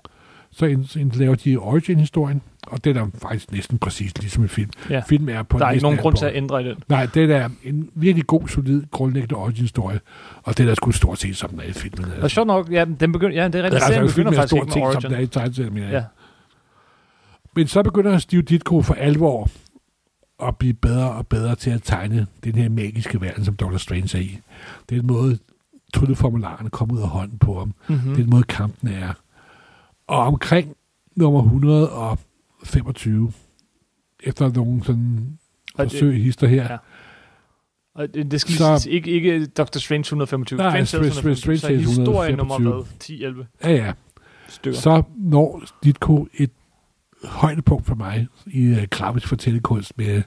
så 0.52 0.86
laver 1.14 1.34
de 1.34 1.56
origin-historien, 1.56 2.42
og 2.66 2.84
det 2.84 2.96
er 2.96 3.06
faktisk 3.22 3.52
næsten 3.52 3.78
præcis 3.78 4.18
ligesom 4.18 4.42
en 4.42 4.48
film. 4.48 4.70
Ja. 4.90 5.02
Film 5.08 5.28
er 5.28 5.42
på 5.42 5.58
der 5.58 5.66
er 5.66 5.70
ikke 5.70 5.82
nogen 5.82 5.98
grund 5.98 6.16
til 6.16 6.26
at 6.26 6.36
ændre 6.36 6.62
i 6.62 6.68
den. 6.68 6.76
Nej, 6.88 7.06
det 7.06 7.30
er 7.30 7.48
en 7.64 7.90
virkelig 7.94 8.26
god, 8.26 8.48
solid, 8.48 8.82
grundlæggende 8.90 9.34
origin-historie, 9.34 10.00
og 10.42 10.58
det 10.58 10.64
er 10.64 10.66
der 10.68 10.74
sgu 10.74 10.90
stort 10.90 11.18
set, 11.18 11.36
som 11.36 11.50
den 11.50 11.60
er 11.60 11.64
i 11.64 11.72
filmen. 11.72 12.12
Og 12.22 12.30
sjovt 12.30 12.46
nok, 12.46 12.72
ja, 12.72 12.84
den 13.00 13.12
begynder, 13.12 13.42
ja, 13.42 13.48
det 13.48 13.54
er 13.54 13.62
rigtigt. 13.62 13.84
Altså, 13.84 14.00
den 14.00 14.08
begynder 14.08 14.32
faktisk 14.32 14.54
med 14.54 14.82
origin. 14.82 15.00
Som 15.00 15.10
den 15.10 15.12
er 15.12 15.22
i 15.22 15.26
tegneserien, 15.26 15.76
ja. 15.76 16.04
Men 17.56 17.66
så 17.66 17.82
begynder 17.82 18.18
Steve 18.18 18.42
Ditko 18.42 18.82
for 18.82 18.94
alvor 18.94 19.48
at 20.42 20.56
blive 20.56 20.74
bedre 20.74 21.12
og 21.12 21.26
bedre 21.26 21.54
til 21.54 21.70
at 21.70 21.82
tegne 21.82 22.26
den 22.44 22.54
her 22.54 22.68
magiske 22.68 23.20
verden, 23.20 23.44
som 23.44 23.56
Dr. 23.56 23.76
Strange 23.76 24.18
er 24.18 24.22
i. 24.22 24.38
Det 24.88 24.96
er 24.96 25.00
en 25.00 25.06
måde, 25.06 25.38
trylleformularerne 25.94 26.70
kommer 26.70 26.94
ud 26.94 27.00
af 27.00 27.08
hånden 27.08 27.38
på 27.38 27.58
ham. 27.58 27.74
Mm-hmm. 27.88 28.10
Det 28.10 28.18
er 28.18 28.24
en 28.24 28.30
måde, 28.30 28.42
kampen 28.42 28.88
er. 28.88 29.12
Og 30.06 30.18
omkring 30.18 30.76
nummer 31.16 31.42
125, 31.42 33.32
efter 34.20 34.52
nogle 34.52 34.84
sådan 34.84 35.38
forsøg 35.76 36.22
hister 36.22 36.46
her, 36.46 36.72
ja. 36.72 36.76
Og 37.94 38.14
det, 38.14 38.30
det 38.30 38.40
skal 38.40 38.54
så, 38.54 38.78
sige, 38.78 38.92
ikke, 38.92 39.10
ikke 39.10 39.46
Dr. 39.46 39.78
Strange 39.78 40.00
125. 40.00 40.58
Nej, 40.58 40.84
Strange, 40.84 41.10
Strange, 41.10 41.36
Strange, 41.36 41.58
Strange 41.58 41.84
så 41.84 41.90
historie 41.90 42.36
nummer 42.36 42.84
10-11 43.04 43.44
Ja, 43.64 43.70
ja. 43.70 43.92
Stykker. 44.48 44.78
Så 44.78 45.02
når 45.16 45.62
Ditko 45.84 46.28
et 46.34 46.50
højdepunkt 47.24 47.86
for 47.86 47.94
mig 47.94 48.28
i 48.46 48.70
uh, 48.70 48.82
grafisk 48.90 49.28
fortællekunst 49.28 49.98
med 49.98 50.06
at 50.06 50.22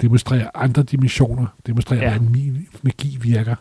demonstrere 0.00 0.56
andre 0.56 0.82
dimensioner, 0.82 1.46
demonstrere, 1.66 1.98
ja. 1.98 2.10
hvordan 2.10 2.32
min 2.32 2.68
magi 2.82 3.18
virker. 3.20 3.54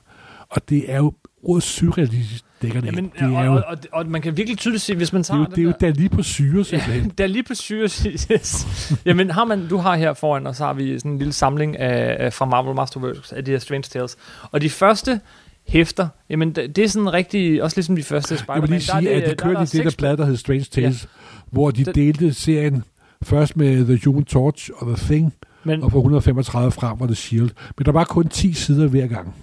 Og 0.50 0.70
det 0.70 0.92
er 0.92 0.98
jo 0.98 1.14
ordet 1.44 1.64
surrealistisk 1.64 2.44
dækker 2.62 2.82
det. 2.82 2.88
Jamen, 2.88 3.12
det 3.20 3.22
er 3.22 3.38
og, 3.38 3.46
jo, 3.46 3.54
og, 3.68 3.78
og, 3.92 4.08
man 4.08 4.22
kan 4.22 4.38
virkelig 4.38 4.58
tydeligt 4.58 4.84
se, 4.84 4.96
hvis 4.96 5.14
man 5.14 5.24
tager 5.24 5.46
det, 5.46 5.58
er 5.58 5.62
jo, 5.64 5.70
det 5.70 5.84
er 5.84 5.88
jo 5.88 5.94
der 5.94 6.00
lige 6.00 6.10
på 6.10 6.24
syre, 6.24 6.64
simpelthen. 6.64 7.04
Ja, 7.04 7.10
der 7.24 7.28
lige 7.28 7.44
på 7.44 7.56
syre, 7.56 7.84
yes. 8.32 8.94
Jamen, 9.06 9.32
har 9.32 9.44
man, 9.44 9.68
du 9.68 9.78
har 9.78 9.96
her 9.96 10.14
foran, 10.14 10.48
og 10.48 10.56
så 10.56 10.66
har 10.66 10.74
vi 10.74 11.00
sådan 11.00 11.12
en 11.12 11.18
lille 11.18 11.34
samling 11.34 11.78
af 11.78 12.34
fra 12.34 12.46
Marvel 12.46 12.76
Masterworks 12.76 13.32
af 13.32 13.46
de 13.46 13.52
her 13.52 13.60
Strange 13.60 13.84
Tales. 13.84 14.18
Og 14.52 14.62
de 14.62 14.70
første 14.70 15.20
hæfter, 15.68 16.08
jamen 16.30 16.52
det, 16.52 16.76
det 16.76 16.84
er 16.84 16.88
sådan 16.88 17.14
rigtig, 17.14 17.64
også 17.64 17.78
ligesom 17.78 17.96
de 17.96 18.04
første 18.04 18.38
Spider-Man. 18.38 18.56
Jeg 18.56 18.62
vil 18.62 18.70
lige 18.70 18.82
sige, 18.82 19.10
at 19.12 19.30
de 19.30 19.36
kørte 19.36 19.62
i 19.62 19.66
det 19.66 19.86
der 19.86 19.96
blad, 19.98 20.18
der 20.18 20.26
hed 20.26 20.38
Strange 20.38 20.64
Tales, 20.64 21.04
ja. 21.04 21.08
hvor 21.52 21.72
de 21.72 21.84
delte 21.86 22.34
serien 22.34 22.84
først 23.24 23.58
med 23.58 23.86
The 23.86 24.00
Human 24.06 24.26
Torch 24.26 24.70
og 24.76 24.88
The 24.88 24.96
Thing, 25.06 25.34
men, 25.64 25.84
og 25.84 25.92
på 25.92 25.98
135 25.98 26.72
frem 26.72 27.00
var 27.00 27.08
det 27.08 27.18
S.H.I.E.L.D. 27.18 27.52
Men 27.78 27.86
der 27.86 27.92
var 27.92 28.04
kun 28.04 28.28
10 28.28 28.54
sider 28.54 28.88
hver 28.88 29.08
gang. 29.08 29.36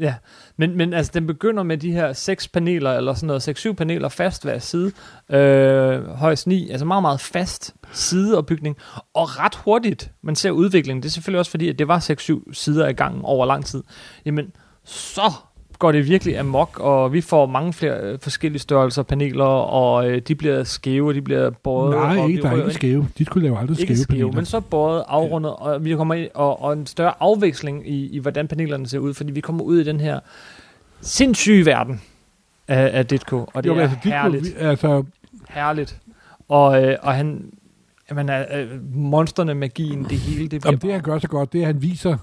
Ja, 0.00 0.14
men, 0.56 0.76
men 0.76 0.92
altså, 0.92 1.12
den 1.14 1.26
begynder 1.26 1.62
med 1.62 1.78
de 1.78 1.92
her 1.92 2.12
seks 2.12 2.48
paneler, 2.48 2.92
eller 2.92 3.14
sådan 3.14 3.26
noget, 3.26 3.42
seks-syv 3.42 3.74
paneler 3.74 4.08
fast 4.08 4.42
hver 4.44 4.58
side. 4.58 4.92
Øh, 5.30 6.06
højst 6.06 6.46
ni, 6.46 6.70
altså 6.70 6.86
meget, 6.86 7.02
meget 7.02 7.20
fast 7.20 7.74
sideopbygning. 7.92 8.76
Og 9.14 9.38
ret 9.40 9.54
hurtigt, 9.54 10.12
man 10.22 10.36
ser 10.36 10.50
udviklingen. 10.50 11.02
Det 11.02 11.08
er 11.08 11.12
selvfølgelig 11.12 11.38
også 11.38 11.50
fordi, 11.50 11.68
at 11.68 11.78
det 11.78 11.88
var 11.88 11.98
seks-syv 11.98 12.54
sider 12.54 12.88
i 12.88 12.92
gang 12.92 13.24
over 13.24 13.46
lang 13.46 13.64
tid. 13.64 13.82
Jamen, 14.24 14.52
så 14.86 15.32
går 15.78 15.92
det 15.92 16.08
virkelig 16.08 16.38
amok, 16.38 16.78
og 16.80 17.12
vi 17.12 17.20
får 17.20 17.46
mange 17.46 17.72
flere 17.72 18.00
øh, 18.00 18.18
forskellige 18.18 18.60
størrelser 18.60 19.02
paneler, 19.02 19.44
og 19.44 20.10
øh, 20.10 20.22
de 20.28 20.34
bliver 20.34 20.64
skæve, 20.64 21.14
de 21.14 21.22
bliver 21.22 21.50
båret. 21.50 21.90
Nej, 21.90 22.18
og 22.18 22.30
ikke, 22.30 22.42
der 22.42 22.50
er 22.50 22.56
ikke 22.56 22.74
skæve. 22.74 23.08
De 23.18 23.24
skulle 23.24 23.48
lave 23.48 23.58
aldrig 23.58 23.80
ikke 23.80 23.96
skæve, 23.96 24.18
skæve 24.18 24.32
men 24.32 24.44
så 24.44 24.60
båret, 24.60 25.04
afrundet, 25.08 25.50
ja. 25.50 25.54
og 25.54 25.84
vi 25.84 25.94
kommer 25.94 26.14
ind, 26.14 26.28
og, 26.34 26.62
og 26.62 26.72
en 26.72 26.86
større 26.86 27.12
afveksling 27.20 27.88
i, 27.88 28.06
i, 28.06 28.18
hvordan 28.18 28.48
panelerne 28.48 28.86
ser 28.86 28.98
ud, 28.98 29.14
fordi 29.14 29.32
vi 29.32 29.40
kommer 29.40 29.64
ud 29.64 29.78
i 29.78 29.84
den 29.84 30.00
her 30.00 30.20
sindssyge 31.00 31.66
verden 31.66 32.02
af, 32.68 32.98
af 32.98 33.06
Ditko, 33.06 33.50
og 33.54 33.64
det 33.64 33.70
jo, 33.70 33.76
er 33.76 33.80
altså, 33.80 33.96
herligt. 34.04 34.44
Ditko, 34.44 34.64
altså... 34.64 35.04
Herligt. 35.48 35.98
Og, 36.48 36.84
øh, 36.84 36.96
og 37.02 37.14
han, 37.14 37.50
Jamen, 38.10 38.30
øh, 38.30 38.94
monsterne, 38.94 39.54
magien, 39.54 40.04
det 40.04 40.18
hele, 40.18 40.42
det 40.42 40.48
bliver 40.48 40.62
Jamen, 40.66 40.80
det 40.80 40.92
han 40.92 41.02
gør 41.02 41.18
så 41.18 41.28
godt, 41.28 41.52
det 41.52 41.58
er, 41.58 41.62
at 41.62 41.66
han 41.66 41.82
viser 41.82 42.16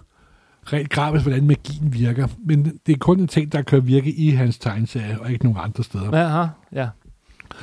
rent 0.65 0.89
grafisk, 0.89 1.25
hvordan 1.25 1.47
magien 1.47 1.93
virker. 1.93 2.27
Men 2.45 2.79
det 2.87 2.93
er 2.93 2.97
kun 2.97 3.19
en 3.19 3.27
ting, 3.27 3.51
der 3.51 3.61
kan 3.61 3.87
virke 3.87 4.11
i 4.11 4.29
hans 4.29 4.57
tegneserie, 4.57 5.17
og 5.21 5.31
ikke 5.31 5.43
nogen 5.45 5.59
andre 5.63 5.83
steder. 5.83 6.11
Aha, 6.13 6.47
ja. 6.73 6.87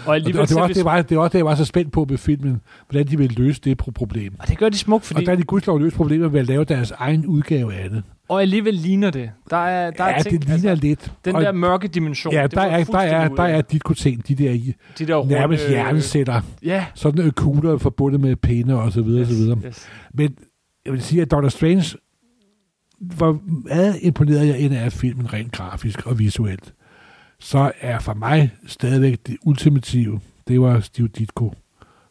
Og 0.04 0.06
Og 0.06 0.20
det, 0.20 0.26
og 0.26 0.32
det, 0.32 0.38
var 0.38 0.46
så 0.46 0.58
også, 0.60 0.74
det, 0.74 0.84
var, 0.84 1.02
det 1.02 1.16
var 1.16 1.22
også 1.22 1.32
det, 1.32 1.38
jeg 1.38 1.44
var 1.46 1.54
så 1.54 1.64
spændt 1.64 1.92
på 1.92 2.06
med 2.10 2.18
filmen, 2.18 2.60
hvordan 2.90 3.06
de 3.06 3.18
ville 3.18 3.34
løse 3.34 3.60
det 3.64 3.82
pro- 3.82 3.90
problem. 3.90 4.34
og 4.38 4.48
det 4.48 4.58
gør 4.58 4.68
de 4.68 4.78
smukt, 4.78 5.04
fordi... 5.04 5.20
Og 5.20 5.26
der 5.26 5.32
er 5.32 5.36
de 5.36 5.42
gudslov 5.42 5.78
løst 5.80 5.96
problemet 5.96 6.32
ved 6.32 6.40
at 6.40 6.46
lave 6.46 6.64
deres 6.64 6.90
egen 6.90 7.26
udgave 7.26 7.74
af 7.74 7.90
det. 7.90 8.02
Og 8.28 8.42
alligevel 8.42 8.74
ligner 8.74 9.10
det. 9.10 9.30
Der 9.50 9.56
er, 9.56 9.90
der 9.90 10.04
ja, 10.04 10.12
er 10.18 10.22
ting, 10.22 10.40
det 10.40 10.48
ligner 10.48 10.70
altså, 10.70 10.86
lidt. 10.86 11.12
den 11.24 11.36
og, 11.36 11.42
der 11.42 11.52
mørke 11.52 11.88
dimension. 11.88 12.34
ja, 12.34 12.46
der 12.46 12.60
er, 12.60 12.84
der 12.84 12.98
er, 12.98 13.28
der 13.28 13.42
er 13.42 13.60
dit 13.60 13.82
ting, 13.96 14.28
de 14.28 14.34
der 14.34 14.50
i- 14.50 14.74
de 14.98 15.06
der 15.06 15.14
runde, 15.14 15.32
nærmest 15.32 15.68
hjernesætter. 15.68 16.40
Ja. 16.64 16.84
Sådan 16.94 17.16
nogle 17.18 17.32
kugler 17.32 17.78
forbundet 17.78 18.20
med 18.20 18.36
pinde 18.36 18.74
og 18.82 18.92
så 18.92 19.02
videre, 19.02 19.20
Yes, 19.20 19.28
og 19.28 19.34
så 19.34 19.40
videre. 19.42 19.58
yes. 19.66 19.86
Men 20.14 20.34
jeg 20.84 20.92
vil 20.92 21.02
sige, 21.02 21.22
at 21.22 21.30
Doctor 21.30 21.48
Strange, 21.48 21.84
hvor 23.00 23.40
meget 23.68 23.98
imponeret 24.02 24.48
jeg 24.48 24.60
end 24.60 24.74
af 24.74 24.92
filmen 24.92 25.32
rent 25.32 25.52
grafisk 25.52 26.06
og 26.06 26.18
visuelt, 26.18 26.74
så 27.38 27.72
er 27.80 27.98
for 27.98 28.14
mig 28.14 28.50
stadigvæk 28.66 29.26
det 29.26 29.36
ultimative, 29.42 30.20
det 30.48 30.60
var 30.60 30.80
Steve 30.80 31.08
Ditko 31.08 31.54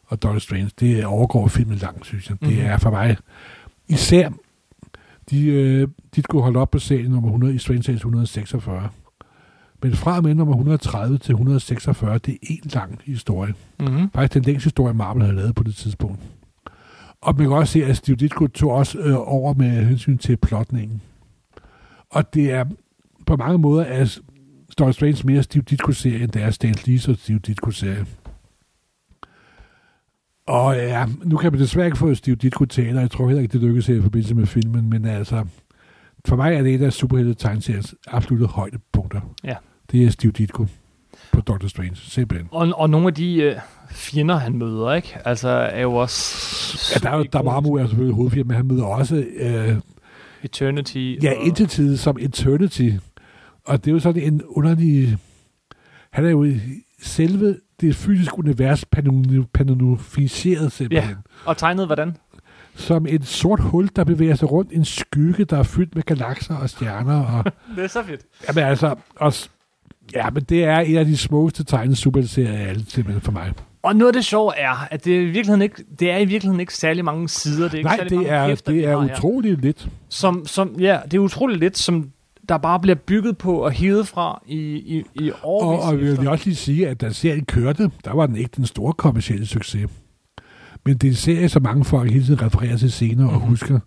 og 0.06 0.22
Doctor 0.22 0.38
Strange. 0.38 0.70
Det 0.80 1.04
overgår 1.04 1.48
filmen 1.48 1.76
langt, 1.78 2.06
synes 2.06 2.30
jeg. 2.30 2.40
Det 2.40 2.48
Mhm. 2.48 2.60
er 2.60 2.76
for 2.78 2.90
mig 2.90 3.16
især 3.88 4.30
de, 5.30 5.46
øh, 5.46 5.88
Ditko 6.16 6.40
holdt 6.40 6.56
op 6.56 6.70
på 6.70 6.78
serien 6.78 7.10
nummer 7.10 7.28
100 7.28 7.54
i 7.54 7.58
Strange 7.58 7.82
Tales 7.82 8.00
146. 8.00 8.88
Men 9.82 9.92
fra 9.94 10.16
og 10.16 10.22
med 10.22 10.34
nummer 10.34 10.54
130 10.54 11.18
til 11.18 11.32
146, 11.32 12.18
det 12.18 12.34
er 12.34 12.38
en 12.50 12.70
lang 12.74 13.00
historie. 13.04 13.54
Mm-hmm. 13.80 14.10
Faktisk 14.14 14.34
den 14.34 14.42
længste 14.42 14.66
historie, 14.66 14.94
Marvel 14.94 15.22
havde 15.22 15.36
lavet 15.36 15.54
på 15.54 15.62
det 15.62 15.74
tidspunkt. 15.76 16.20
Og 17.22 17.34
man 17.38 17.46
kan 17.46 17.56
også 17.56 17.72
se, 17.72 17.84
at 17.84 17.96
Steve 17.96 18.16
Ditko 18.16 18.46
tog 18.46 18.70
også 18.70 18.98
øh, 18.98 19.14
over 19.16 19.54
med 19.54 19.84
hensyn 19.84 20.18
til 20.18 20.36
plotningen. 20.36 21.02
Og 22.10 22.34
det 22.34 22.52
er 22.52 22.64
på 23.26 23.36
mange 23.36 23.58
måder 23.58 23.84
er 23.84 24.18
Doctor 24.78 24.92
Strange 24.92 25.26
mere 25.26 25.42
Steve 25.42 25.62
Ditko-serie, 25.62 26.22
end 26.22 26.30
det 26.30 26.42
er 26.42 26.50
Stan 26.50 26.74
Lee's 26.74 27.10
og 27.10 27.16
Steve 27.16 27.38
Ditko-serie. 27.38 28.06
Og 30.46 30.76
ja, 30.76 31.06
nu 31.24 31.36
kan 31.36 31.52
man 31.52 31.60
desværre 31.60 31.86
ikke 31.86 31.98
få 31.98 32.14
Steve 32.14 32.36
Ditko 32.36 32.64
taler. 32.64 33.00
Jeg 33.00 33.10
tror 33.10 33.26
heller 33.26 33.42
ikke, 33.42 33.52
det 33.52 33.60
lykkes 33.60 33.86
her 33.86 33.94
i 33.94 34.02
forbindelse 34.02 34.34
med 34.34 34.46
filmen. 34.46 34.90
Men 34.90 35.04
altså, 35.04 35.44
for 36.24 36.36
mig 36.36 36.54
er 36.54 36.62
det 36.62 36.74
et 36.74 36.82
af 36.82 36.92
superhelte 36.92 37.34
tegneseriens 37.34 37.94
absolutte 38.06 38.46
højdepunkter. 38.46 39.20
Ja. 39.44 39.54
Det 39.92 40.04
er 40.04 40.10
Steve 40.10 40.32
Ditko 40.32 40.66
på 41.32 41.40
Doctor 41.40 41.68
Strange. 41.68 41.96
Simpelthen. 41.96 42.48
Og, 42.52 42.68
og 42.74 42.90
nogle 42.90 43.06
af 43.06 43.14
de 43.14 43.34
øh, 43.42 43.56
fjender, 43.90 44.36
han 44.36 44.58
møder, 44.58 44.92
ikke? 44.92 45.18
Altså, 45.24 45.48
er 45.48 45.80
jo 45.82 45.94
også... 45.94 46.92
Ja, 46.94 46.98
der 47.08 47.14
er 47.14 47.18
jo 47.18 47.24
Dormammu 47.32 47.74
er 47.74 47.86
selvfølgelig 47.86 48.14
hovedfirma, 48.14 48.48
men 48.48 48.56
han 48.56 48.66
møder 48.66 48.84
også 48.84 49.24
øh, 49.36 49.76
Eternity. 50.42 51.16
ja, 51.22 51.32
og, 51.38 51.46
Entity 51.46 51.94
som 51.96 52.16
Eternity. 52.20 52.90
Og 53.66 53.84
det 53.84 53.90
er 53.90 53.94
jo 53.94 54.00
sådan 54.00 54.22
en 54.22 54.42
underlig... 54.48 55.18
Han 56.10 56.24
er 56.26 56.30
jo 56.30 56.44
i 56.44 56.60
selve 57.02 57.56
det 57.80 57.96
fysiske 57.96 58.38
univers 58.38 58.84
panonificeret 59.54 60.72
simpelthen. 60.72 61.16
og 61.44 61.56
tegnet 61.56 61.86
hvordan? 61.86 62.16
Som 62.74 63.06
et 63.08 63.26
sort 63.26 63.60
hul, 63.60 63.88
der 63.96 64.04
bevæger 64.04 64.34
sig 64.34 64.50
rundt. 64.50 64.72
En 64.72 64.84
skygge, 64.84 65.44
der 65.44 65.58
er 65.58 65.62
fyldt 65.62 65.94
med 65.94 66.02
galakser 66.02 66.56
og 66.56 66.70
stjerner. 66.70 67.24
Og, 67.24 67.44
Det 67.76 67.84
er 67.84 67.88
så 67.88 68.02
fedt. 68.02 68.20
jamen 68.48 68.64
altså, 68.64 68.94
også, 69.16 69.48
ja, 70.14 70.30
men 70.30 70.42
det 70.42 70.64
er 70.64 70.78
en 70.78 70.96
af 70.96 71.04
de 71.04 71.16
smukkeste 71.16 71.64
tegnede 71.64 71.96
superserier 71.96 72.52
af 72.52 72.68
alle, 72.68 72.84
simpelthen 72.88 73.20
for 73.22 73.32
mig. 73.32 73.52
Og 73.82 73.96
noget 73.96 74.08
af 74.08 74.12
det 74.12 74.24
sjove 74.24 74.52
er, 74.56 74.86
at 74.90 75.04
det, 75.04 75.16
er 75.16 75.20
i 75.20 75.24
virkeligheden 75.24 75.62
ikke, 75.62 75.84
det 76.00 76.10
er 76.10 76.16
i 76.18 76.24
virkeligheden 76.24 76.60
ikke 76.60 76.74
særlig 76.74 77.04
mange 77.04 77.28
sider. 77.28 77.64
Det 77.64 77.72
er 77.74 77.78
ikke 77.78 77.86
Nej, 77.88 77.96
særlig 77.96 78.10
det 78.10 78.16
mange 78.18 78.30
er, 78.30 78.46
hæfter, 78.46 78.72
det 78.72 78.80
vi 78.80 78.84
er 78.84 78.96
utroligt 78.96 79.60
lidt. 79.60 79.88
Som, 80.08 80.46
som, 80.46 80.76
ja, 80.80 80.98
det 81.04 81.14
er 81.14 81.18
utroligt 81.18 81.60
lidt, 81.60 81.78
som 81.78 82.10
der 82.48 82.58
bare 82.58 82.80
bliver 82.80 82.94
bygget 82.94 83.38
på 83.38 83.54
og 83.64 83.72
hivet 83.72 84.08
fra 84.08 84.42
i, 84.46 84.56
i, 84.74 85.02
i 85.14 85.30
Og, 85.30 85.38
årvis. 85.42 85.84
og 85.84 85.98
vi 85.98 86.02
efter. 86.10 86.20
vil 86.20 86.28
også 86.30 86.44
lige 86.44 86.56
sige, 86.56 86.88
at 86.88 87.00
da 87.00 87.10
serien 87.12 87.44
kørte, 87.44 87.90
der 88.04 88.12
var 88.14 88.26
den 88.26 88.36
ikke 88.36 88.50
den 88.56 88.66
store 88.66 88.92
kommercielle 88.92 89.46
succes. 89.46 89.90
Men 90.86 90.94
det 90.96 91.04
er 91.04 91.10
en 91.10 91.16
serie, 91.16 91.48
som 91.48 91.62
mange 91.62 91.84
folk 91.84 92.10
hele 92.12 92.24
tiden 92.24 92.42
refererer 92.42 92.76
til 92.76 92.92
senere 92.92 93.30
og 93.30 93.38
Mhm. 93.38 93.48
husker. 93.48 93.80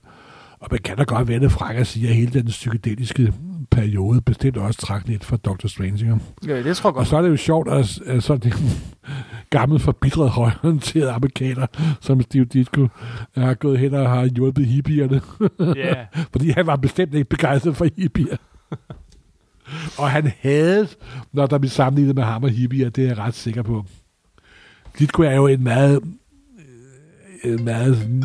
Og 0.60 0.68
man 0.72 0.80
kan 0.84 0.98
da 0.98 1.04
godt 1.04 1.28
være 1.28 1.40
det 1.40 1.52
fræk 1.52 1.76
at 1.78 1.88
sige, 1.88 2.08
at 2.10 2.16
hele 2.16 2.32
den 2.34 2.46
psykedeliske 2.48 3.34
periode 3.76 4.22
bestemt 4.22 4.58
også 4.58 4.80
trak 4.80 5.08
lidt 5.08 5.26
fra 5.26 5.38
Dr. 5.38 5.68
Strange. 5.68 6.20
Ja, 6.48 6.64
det 6.64 6.78
tror 6.78 6.90
jeg 6.90 6.94
Og 6.94 6.96
godt. 6.96 7.08
så 7.08 7.18
er 7.18 7.22
det 7.22 7.30
jo 7.30 7.38
sjovt, 7.38 7.70
at, 7.70 8.00
at 8.06 8.24
så 8.24 8.38
det 8.38 8.54
gammel 9.50 9.80
forbitret 9.80 10.30
højorienteret 10.30 11.08
amerikaner, 11.10 11.68
som 12.02 12.22
Steve 12.22 12.46
Ditko 12.46 12.88
har 13.36 13.54
gået 13.54 13.80
hen 13.80 13.94
og 13.94 14.10
har 14.10 14.26
hjulpet 14.26 14.66
hippierne. 14.66 15.22
Ja, 15.76 15.96
Fordi 16.32 16.50
han 16.50 16.68
var 16.68 16.76
bestemt 16.76 17.14
ikke 17.14 17.30
begejstret 17.30 17.76
for 17.78 17.88
hippier. 17.98 18.38
og 20.00 20.10
han 20.12 20.32
havde, 20.40 20.88
når 21.34 21.46
der 21.46 21.58
blev 21.58 21.70
sammenlignet 21.70 22.16
med 22.16 22.24
ham 22.24 22.44
og 22.44 22.50
hippier, 22.50 22.90
det 22.90 23.04
er 23.04 23.08
jeg 23.08 23.18
ret 23.18 23.34
sikker 23.34 23.62
på. 23.62 23.86
Ditko 25.00 25.22
er 25.24 25.36
jo 25.36 25.48
en 25.48 25.64
meget, 25.64 26.02
øh, 27.44 27.54
en 27.54 27.64
meget 27.64 28.24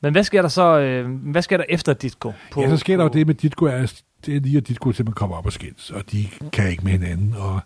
men 0.00 0.12
hvad 0.12 0.24
sker 0.24 0.42
der 0.42 0.48
så, 0.48 0.78
øh, 0.78 1.10
hvad 1.10 1.42
sker 1.42 1.56
der 1.56 1.64
efter 1.68 1.92
Ditko? 1.92 2.32
På, 2.52 2.60
ja, 2.60 2.68
så 2.68 2.76
sker 2.76 2.96
der 2.96 3.04
jo 3.04 3.10
det 3.10 3.26
med 3.26 3.34
Ditko, 3.34 3.64
er, 3.64 3.92
det 4.26 4.36
er 4.36 4.40
lige 4.40 4.56
at 4.56 4.68
Ditko 4.68 4.92
simpelthen 4.92 5.14
kommer 5.14 5.36
op 5.36 5.46
og 5.46 5.52
skændes, 5.52 5.90
og 5.90 6.12
de 6.12 6.26
kan 6.52 6.70
ikke 6.70 6.84
med 6.84 6.92
hinanden, 6.92 7.34
og 7.38 7.60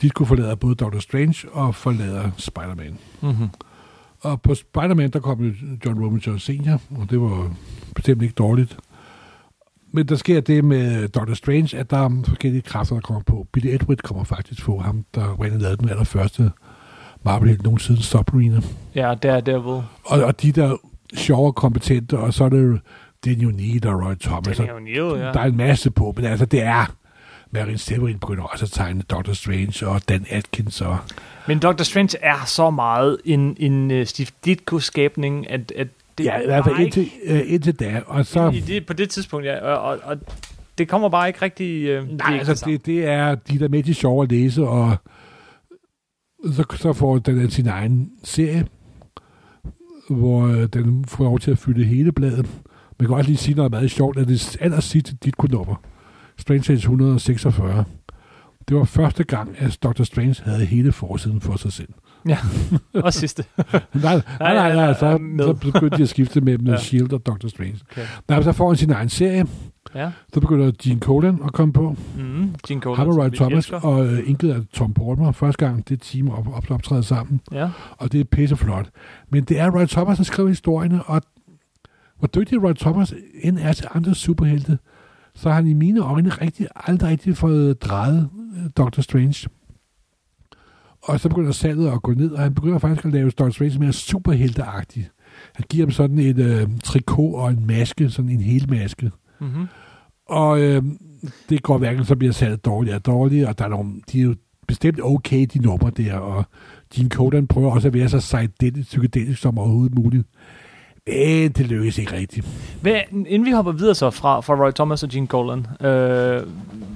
Ditko 0.00 0.24
forlader 0.24 0.54
både 0.54 0.74
Doctor 0.74 0.98
Strange 0.98 1.48
og 1.52 1.74
forlader 1.74 2.30
Spider-Man. 2.36 2.98
Mm-hmm. 3.20 3.48
Og 4.20 4.42
på 4.42 4.54
Spider-Man, 4.54 5.10
der 5.10 5.20
kom 5.20 5.44
jo 5.44 5.52
John 5.86 6.16
Jr. 6.16 6.36
senior, 6.36 6.80
og 6.90 7.10
det 7.10 7.20
var 7.20 7.54
bestemt 7.94 8.22
ikke 8.22 8.34
dårligt. 8.34 8.78
Men 9.92 10.08
der 10.08 10.16
sker 10.16 10.40
det 10.40 10.64
med 10.64 11.08
Doctor 11.08 11.34
Strange, 11.34 11.78
at 11.78 11.90
der 11.90 11.96
er 11.96 12.22
forskellige 12.24 12.62
kræfter, 12.62 12.94
der 12.94 13.00
kommer 13.00 13.22
på. 13.22 13.46
Billy 13.52 13.66
Edward 13.66 13.96
kommer 13.96 14.24
faktisk 14.24 14.64
på 14.64 14.78
ham, 14.78 15.04
der 15.14 15.42
rent 15.42 15.60
lavede 15.60 15.76
den 15.76 15.88
allerførste 15.88 16.50
Marvel 17.22 17.60
nogensinde, 17.64 18.02
Submariner. 18.02 18.60
Ja, 18.94 19.14
der, 19.22 19.40
derved. 19.40 19.82
Og, 20.04 20.22
og 20.24 20.42
de 20.42 20.52
der 20.52 20.76
sjove 21.14 21.46
og 21.46 21.54
kompetente, 21.54 22.18
og 22.18 22.34
så 22.34 22.44
er 22.44 22.48
det 22.48 22.62
jo 22.62 22.78
Daniel 23.24 23.54
Need 23.54 23.86
og 23.86 24.06
Roy 24.06 24.14
Thomas. 24.20 24.58
Jo 24.58 24.78
Neil, 24.78 24.96
ja. 24.96 25.32
Der 25.32 25.40
er 25.40 25.44
en 25.44 25.56
masse 25.56 25.90
på, 25.90 26.12
men 26.16 26.24
altså 26.24 26.46
det 26.46 26.62
er... 26.62 26.94
Marin 27.52 27.78
Severin 27.78 28.18
begynder 28.18 28.44
også 28.44 28.64
at 28.64 28.70
tegne 28.70 29.02
Doctor 29.02 29.32
Strange 29.32 29.86
og 29.88 30.08
Dan 30.08 30.26
Atkins 30.28 30.80
og... 30.80 30.98
Men 31.48 31.58
Doctor 31.58 31.84
Strange 31.84 32.18
er 32.22 32.44
så 32.46 32.70
meget 32.70 33.18
en, 33.24 33.56
en 33.58 33.90
uh, 33.90 34.06
Steve 34.06 34.28
Ditko-skabning, 34.44 35.50
at, 35.50 35.72
at 35.76 35.88
det 36.18 36.24
ja, 36.24 36.40
i 36.40 36.46
hvert 36.46 36.64
fald 36.64 36.78
indtil, 36.78 37.10
øh, 37.24 37.40
indtil 37.46 37.80
da. 37.80 38.02
Og 38.06 38.26
så... 38.26 38.50
I 38.50 38.60
det, 38.60 38.86
på 38.86 38.92
det 38.92 39.10
tidspunkt, 39.10 39.46
ja. 39.46 39.60
Og, 39.60 39.80
og, 39.80 39.98
og 40.02 40.16
det 40.78 40.88
kommer 40.88 41.08
bare 41.08 41.28
ikke 41.28 41.42
rigtig... 41.42 41.84
Øh, 41.84 42.02
det 42.02 42.12
er 42.12 42.16
Nej, 42.16 42.32
ikke 42.34 42.48
altså 42.48 42.64
det, 42.66 42.86
det 42.86 43.06
er 43.06 43.34
de 43.34 43.58
der 43.58 43.68
med 43.68 43.82
de 43.82 43.94
sjove 43.94 44.22
at 44.22 44.30
læse, 44.30 44.62
og 44.62 44.96
så, 46.52 46.64
så 46.76 46.92
får 46.92 47.18
den 47.18 47.50
sin 47.50 47.66
egen 47.66 48.10
serie, 48.24 48.66
hvor 50.10 50.46
øh, 50.46 50.66
den 50.66 51.04
får 51.04 51.24
lov 51.24 51.38
til 51.38 51.50
at 51.50 51.58
fylde 51.58 51.84
hele 51.84 52.12
bladet. 52.12 52.46
Man 53.00 53.08
kan 53.08 53.16
også 53.16 53.30
lige 53.30 53.38
sige 53.38 53.54
noget 53.54 53.70
meget 53.70 53.90
sjovt, 53.90 54.18
at 54.18 54.28
det 54.28 54.56
aller 54.60 54.80
sidste 54.80 55.16
dit 55.24 55.50
nummer, 55.50 55.74
Strange 56.38 56.62
Tales 56.62 56.80
146, 56.80 57.84
det 58.68 58.76
var 58.76 58.84
første 58.84 59.24
gang, 59.24 59.50
at 59.58 59.78
Dr. 59.82 60.02
Strange 60.02 60.36
havde 60.44 60.64
hele 60.64 60.92
forsiden 60.92 61.40
for 61.40 61.56
sig 61.56 61.72
selv. 61.72 61.88
Og 63.04 63.14
sidste. 63.14 63.44
Nej, 63.62 63.82
nej, 63.94 64.22
nej, 64.40 64.54
nej, 64.54 64.74
nej 64.74 64.94
så, 64.94 65.18
så 65.38 65.52
begyndte 65.52 65.96
de 65.96 66.02
at 66.02 66.08
skifte 66.08 66.40
Ja. 66.46 66.72
ja. 66.72 66.76
S.H.I.E.L.D. 66.76 67.12
og 67.12 67.26
Dr. 67.26 67.48
Strange. 67.48 67.78
Okay. 67.90 68.06
Nej, 68.28 68.42
så 68.42 68.52
får 68.52 68.68
han 68.68 68.76
sin 68.76 68.90
egen 68.90 69.08
serie, 69.08 69.46
Ja. 69.94 70.12
så 70.34 70.40
begynder 70.40 70.72
Gene 70.82 71.00
Colan 71.00 71.38
at 71.44 71.52
komme 71.52 71.72
på, 71.72 71.96
Mm, 72.18 72.54
Gene 72.68 72.80
Colan. 72.80 72.96
Ham 72.96 73.08
Roy 73.08 73.30
vi 73.30 73.36
Thomas 73.36 73.56
elsker. 73.56 73.80
og 73.80 74.06
øh, 74.06 74.28
inket 74.28 74.50
af 74.52 74.60
Tom 74.72 74.94
Palmer. 74.94 75.32
Første 75.32 75.66
gang 75.66 75.88
det 75.88 76.00
team 76.02 76.28
op, 76.28 76.48
op, 76.54 76.70
optræder 76.70 77.02
sammen, 77.02 77.40
Ja. 77.52 77.70
og 77.98 78.12
det 78.12 78.20
er 78.20 78.24
pisseflot. 78.24 78.90
Men 79.30 79.44
det 79.44 79.58
er 79.60 79.70
Roy 79.70 79.84
Thomas, 79.86 80.16
der 80.16 80.24
skriver 80.24 80.48
historierne, 80.48 81.02
og 81.02 81.22
hvor 82.18 82.28
dygtig 82.28 82.62
Roy 82.62 82.72
Thomas 82.72 83.14
end 83.42 83.58
er 83.60 83.72
til 83.72 83.86
andre 83.94 84.14
superhelte, 84.14 84.78
så 85.34 85.48
har 85.48 85.56
han 85.56 85.66
i 85.66 85.72
mine 85.74 86.00
øjne 86.00 86.28
rigtig, 86.28 86.66
aldrig 86.76 87.10
rigtig 87.10 87.36
fået 87.36 87.82
drejet 87.82 88.28
øh, 88.56 88.70
Doctor 88.76 89.02
Strange. 89.02 89.48
Og 91.02 91.20
så 91.20 91.28
begynder 91.28 91.52
salget 91.52 91.88
at 91.90 92.02
gå 92.02 92.12
ned, 92.12 92.30
og 92.30 92.42
han 92.42 92.54
begynder 92.54 92.78
faktisk 92.78 93.04
at 93.06 93.12
lave 93.12 93.30
Doctor 93.30 93.50
Strange 93.50 93.78
mere 93.78 93.92
superhelteagtig. 93.92 95.08
Han 95.54 95.64
giver 95.70 95.86
dem 95.86 95.92
sådan 95.92 96.18
et 96.18 96.38
øh, 96.38 96.68
trikot 96.84 97.34
og 97.34 97.50
en 97.50 97.66
maske, 97.66 98.10
sådan 98.10 98.30
en 98.30 98.40
hel 98.40 98.70
maske. 98.70 99.10
Mm-hmm. 99.40 99.66
Og 100.28 100.60
øh, 100.60 100.82
det 101.48 101.62
går 101.62 101.78
hverken, 101.78 102.04
så 102.04 102.16
bliver 102.16 102.32
salget 102.32 102.64
dårligere 102.64 102.96
og 102.96 103.06
dårligere, 103.06 103.48
og 103.48 103.58
der 103.58 103.64
er 103.64 103.68
nogle, 103.68 103.92
de 104.12 104.20
er 104.20 104.24
jo 104.24 104.34
bestemt 104.66 105.00
okay, 105.02 105.46
de 105.54 105.58
numre 105.58 105.90
der, 105.90 106.14
og 106.14 106.44
Gene 106.94 107.08
Codan 107.08 107.46
prøver 107.46 107.72
også 107.72 107.88
at 107.88 107.94
være 107.94 108.08
så 108.08 108.18
psykedelisk, 108.18 108.88
psykedelisk 108.88 109.40
som 109.40 109.58
overhovedet 109.58 109.94
muligt. 109.94 110.26
Men 111.06 111.52
det 111.52 111.66
lykkedes 111.66 111.98
ikke 111.98 112.12
rigtigt. 112.12 112.46
Hvad, 112.80 113.00
inden 113.10 113.44
vi 113.44 113.50
hopper 113.50 113.72
videre 113.72 113.94
så 113.94 114.10
fra, 114.10 114.40
fra 114.40 114.54
Roy 114.54 114.70
Thomas 114.70 115.02
og 115.02 115.08
Gene 115.08 115.26
Colan, 115.26 115.66
øh, 115.80 116.42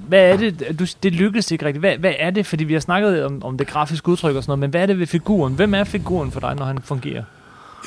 hvad 0.07 0.33
er 0.33 0.37
det, 0.37 0.79
du, 0.79 0.85
det 1.03 1.13
lykkedes 1.13 1.51
ikke 1.51 1.65
rigtigt. 1.65 1.81
Hvad, 1.81 1.97
hvad 1.97 2.13
er 2.19 2.29
det, 2.29 2.45
fordi 2.45 2.63
vi 2.63 2.73
har 2.73 2.79
snakket 2.79 3.25
om, 3.25 3.43
om 3.43 3.57
det 3.57 3.67
grafiske 3.67 4.09
udtryk 4.09 4.35
og 4.35 4.43
sådan 4.43 4.49
noget, 4.49 4.59
men 4.59 4.69
hvad 4.69 4.81
er 4.81 4.85
det 4.85 4.99
ved 4.99 5.07
figuren? 5.07 5.53
Hvem 5.53 5.73
er 5.73 5.83
figuren 5.83 6.31
for 6.31 6.39
dig, 6.39 6.55
når 6.55 6.65
han 6.65 6.79
fungerer? 6.79 7.23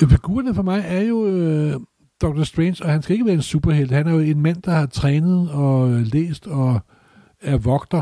Ja, 0.01 0.05
figurerne 0.05 0.55
for 0.55 0.63
mig 0.63 0.83
er 0.87 1.01
jo 1.01 1.27
øh, 1.27 1.73
Dr. 2.21 2.43
Strange, 2.43 2.75
og 2.83 2.89
han 2.91 3.01
skal 3.01 3.13
ikke 3.13 3.25
være 3.25 3.35
en 3.35 3.41
superhelt. 3.41 3.91
Han 3.91 4.07
er 4.07 4.11
jo 4.11 4.19
en 4.19 4.41
mand, 4.41 4.61
der 4.61 4.71
har 4.71 4.85
trænet 4.85 5.49
og 5.51 5.89
øh, 5.89 6.01
læst 6.13 6.47
og 6.47 6.79
er 7.41 7.57
vogter. 7.57 8.01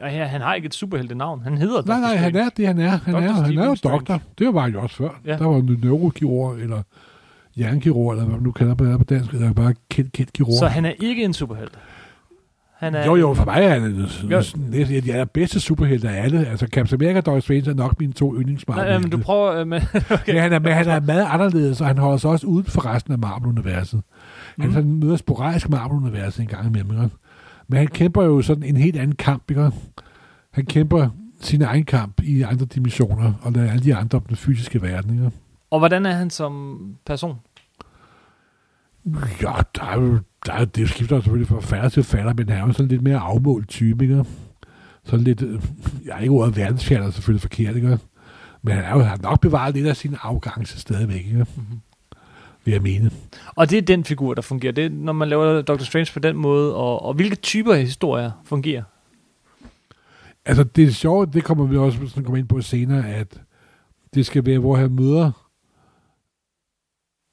Ja, 0.00 0.08
her, 0.08 0.24
han 0.26 0.40
har 0.40 0.54
ikke 0.54 0.66
et 0.66 0.74
superhelte 0.74 1.14
navn. 1.14 1.40
Han 1.42 1.58
hedder 1.58 1.82
Nej, 1.86 1.96
Dr. 1.96 2.00
nej, 2.00 2.16
han 2.16 2.30
Strange. 2.30 2.46
er 2.46 2.50
det, 2.56 2.66
han 2.66 2.78
er. 2.78 2.88
Han, 3.04 3.14
Dr. 3.14 3.18
er, 3.18 3.32
han 3.32 3.58
er 3.58 3.66
jo 3.66 3.76
doktor. 3.84 4.20
Det 4.38 4.54
var 4.54 4.68
jo 4.68 4.82
også 4.82 4.96
før. 4.96 5.20
Ja. 5.26 5.36
Der 5.36 5.46
var 5.46 5.56
en 5.56 5.78
neurokirurg, 5.82 6.58
eller 6.58 6.82
jernkirurg, 7.58 8.12
eller 8.12 8.24
hvad 8.24 8.34
man 8.34 8.42
nu 8.42 8.52
kalder 8.52 8.74
det 8.74 8.98
på 8.98 9.04
dansk, 9.04 9.32
eller 9.32 9.52
bare 9.52 9.74
kendt, 9.90 10.12
kendt 10.12 10.32
kirurg. 10.32 10.58
Så 10.58 10.66
han 10.66 10.84
er 10.84 10.92
ikke 11.00 11.24
en 11.24 11.34
superhelt. 11.34 11.72
Han 12.82 12.94
er 12.94 13.06
Jo, 13.06 13.16
jo, 13.16 13.34
for 13.34 13.44
mig 13.44 13.64
er 13.64 13.68
han 13.68 14.08
næsten 14.30 14.72
de 15.04 15.12
er 15.12 15.24
bedste 15.24 15.60
superhelte 15.60 16.08
af 16.08 16.24
alle. 16.24 16.46
Altså, 16.46 16.66
Captain 16.66 17.02
America 17.02 17.18
og 17.18 17.26
Dr. 17.26 17.40
Strange 17.40 17.70
er 17.70 17.74
nok 17.74 18.00
mine 18.00 18.12
to 18.12 18.34
yndlingsmarvel. 18.34 19.00
Men 19.00 19.10
du 19.10 19.18
prøver 19.18 19.52
øh, 19.54 19.66
med... 19.66 19.80
okay. 20.10 20.32
Men 20.32 20.42
han 20.42 20.52
er, 20.52 20.58
men 20.58 20.72
han 20.72 20.88
er 20.88 21.00
meget 21.00 21.26
anderledes, 21.30 21.80
og 21.80 21.86
han 21.86 21.98
holder 21.98 22.16
sig 22.16 22.30
også 22.30 22.46
uden 22.46 22.66
for 22.66 22.86
resten 22.86 23.12
af 23.12 23.18
Marvel-universet. 23.18 24.02
Han 24.60 24.70
mm. 24.70 24.86
møder 24.86 25.16
sporadisk 25.16 25.68
Marvel-universet 25.68 26.40
en 26.40 26.46
gang 26.46 26.66
imellem. 26.66 27.04
Ikke? 27.04 27.16
Men 27.68 27.78
han 27.78 27.86
kæmper 27.86 28.24
jo 28.24 28.42
sådan 28.42 28.62
en 28.62 28.76
helt 28.76 28.96
anden 28.96 29.16
kamp. 29.16 29.50
Ikke? 29.50 29.70
Han 30.50 30.66
kæmper 30.66 31.08
sin 31.40 31.62
egen 31.62 31.84
kamp 31.84 32.20
i 32.22 32.42
andre 32.42 32.64
dimensioner, 32.64 33.32
og 33.42 33.52
lader 33.52 33.70
alle 33.70 33.84
de 33.84 33.94
andre 33.94 34.18
om 34.18 34.24
den 34.24 34.36
fysiske 34.36 34.82
verden. 34.82 35.14
Ikke? 35.14 35.30
Og 35.70 35.78
hvordan 35.78 36.06
er 36.06 36.12
han 36.12 36.30
som 36.30 36.80
person? 37.06 37.36
Ja, 39.42 39.52
der 39.76 39.84
er 39.84 40.00
jo, 40.00 40.18
der 40.46 40.52
er, 40.52 40.64
det 40.64 40.88
skifter 40.88 41.16
selvfølgelig 41.16 41.48
fra 41.48 41.60
fatter 41.60 41.88
til 41.88 42.02
fatter, 42.02 42.34
men 42.34 42.48
han 42.48 42.58
er 42.62 42.66
jo 42.66 42.72
sådan 42.72 42.88
lidt 42.88 43.02
mere 43.02 43.18
afmålt 43.18 43.68
type, 43.68 44.04
ikke? 44.04 44.24
Sådan 45.04 45.24
lidt, 45.24 45.42
øh, 45.42 45.60
jeg 46.04 46.16
er 46.16 46.20
ikke 46.20 46.34
ordet 46.34 46.56
verdensfjerner, 46.56 47.10
selvfølgelig 47.10 47.42
forkert, 47.42 47.76
ikke? 47.76 47.98
Men 48.62 48.74
han 48.74 48.84
er 48.84 48.90
jo 48.90 48.98
han 48.98 49.08
har 49.08 49.18
nok 49.22 49.40
bevaret 49.40 49.74
lidt 49.74 49.86
af 49.86 49.96
sin 49.96 50.16
afgangse 50.22 50.80
stadigvæk, 50.80 51.26
ikke? 51.26 51.46
Mhm. 51.56 51.80
Vil 52.64 52.72
jeg 52.72 52.82
mene. 52.82 53.10
Og 53.46 53.70
det 53.70 53.78
er 53.78 53.82
den 53.82 54.04
figur, 54.04 54.34
der 54.34 54.42
fungerer. 54.42 54.72
Det 54.72 54.84
er, 54.84 54.90
når 54.90 55.12
man 55.12 55.28
laver 55.28 55.62
Dr. 55.62 55.82
Strange 55.82 56.10
på 56.12 56.18
den 56.18 56.36
måde. 56.36 56.76
Og, 56.76 57.04
og 57.04 57.14
hvilke 57.14 57.36
typer 57.36 57.72
af 57.72 57.80
historier 57.80 58.30
fungerer? 58.44 58.82
Altså, 60.44 60.64
det 60.64 60.84
er 60.84 60.90
sjovt, 60.90 61.34
det 61.34 61.44
kommer 61.44 61.66
vi 61.66 61.76
også 61.76 61.98
sådan 62.08 62.24
komme 62.24 62.38
ind 62.38 62.48
på 62.48 62.60
senere, 62.60 63.08
at 63.08 63.40
det 64.14 64.26
skal 64.26 64.46
være, 64.46 64.58
hvor 64.58 64.76
han 64.76 64.92
møder 64.92 65.41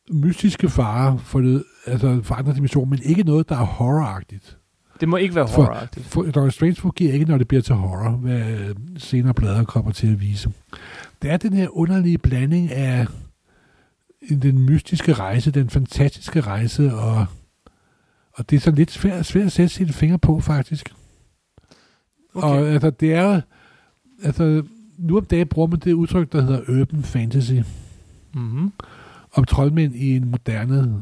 mystiske 0.10 0.70
farer 0.70 1.18
for, 1.18 1.40
det, 1.40 1.64
altså 1.86 2.20
for 2.24 2.36
andre 2.36 2.54
dimensioner, 2.56 2.90
men 2.90 3.00
ikke 3.04 3.24
noget, 3.24 3.50
der 3.50 3.56
er 3.58 3.64
horroragtigt. 3.66 4.58
Det 5.00 5.10
må 5.10 5.18
ikke 5.18 5.36
være 5.36 5.48
For- 5.48 5.54
horroragtigt. 5.64 6.06
For, 6.06 6.24
Dr. 6.24 6.50
Strange 6.50 6.76
fungerer 6.76 7.14
ikke, 7.14 7.26
når 7.26 7.38
det 7.38 7.48
bliver 7.48 7.62
til 7.62 7.76
horror, 7.76 8.10
hvad 8.12 8.40
øh, 8.52 8.76
senere 8.98 9.34
blader 9.34 9.64
kommer 9.64 9.92
til 9.92 10.08
at 10.12 10.22
vise. 10.22 10.52
Det 11.22 11.32
er 11.32 11.38
den 11.38 11.54
her 11.54 11.78
underlige 11.78 12.18
blanding 12.18 12.72
af 12.72 13.08
den 14.30 14.60
mystiske 14.60 15.14
rejse, 15.14 15.52
den 15.52 15.70
fantastiske 15.70 16.42
rejse, 16.42 16.94
og, 16.94 17.26
og 18.34 18.50
det 18.50 18.56
er 18.56 18.60
så 18.60 18.72
lidt 18.72 18.92
svært, 18.92 19.26
svært 19.26 19.46
at 19.46 19.52
sætte 19.52 19.74
sine 19.76 19.94
fingre 19.94 20.20
på, 20.20 20.40
faktisk. 20.40 20.94
Okay. 22.34 22.48
Og 22.48 22.68
altså, 22.68 22.90
det 22.90 23.14
er 23.14 23.42
altså, 24.24 24.64
nu 24.98 25.18
om 25.18 25.26
dagen 25.26 25.48
bruger 25.48 25.68
man 25.68 25.80
det 25.80 25.94
udtryk, 25.94 26.32
der 26.32 26.42
hedder 26.42 26.82
urban 26.82 27.04
fantasy, 27.04 27.54
Mm-hmm 28.34 28.72
om 29.34 29.44
troldmænd 29.44 29.96
i 29.96 30.16
en 30.16 30.32
moderne 30.32 31.02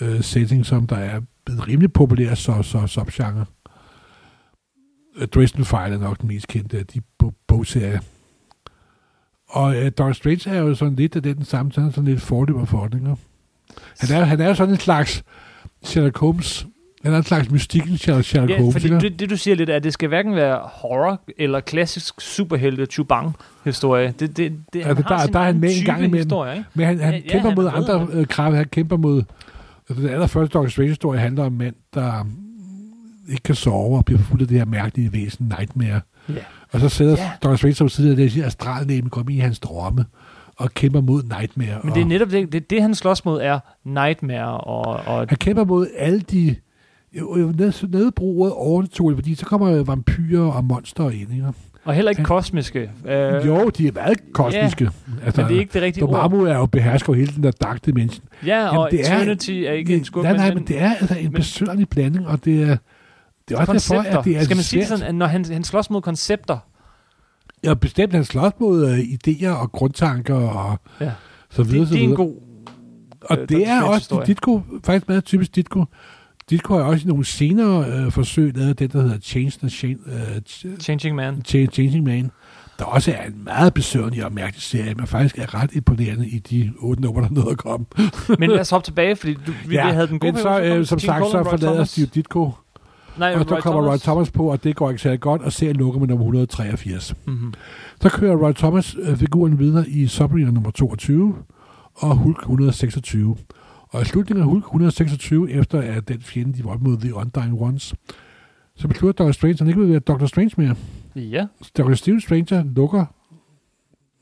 øh, 0.00 0.22
setting, 0.22 0.66
som 0.66 0.86
der 0.86 0.96
er 0.96 1.20
blevet 1.44 1.68
rimelig 1.68 1.92
populær 1.92 2.34
så, 2.34 2.62
så, 2.62 2.86
subgenre. 2.86 3.44
Øh, 5.16 5.28
Dresden 5.28 5.64
File 5.64 5.94
er 5.94 5.98
nok 5.98 6.20
den 6.20 6.28
mest 6.28 6.48
kendte 6.48 6.78
af 6.78 6.86
de 6.86 7.00
bogserier. 7.46 8.00
Og 9.48 9.76
øh, 9.76 9.90
Dr. 9.90 10.12
Strange 10.12 10.50
er 10.50 10.60
jo 10.60 10.74
sådan 10.74 10.94
lidt 10.94 11.16
af 11.16 11.22
den 11.22 11.44
samme, 11.44 11.72
sådan, 11.72 11.92
sådan 11.92 12.04
lidt 12.04 12.20
forløber 12.20 12.64
for 12.64 12.86
den. 12.86 12.98
ikke? 12.98 13.16
Han 13.98 14.20
er, 14.20 14.24
han 14.24 14.40
er 14.40 14.48
jo 14.48 14.54
sådan 14.54 14.74
en 14.74 14.80
slags 14.80 15.24
Sherlock 15.82 16.18
Holmes, 16.18 16.66
han 17.04 17.12
er 17.12 17.16
en 17.18 17.22
slags 17.24 17.50
mystikken 17.50 17.98
Sherlock, 17.98 18.32
Ja, 18.34 18.56
Holmes. 18.56 18.74
fordi 18.74 18.84
ikke? 18.84 19.00
det, 19.00 19.20
det, 19.20 19.30
du 19.30 19.36
siger 19.36 19.54
lidt, 19.54 19.70
er, 19.70 19.76
at 19.76 19.84
det 19.84 19.92
skal 19.92 20.08
hverken 20.08 20.34
være 20.34 20.60
horror 20.62 21.20
eller 21.38 21.60
klassisk 21.60 22.20
superhelte 22.20 22.86
chubang-historie. 22.86 24.14
Det, 24.20 24.36
det, 24.36 24.52
det, 24.72 24.86
Altså, 24.86 25.04
der- 25.08 25.26
der 25.26 25.38
er 25.38 25.44
han 25.44 25.60
med 25.60 25.70
en 25.78 25.84
gang 25.84 25.98
imellem. 25.98 26.16
Historie, 26.18 26.52
ikke? 26.56 26.64
Men 26.74 26.86
han, 26.86 26.98
han 26.98 27.12
Ja, 27.14 27.18
ja, 27.18 27.22
ja, 27.24 27.30
kæmper 27.32 27.48
han 27.48 27.56
mod 27.56 27.64
med, 27.64 27.72
andre 27.74 28.08
øh, 28.12 28.26
krav. 28.26 28.54
Han 28.54 28.64
kæmper 28.64 28.96
mod... 28.96 29.22
Altså, 29.88 30.02
den 30.02 30.10
allerførste 30.12 30.58
Dr. 30.58 30.66
Strange-historie 30.68 31.20
handler 31.20 31.44
om 31.44 31.52
en 31.52 31.58
mand, 31.58 31.74
der 31.94 32.26
ikke 33.30 33.42
kan 33.42 33.54
sove 33.54 33.96
og 33.98 34.04
bliver 34.04 34.20
fuldt 34.20 34.42
af 34.42 34.48
det 34.48 34.58
her 34.58 34.64
mærkelige 34.64 35.12
væsen, 35.12 35.52
Nightmare. 35.58 36.00
Ja. 36.28 36.34
Og 36.72 36.80
så 36.80 36.88
sidder 36.88 37.12
Ja. 37.16 37.22
ja. 37.22 37.48
Dr. 37.48 37.56
Strange 37.56 37.74
som 37.74 37.88
sidder 37.88 38.16
der, 38.16 38.28
siger, 38.28 38.46
astralnæben 38.46 39.10
kommer 39.10 39.30
ind 39.30 39.38
i 39.38 39.40
hans 39.42 39.58
drømme 39.60 40.04
og 40.56 40.74
kæmper 40.74 41.00
mod 41.00 41.22
Nightmare. 41.22 41.78
Men 41.82 41.90
og 41.90 41.96
det 41.96 42.02
er 42.02 42.06
netop 42.06 42.30
det, 42.30 42.52
det, 42.52 42.70
det 42.70 42.82
han 42.82 42.94
slås 42.94 43.24
mod 43.24 43.40
er 43.42 43.58
Nightmare 43.84 44.60
og, 44.60 44.82
og 45.06 45.26
Han 45.28 45.38
kæmper 45.38 45.64
mod 45.64 45.86
alle 45.98 46.20
de 46.20 46.56
nedbruget 47.86 48.52
overnaturligt, 48.52 49.16
fordi 49.18 49.34
så 49.34 49.46
kommer 49.46 49.70
øh, 49.72 49.88
vampyrer 49.88 50.52
og 50.52 50.64
monster 50.64 51.10
ind. 51.10 51.32
Ikke? 51.32 51.46
Og 51.84 51.94
heller 51.94 52.10
ikke 52.10 52.18
Han- 52.18 52.26
kosmiske. 52.26 52.90
Øh, 53.06 53.46
jo, 53.46 53.68
de 53.68 53.86
er 53.88 53.92
meget 53.92 54.32
kosmiske. 54.32 54.90
altså, 55.24 55.40
men 55.40 55.48
det 55.50 55.56
er 55.56 55.60
ikke 55.60 55.72
det 55.72 55.82
rigtige 55.82 56.04
ord. 56.04 56.10
Dormammu 56.12 56.44
er 56.44 56.54
jo 56.56 56.66
behersker 56.66 57.12
jo 57.12 57.18
hele 57.18 57.32
den 57.34 57.42
der 57.42 57.50
dark 57.50 57.86
dimension. 57.86 58.24
Ja, 58.46 58.78
og 58.78 58.90
det 58.90 59.00
er- 59.00 59.04
Eternity 59.04 59.50
er, 59.50 59.72
ikke 59.72 59.96
en 59.96 60.04
skub, 60.04 60.22
Nej, 60.22 60.36
nej, 60.36 60.54
men 60.54 60.66
det 60.66 60.80
er 60.82 60.94
altså 60.94 61.14
en 61.18 61.22
men- 61.24 61.32
besøgerlig 61.32 61.88
blanding, 61.88 62.26
og 62.26 62.44
det 62.44 62.62
er, 62.62 62.76
det 63.48 63.54
er 63.54 63.58
også 63.58 63.72
koncepter. 63.72 64.02
derfor, 64.02 64.18
at 64.18 64.24
det 64.24 64.36
er 64.36 64.42
Skal 64.44 64.56
man 64.56 64.62
sige 64.64 64.80
det 64.80 64.88
sådan, 64.88 65.04
at 65.04 65.14
når 65.14 65.26
han, 65.26 65.44
han 65.44 65.64
slås 65.64 65.90
mod 65.90 66.02
koncepter, 66.02 66.58
Ja, 67.64 67.74
bestemt, 67.74 68.12
han 68.14 68.24
slås 68.24 68.52
mod 68.60 68.82
uh, 68.90 68.98
idéer 68.98 69.48
og 69.48 69.72
grundtanker 69.72 70.34
og 70.34 70.78
Ja. 71.00 71.10
så 71.50 71.62
videre, 71.62 71.80
det, 71.80 71.88
så 71.88 71.94
det 71.94 72.04
er 72.04 72.08
en 72.08 72.14
god... 72.14 72.34
og 73.20 73.38
øh, 73.38 73.48
det 73.48 73.68
er 73.68 73.82
også, 73.82 74.04
Strange-historie. 74.04 74.26
Ditko, 74.26 74.60
faktisk 74.84 75.08
meget 75.08 75.24
typisk 75.24 75.54
Ditko. 75.54 75.84
Ditko 76.50 76.74
har 76.74 76.82
også 76.82 77.04
i 77.04 77.08
nogle 77.08 77.24
senere 77.24 77.86
øh, 77.86 78.12
forsøg 78.12 78.56
lavet 78.56 78.78
det, 78.78 78.92
der 78.92 79.02
hedder 79.02 79.18
Change 79.18 79.52
the 79.58 79.68
Chain, 79.68 79.98
øh, 80.06 80.36
Ch- 80.48 80.80
Changing 80.80 81.16
Man. 81.16 81.34
Ch- 81.48 81.66
Changing 81.66 82.04
Man, 82.04 82.30
der 82.78 82.84
også 82.84 83.12
er 83.12 83.26
en 83.26 83.44
meget 83.44 83.74
besøgende 83.74 84.24
og 84.24 84.32
mærkelig 84.32 84.62
serie, 84.62 84.94
men 84.94 85.06
faktisk 85.06 85.38
er 85.38 85.54
ret 85.54 85.72
imponerende 85.72 86.28
i 86.28 86.38
de 86.38 86.72
otte 86.78 87.02
numre, 87.02 87.22
der 87.22 87.30
nåede 87.30 87.50
at 87.50 87.58
komme. 87.58 87.86
Men 88.38 88.50
lad 88.50 88.60
os 88.60 88.70
hoppe 88.70 88.84
tilbage, 88.86 89.16
fordi 89.16 89.34
du, 89.46 89.52
vi, 89.66 89.74
ja, 89.74 89.92
havde 89.92 90.06
den 90.06 90.18
gode 90.18 90.32
men 90.32 90.42
så, 90.42 90.60
øh, 90.62 90.86
som 90.86 90.98
sagt, 90.98 91.24
så 91.30 91.44
forlader 91.44 91.84
Steve 91.84 92.06
Ditko, 92.06 92.50
Nej, 93.18 93.34
og 93.34 93.44
så 93.48 93.60
kommer 93.60 93.90
Roy 93.90 93.96
Thomas 93.96 94.30
på, 94.30 94.50
og 94.50 94.64
det 94.64 94.76
går 94.76 94.90
ikke 94.90 95.02
særlig 95.02 95.20
godt, 95.20 95.42
og 95.42 95.52
serien 95.52 95.76
lukker 95.76 96.00
med 96.00 96.08
nummer 96.08 96.24
183. 96.24 97.14
Mm-hmm. 97.26 97.54
Så 98.00 98.08
kører 98.08 98.36
Roy 98.36 98.52
Thomas 98.52 98.96
øh, 99.02 99.16
figuren 99.16 99.58
videre 99.58 99.88
i 99.88 100.06
Submariner 100.06 100.50
nummer 100.52 100.70
22 100.70 101.34
og 101.94 102.16
Hulk 102.16 102.38
126. 102.38 103.36
Og 103.94 104.02
i 104.02 104.04
slutningen 104.04 104.42
af 104.42 104.48
Hulk 104.48 104.64
126, 104.64 105.50
efter 105.50 105.80
at 105.80 106.08
den 106.08 106.20
fjende, 106.20 106.52
de 106.52 106.64
var 106.64 106.70
op 106.70 106.82
mod 106.82 106.98
The 106.98 107.14
Undying 107.14 107.62
Ones, 107.62 107.94
så 108.76 108.88
beslutter 108.88 109.24
Dr. 109.24 109.32
Strange, 109.32 109.52
at 109.52 109.58
han 109.58 109.68
ikke 109.68 109.80
vil 109.80 109.90
være 109.90 109.98
Dr. 109.98 110.26
Strange 110.26 110.50
mere. 110.56 110.74
Ja, 111.16 111.46
Dr. 111.78 111.94
Steve 111.94 112.20
Stranger 112.20 112.64
lukker 112.64 113.04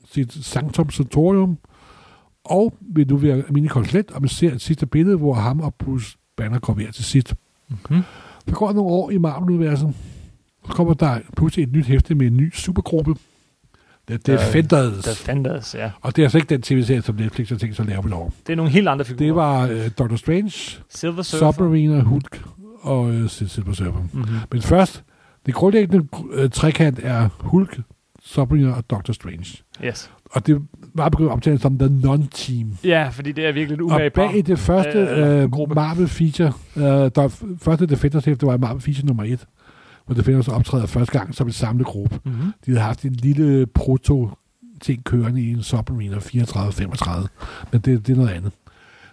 sit 0.05 0.33
Sanctum 0.33 0.89
Sanctorium, 0.89 1.57
og 2.43 2.73
vil 2.81 3.07
nu 3.07 3.17
være 3.17 3.35
almindelig 3.35 3.69
konsulent, 3.69 4.11
og 4.11 4.21
man 4.21 4.29
ser 4.29 4.53
et 4.53 4.61
sidste 4.61 4.85
billede, 4.85 5.17
hvor 5.17 5.33
ham 5.33 5.59
og 5.59 5.75
Bruce 5.75 6.17
Banner 6.35 6.59
går 6.59 6.73
hver 6.73 6.91
til 6.91 7.03
sidst. 7.03 7.35
mm-hmm. 7.69 8.01
Der 8.45 8.51
går 8.53 8.73
nogle 8.73 8.91
år 8.91 9.11
i 9.11 9.17
Marvel-universet, 9.17 9.93
så 10.65 10.73
kommer 10.73 10.93
der 10.93 11.19
pludselig 11.37 11.63
et 11.63 11.71
nyt 11.71 11.85
hæfte 11.85 12.15
med 12.15 12.27
en 12.27 12.37
ny 12.37 12.53
supergruppe. 12.53 13.15
The 14.07 14.17
Defenders. 14.17 15.03
Defenders, 15.03 15.75
ja. 15.75 15.91
Og 16.01 16.15
det 16.15 16.21
er 16.21 16.25
altså 16.25 16.37
ikke 16.37 16.49
den 16.49 16.61
tv-serie, 16.61 17.01
som 17.01 17.15
Netflix 17.15 17.49
har 17.49 17.55
tænkt 17.57 17.75
sig 17.75 17.83
at 17.83 17.89
lave 17.89 18.03
vel 18.03 18.13
over. 18.13 18.29
Det 18.47 18.53
er 18.53 18.57
nogle 18.57 18.71
helt 18.71 18.87
andre 18.87 19.05
figurer. 19.05 19.25
Det 19.25 19.35
var 19.35 19.63
uh, 19.63 19.87
Doctor 19.99 20.15
Strange, 20.15 20.51
Silver 20.89 21.21
Surfer. 21.21 21.51
Submariner, 21.51 22.03
Hulk 22.03 22.41
og 22.81 23.01
uh, 23.01 23.29
Silver 23.29 23.73
Surfer. 23.73 23.99
Mm-hmm. 24.13 24.35
Men 24.51 24.61
først, 24.61 25.03
det 25.45 25.53
grundlæggende 25.53 26.07
uh, 26.13 26.49
trekant 26.49 26.99
er 27.03 27.29
Hulk, 27.39 27.79
Submariner 28.23 28.73
og 28.73 28.89
Doctor 28.89 29.13
Strange. 29.13 29.45
Yes. 29.85 30.11
Og 30.31 30.47
det 30.47 30.61
var 30.93 31.09
begyndt 31.09 31.29
at 31.29 31.33
omtale 31.33 31.59
som 31.59 31.79
The 31.79 31.87
Non-Team. 32.03 32.87
Ja, 32.87 33.07
fordi 33.11 33.31
det 33.31 33.45
er 33.45 33.51
virkelig 33.51 33.75
et 33.75 33.81
Og 33.81 33.85
umage 33.85 34.09
par. 34.09 34.31
bag 34.31 34.43
det 34.45 34.59
første 34.59 34.99
Øh, 34.99 35.43
uh, 35.43 35.51
gruppe. 35.51 35.75
Marvel 35.75 36.07
feature, 36.07 36.53
uh, 36.75 36.81
der 36.83 37.43
første 37.61 37.85
Defenders 37.85 38.25
hæfte 38.25 38.45
var 38.45 38.57
Marvel 38.57 38.81
feature 38.81 39.05
nummer 39.05 39.23
et, 39.23 39.45
hvor 40.05 40.15
Defenders 40.15 40.47
optræder 40.47 40.85
første 40.85 41.19
gang 41.19 41.35
som 41.35 41.47
en 41.47 41.53
samlet 41.53 41.87
gruppe. 41.87 42.19
Mm-hmm. 42.23 42.53
De 42.65 42.71
havde 42.71 42.81
haft 42.81 43.03
en 43.03 43.13
lille 43.13 43.65
proto 43.65 44.29
ting 44.81 45.03
kørende 45.03 45.41
i 45.41 45.51
en 45.51 45.63
Submariner 45.63 46.19
34-35, 46.19 47.27
men 47.71 47.81
det, 47.81 48.07
det 48.07 48.13
er 48.13 48.17
noget 48.17 48.29
andet. 48.31 48.51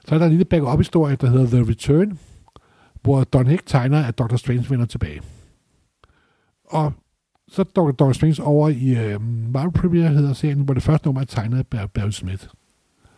Så 0.09 0.15
er 0.15 0.19
der 0.19 0.27
en 0.27 0.31
lille 0.33 0.45
backup-historie, 0.45 1.17
der 1.17 1.31
hedder 1.31 1.47
The 1.47 1.71
Return, 1.71 2.19
hvor 3.03 3.25
Don 3.25 3.47
Heck 3.47 3.67
tegner, 3.67 4.05
at 4.05 4.19
Dr. 4.19 4.37
Strange 4.37 4.71
vender 4.71 4.87
tilbage. 4.87 5.21
Og 6.65 6.93
så 7.49 7.63
er 7.63 7.93
Dr. 7.93 8.13
Strange 8.13 8.43
over 8.43 8.69
i 8.69 8.97
øh, 8.99 9.21
Marvel 9.23 9.73
Premiere, 9.73 10.09
hedder 10.09 10.33
serien, 10.33 10.61
hvor 10.61 10.75
det 10.75 10.83
første 10.83 11.07
nummer 11.07 11.21
er 11.21 11.25
tegnet 11.25 11.59
af 11.59 11.67
Bar- 11.67 11.87
Barry 11.87 12.11
Smith. 12.11 12.47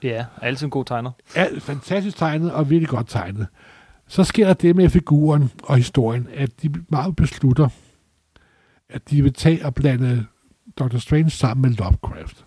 Ja, 0.03 0.25
altid 0.43 0.67
en 0.67 0.71
god 0.71 0.85
tegner. 0.85 1.11
Alt 1.35 1.63
fantastisk 1.63 2.17
tegnet 2.17 2.53
og 2.53 2.71
virkelig 2.71 2.89
godt 2.89 3.09
tegnet. 3.09 3.47
Så 4.13 4.25
sker 4.25 4.47
der 4.47 4.55
det 4.55 4.77
med 4.77 4.89
figuren 4.89 5.51
og 5.63 5.77
historien, 5.77 6.29
at 6.35 6.63
de 6.63 6.71
meget 6.89 7.17
beslutter, 7.17 7.69
at 8.89 9.11
de 9.11 9.23
vil 9.23 9.33
tage 9.33 9.67
og 9.67 9.75
blande 9.75 10.27
Dr. 10.79 10.99
Strange 10.99 11.31
sammen 11.31 11.63
med 11.71 11.77
Lovecraft. 11.79 12.45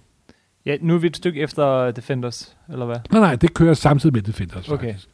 Ja, 0.65 0.77
nu 0.81 0.93
er 0.93 0.97
vi 0.97 1.07
et 1.07 1.17
stykke 1.17 1.41
efter 1.41 1.91
Defenders, 1.91 2.57
eller 2.69 2.85
hvad? 2.85 2.95
Nej, 3.11 3.19
nej, 3.21 3.35
det 3.35 3.53
kører 3.53 3.73
samtidig 3.73 4.13
med 4.13 4.21
Defenders, 4.21 4.69
Okay. 4.69 4.87
faktisk. 4.87 5.07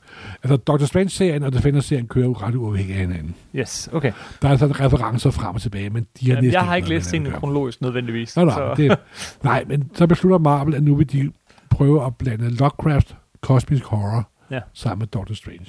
Altså, 0.44 0.58
Dr. 0.58 0.86
Strange-serien 0.86 1.44
og 1.44 1.54
Defenders-serien 1.54 2.08
kører 2.08 2.26
jo 2.26 2.34
ret 2.34 2.56
uafhængigt 2.56 3.00
af 3.00 3.08
hinanden. 3.08 3.36
Yes, 3.56 3.90
okay. 3.94 4.12
Der 4.42 4.50
er 4.50 4.58
sådan 4.58 4.80
referencer 4.80 5.32
frem 5.32 5.56
og 5.56 5.62
tilbage, 5.62 5.90
men 5.90 6.04
de 6.20 6.26
har 6.26 6.30
Jamen, 6.36 6.44
næsten 6.44 6.54
jeg 6.54 6.68
har 6.68 6.76
ikke 6.76 6.90
læst 6.90 7.10
tingene 7.10 7.36
kronologisk 7.36 7.82
nødvendigvis. 7.82 8.36
Nå, 8.38 8.46
nej, 8.46 8.54
så- 8.56 8.74
det, 8.78 8.98
nej, 9.44 9.64
men 9.68 9.92
så 9.96 10.08
beslutter 10.08 10.38
Marvel, 10.38 10.76
at 10.76 10.84
nu 10.84 10.96
vil 10.96 11.12
de 11.12 11.32
prøve 11.70 12.06
at 12.06 12.16
blande 12.16 12.50
Lovecraft, 12.50 13.16
Cosmic 13.42 13.82
Horror, 13.84 14.30
Ja. 14.52 14.60
sammen 14.74 15.00
med 15.00 15.08
Doctor 15.08 15.36
Strange. 15.36 15.66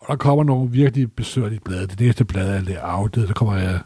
Og 0.00 0.06
der 0.08 0.16
kommer 0.16 0.44
nogle 0.44 0.70
virkelig 0.70 1.12
besøgerlige 1.12 1.60
blade. 1.60 1.86
Det 1.86 2.00
næste 2.00 2.24
blad 2.24 2.56
er 2.56 2.60
Layoutet, 2.60 3.28
der 3.28 3.34
kommer 3.34 3.74
uh, 3.74 3.80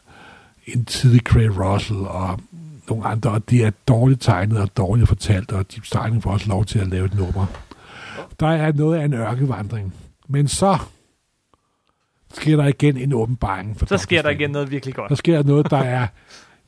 en 0.66 0.84
tidlig 0.84 1.20
Craig 1.20 1.60
Russell 1.60 2.00
og 2.00 2.40
nogle 2.88 3.04
andre, 3.06 3.30
og 3.30 3.50
det 3.50 3.64
er 3.64 3.70
dårligt 3.88 4.22
tegnet 4.22 4.58
og 4.58 4.76
dårligt 4.76 5.08
fortalt, 5.08 5.52
og 5.52 5.72
Deep 5.74 5.84
Styling 5.86 6.22
får 6.22 6.30
også 6.30 6.48
lov 6.48 6.64
til 6.64 6.78
at 6.78 6.86
lave 6.88 7.04
et 7.06 7.14
nummer. 7.14 7.46
Der 8.40 8.46
er 8.46 8.72
noget 8.72 8.98
af 8.98 9.04
en 9.04 9.14
ørkevandring. 9.14 9.94
Men 10.28 10.48
så 10.48 10.78
sker 12.34 12.56
der 12.56 12.64
igen 12.66 12.96
en 12.96 13.12
åbenbaring. 13.12 13.78
For 13.78 13.86
Så 13.86 13.98
sker 13.98 14.22
der 14.22 14.30
igen 14.30 14.50
noget 14.50 14.70
virkelig 14.70 14.94
godt. 14.94 15.08
Der 15.08 15.14
sker 15.14 15.42
noget, 15.42 15.70
der 15.70 15.78
er 15.78 16.06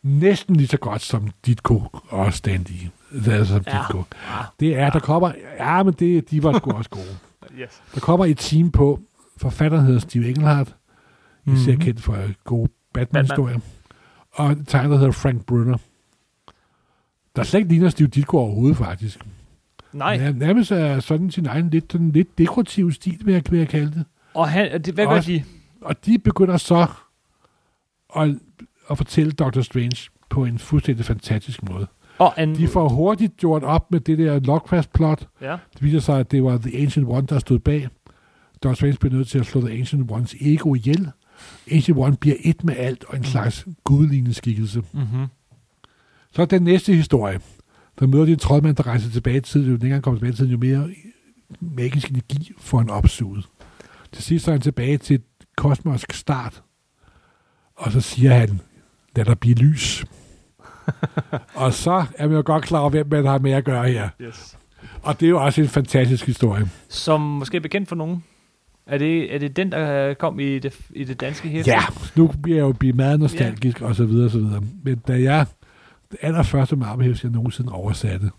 næsten 0.02 0.56
lige 0.56 0.68
så 0.68 0.76
godt 0.76 1.02
som 1.02 1.30
Ditko 1.46 1.82
og 2.08 2.32
Stanley. 2.32 2.90
Altså 3.14 3.44
som 3.44 3.64
Ja. 3.66 3.78
Ditko. 3.78 3.98
Ah, 4.28 4.44
Det 4.60 4.76
er, 4.76 4.90
der 4.90 4.98
kommer... 4.98 5.32
Ja, 5.58 5.82
men 5.82 5.92
det, 5.94 6.30
de 6.30 6.42
var 6.42 6.58
sgu 6.58 6.70
også 6.70 6.90
gode. 6.90 7.16
yes. 7.60 7.82
Der 7.94 8.00
kommer 8.00 8.26
et 8.26 8.38
team 8.38 8.70
på. 8.70 9.00
Forfatteren 9.36 9.84
hedder 9.86 10.00
Steve 10.00 10.28
Engelhardt. 10.28 10.76
Især 11.46 11.72
Mhm. 11.72 11.80
kendt 11.80 12.02
for 12.02 12.16
gode 12.44 12.68
Batman-historier. 12.94 13.58
Og 14.32 14.56
tegner 14.66 14.96
hedder 14.96 15.10
Frank 15.12 15.44
Brunner. 15.46 15.76
Der 17.36 17.42
slet 17.42 17.60
ikke 17.60 17.70
ligner 17.72 17.88
Steve 17.88 18.08
Ditko 18.08 18.38
overhovedet, 18.38 18.76
faktisk. 18.76 19.18
Nej, 19.92 20.12
Ja, 20.12 20.30
nærmest 20.32 20.70
er 20.70 21.00
sådan 21.00 21.30
sin 21.30 21.46
egen 21.46 21.70
lidt, 21.70 21.92
sådan 21.92 22.10
lidt 22.10 22.38
dekorativ 22.38 22.92
stil, 22.92 23.18
vil 23.24 23.32
jeg, 23.34 23.42
vil 23.50 23.58
jeg 23.58 23.68
kalde 23.68 23.92
det. 23.92 24.04
og 24.34 24.48
han, 24.48 24.82
det, 24.82 24.94
hvad 24.94 25.06
gør 25.06 25.20
de? 25.20 25.44
Og 25.80 26.06
de 26.06 26.18
begynder 26.18 26.56
så 26.56 26.86
at, 28.16 28.34
at 28.90 28.96
fortælle 28.98 29.32
Doctor 29.32 29.60
Strange 29.62 30.10
på 30.30 30.44
en 30.44 30.58
fuldstændig 30.58 31.04
fantastisk 31.04 31.62
måde. 31.68 31.86
Og 32.18 32.34
en, 32.38 32.54
De 32.56 32.68
får 32.68 32.88
hurtigt 32.88 33.36
gjort 33.36 33.62
op 33.62 33.90
med 33.92 34.00
det 34.00 34.18
der 34.18 34.40
Lovecraft-plot. 34.40 35.28
ja. 35.40 35.52
Det 35.74 35.82
viser 35.82 35.98
sig, 36.00 36.18
at 36.20 36.30
det 36.30 36.44
var 36.44 36.58
The 36.58 36.82
Ancient 36.82 37.08
One, 37.08 37.26
der 37.26 37.38
stod 37.38 37.58
bag. 37.58 37.88
Doctor 38.66 38.74
Strange 38.74 38.96
bliver 39.00 39.14
nødt 39.14 39.28
til 39.28 39.38
at 39.38 39.46
slå 39.46 39.60
The 39.60 39.78
Ancient 39.78 40.10
Ones 40.10 40.34
ego 40.40 40.74
ihjel. 40.74 41.10
Ancient 41.72 41.98
One 41.98 42.16
bliver 42.16 42.36
et 42.40 42.64
med 42.64 42.76
alt 42.76 43.04
og 43.08 43.16
en 43.16 43.24
slags 43.24 43.66
gudlignende 43.84 44.34
skikkelse. 44.34 44.82
Mm-hmm. 44.92 45.26
Så 46.32 46.44
den 46.44 46.62
næste 46.62 46.94
historie. 46.94 47.40
Der 48.00 48.06
møder 48.06 48.24
de 48.24 48.32
en 48.32 48.38
troldmand, 48.38 48.76
der 48.76 48.86
rejser 48.86 49.10
tilbage 49.10 49.36
i 49.36 49.40
tiden. 49.40 49.66
Jo 49.66 49.76
længere 49.76 49.92
han 49.92 50.02
kommer 50.02 50.18
tilbage 50.18 50.32
i 50.32 50.36
tiden, 50.36 50.50
jo 50.50 50.58
mere 50.58 50.90
magisk 51.60 52.10
energi 52.10 52.52
får 52.58 52.78
han 52.78 52.90
opsuget. 52.90 53.48
Til 54.12 54.24
sidst 54.24 54.44
så 54.44 54.50
er 54.50 54.54
han 54.54 54.60
tilbage 54.60 54.98
til 54.98 55.14
et 55.14 55.24
kosmisk 55.56 56.12
start. 56.12 56.62
Og 57.76 57.92
så 57.92 58.00
siger 58.00 58.34
han, 58.34 58.60
lad 59.16 59.24
der 59.24 59.34
blive 59.34 59.54
lys. 59.54 60.04
og 61.54 61.72
så 61.72 62.04
er 62.18 62.26
man 62.26 62.36
jo 62.36 62.42
godt 62.46 62.64
klar 62.64 62.80
over, 62.80 62.90
hvem 62.90 63.06
man 63.10 63.26
har 63.26 63.38
med 63.38 63.52
at 63.52 63.64
gøre 63.64 63.88
her. 63.88 64.08
Yes. 64.22 64.58
Og 65.02 65.20
det 65.20 65.26
er 65.26 65.30
jo 65.30 65.44
også 65.44 65.60
en 65.60 65.68
fantastisk 65.68 66.26
historie. 66.26 66.70
Som 66.88 67.20
måske 67.20 67.56
er 67.56 67.60
bekendt 67.60 67.88
for 67.88 67.96
nogen. 67.96 68.22
Er 68.86 68.98
det, 68.98 69.34
er 69.34 69.38
det 69.38 69.56
den, 69.56 69.72
der 69.72 70.14
kom 70.14 70.40
i 70.40 70.58
det, 70.58 70.78
i 70.90 71.04
det 71.04 71.20
danske 71.20 71.48
hæfte? 71.48 71.70
Ja, 71.70 71.80
nu 72.16 72.32
bliver 72.42 72.58
jeg 72.58 72.62
jo 72.62 72.72
blive 72.72 72.92
meget 72.92 73.20
nostalgisk 73.20 73.80
og 73.80 73.94
så 73.94 74.04
videre 74.04 74.24
og 74.24 74.30
så 74.30 74.38
videre. 74.38 74.62
Men 74.82 74.96
da 75.08 75.22
jeg, 75.22 75.46
det 76.10 76.18
allerførste 76.22 76.76
Marvel 76.76 77.20
jeg 77.22 77.30
nogensinde 77.30 77.72
oversatte, 77.72 78.30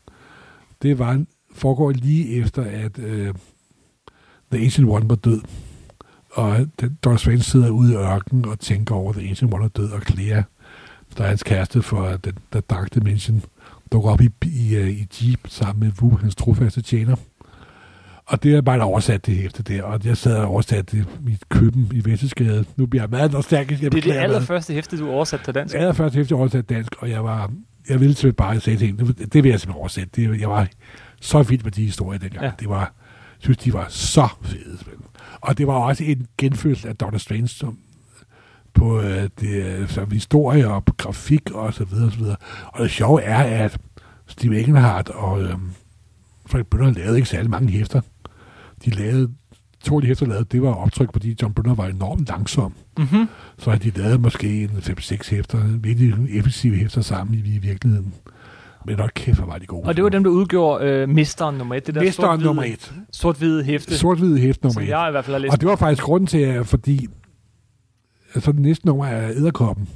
det 0.82 1.00
var, 1.00 1.24
foregår 1.54 1.92
lige 1.92 2.36
efter, 2.36 2.62
at 2.62 3.00
øh, 3.00 3.34
The 4.52 4.64
Ancient 4.64 4.90
One 4.90 5.10
var 5.10 5.16
død. 5.16 5.42
Og 6.32 6.68
Dr. 7.04 7.16
Strange 7.16 7.42
sidder 7.42 7.70
ude 7.70 7.94
i 7.94 7.96
ørkenen 7.96 8.46
og 8.46 8.60
tænker 8.60 8.96
over, 8.96 9.10
at 9.10 9.16
The 9.16 9.30
Ancient 9.30 9.54
One 9.54 9.66
er 9.66 9.70
død, 9.70 9.92
og 9.92 10.02
Clea, 10.02 10.42
der 11.18 11.24
er 11.24 11.28
hans 11.28 11.44
kæreste 11.44 11.82
for 11.82 12.08
den, 12.08 12.34
der 12.54 12.60
Dark 12.60 12.94
Dimension, 12.94 13.44
dukker 13.92 14.10
op 14.10 14.22
i, 14.22 14.30
i, 14.46 14.76
øh, 14.76 14.90
i 14.90 15.08
Jeep 15.22 15.40
sammen 15.48 15.84
med 15.86 15.92
Wu, 16.02 16.18
hans 16.18 16.36
trofaste 16.36 16.82
tjener. 16.82 17.16
Og 18.28 18.44
det 18.44 18.56
er 18.56 18.62
bare 18.62 18.82
oversat 18.82 19.26
det 19.26 19.36
hæfte 19.36 19.64
der, 19.64 19.84
og 19.84 20.00
jeg 20.06 20.18
sad 20.18 20.38
og 20.38 20.48
oversatte 20.48 20.98
det 20.98 21.04
i 21.04 21.24
mit 21.24 21.50
køben 21.50 21.92
i 21.94 22.06
Vestesgade. 22.06 22.66
Nu 22.76 22.86
bliver 22.86 23.04
jeg 23.04 23.10
meget 23.10 23.32
nostalgisk. 23.32 23.84
Jeg 23.84 23.92
Det 23.92 23.98
er 23.98 24.14
det 24.14 24.20
allerførste 24.20 24.74
hæfte, 24.74 24.98
du 24.98 25.10
oversat 25.10 25.40
til 25.46 25.56
dansk. 25.56 25.76
Jeg 25.76 25.82
havde 25.82 25.94
først 25.94 26.16
efter 26.16 26.36
oversat 26.36 26.70
dansk, 26.70 26.96
og 27.00 27.10
jeg 27.10 27.24
var, 27.24 27.52
jeg 27.90 28.00
ville 28.00 28.16
simpelthen 28.16 28.34
bare 28.34 28.60
sige 28.60 28.78
til 28.78 28.88
hende, 28.88 29.14
det, 29.14 29.34
det 29.34 29.44
vil 29.44 29.50
jeg 29.50 29.60
simpelthen 29.60 29.80
oversætte. 29.80 30.10
Det, 30.16 30.42
jeg 30.42 30.50
var 30.50 30.68
så 31.22 31.44
vild 31.44 31.64
med 31.64 31.72
de 31.72 31.84
historier 31.84 32.20
dengang. 32.20 32.46
Ja. 32.46 32.52
Det 32.60 32.70
var, 32.70 32.80
jeg 32.80 33.40
synes, 33.40 33.58
de 33.58 33.74
var 33.74 33.86
så 33.90 34.28
fede. 34.42 34.78
Og 35.42 35.58
det 35.58 35.68
var 35.68 35.74
også 35.74 36.04
en 36.04 36.28
genfødsel 36.38 36.88
af 36.88 36.96
Dr. 36.96 37.18
Strange, 37.18 37.48
som 37.48 37.78
på 38.74 39.02
øh, 39.02 39.30
det, 39.40 39.66
øh, 39.66 39.90
som 39.90 40.12
historie 40.12 40.68
og 40.68 40.86
grafik 40.98 41.52
og 41.52 41.74
så 41.74 41.84
videre 41.84 42.06
og 42.06 42.12
så 42.12 42.18
videre. 42.18 42.36
Og 42.66 42.84
det 42.84 42.92
sjove 42.92 43.22
er, 43.22 43.64
at 43.66 43.78
Steve 44.28 44.60
Engelhardt 44.60 45.10
og 45.10 45.42
øh, 45.42 45.54
Frank 46.46 46.68
Brunner 46.68 46.92
lavede 46.92 47.18
ikke 47.18 47.30
særlig 47.30 47.50
mange 47.50 47.70
hæfter. 47.70 48.02
De 48.86 48.90
lavede, 48.90 49.30
to 49.84 49.96
af 49.96 50.02
de 50.02 50.08
hæfter 50.08 50.26
lavede, 50.26 50.46
det 50.52 50.62
var 50.62 50.74
optryk, 50.74 51.10
fordi 51.14 51.36
John 51.42 51.54
Brunner 51.54 51.76
var 51.76 51.86
enormt 51.88 52.28
langsom. 52.28 52.74
Mm-hmm. 52.98 53.28
Så 53.58 53.70
har 53.70 53.78
de 53.78 53.90
lavet 53.90 54.22
måske 54.22 54.64
en 54.64 54.70
5-6 54.70 55.30
hæfter, 55.36 55.64
virkelig 55.78 56.14
effektive 56.40 56.76
hæfter 56.76 57.02
sammen 57.02 57.36
i, 57.36 57.56
i 57.56 57.58
virkeligheden. 57.58 58.14
Men 58.86 58.98
nok 58.98 59.12
kæft, 59.16 59.40
var 59.48 59.58
de 59.58 59.66
gode. 59.66 59.84
Og 59.84 59.96
det 59.96 60.04
var 60.04 60.10
dem, 60.10 60.24
der 60.24 60.30
udgjorde 60.32 60.86
øh, 60.86 61.10
Mesteren 61.10 61.58
nummer 61.58 61.76
et. 61.76 61.88
Det 61.88 61.96
der 61.96 62.12
sort-hvide- 62.12 62.44
nummer 62.46 62.64
et. 62.64 62.94
Sort-hvide 63.12 63.64
hæfte, 63.64 63.98
Sort-hvide 63.98 64.40
hæft 64.40 64.64
nummer 64.64 64.74
som 64.74 64.84
et. 64.84 64.90
jeg 64.90 65.08
i 65.10 65.12
hvert 65.12 65.26
fald 65.26 65.34
har 65.34 65.40
læst. 65.40 65.52
Og 65.54 65.62
det 65.62 65.70
var 65.70 65.76
faktisk 65.76 66.04
grunden 66.04 66.28
til, 66.28 66.38
at 66.38 66.68
fordi 66.68 67.08
så 68.40 68.52
det 68.52 68.60
næste 68.60 68.86
nummer 68.88 69.06
er 69.06 69.30
Æderkoppen, 69.30 69.90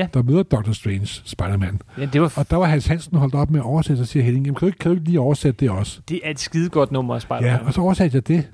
Ja. 0.00 0.06
der 0.14 0.22
møder 0.22 0.42
Dr. 0.42 0.72
Strange, 0.72 1.06
Spider-Man. 1.06 1.80
Ja, 1.98 2.04
det, 2.04 2.20
var, 2.20 2.32
Og 2.36 2.50
der 2.50 2.56
var 2.56 2.64
Hans 2.66 2.86
Hansen 2.86 3.16
holdt 3.18 3.34
op 3.34 3.50
med 3.50 3.60
at 3.60 3.64
oversætte, 3.66 4.00
og 4.00 4.06
siger 4.06 4.22
Henning, 4.22 4.44
jamen 4.46 4.54
kan 4.54 4.60
du, 4.60 4.66
ikke, 4.66 4.78
kan 4.78 4.90
du 4.90 4.94
ikke 4.96 5.06
lige 5.06 5.20
oversætte 5.20 5.60
det 5.60 5.70
også? 5.70 6.00
det 6.08 6.20
er 6.24 6.30
et 6.30 6.40
skidegodt 6.40 6.92
nummer 6.92 7.14
af 7.14 7.22
Spider-Man. 7.22 7.50
Ja, 7.50 7.58
og 7.66 7.74
så 7.74 7.80
oversatte 7.80 8.14
jeg 8.16 8.28
det. 8.28 8.48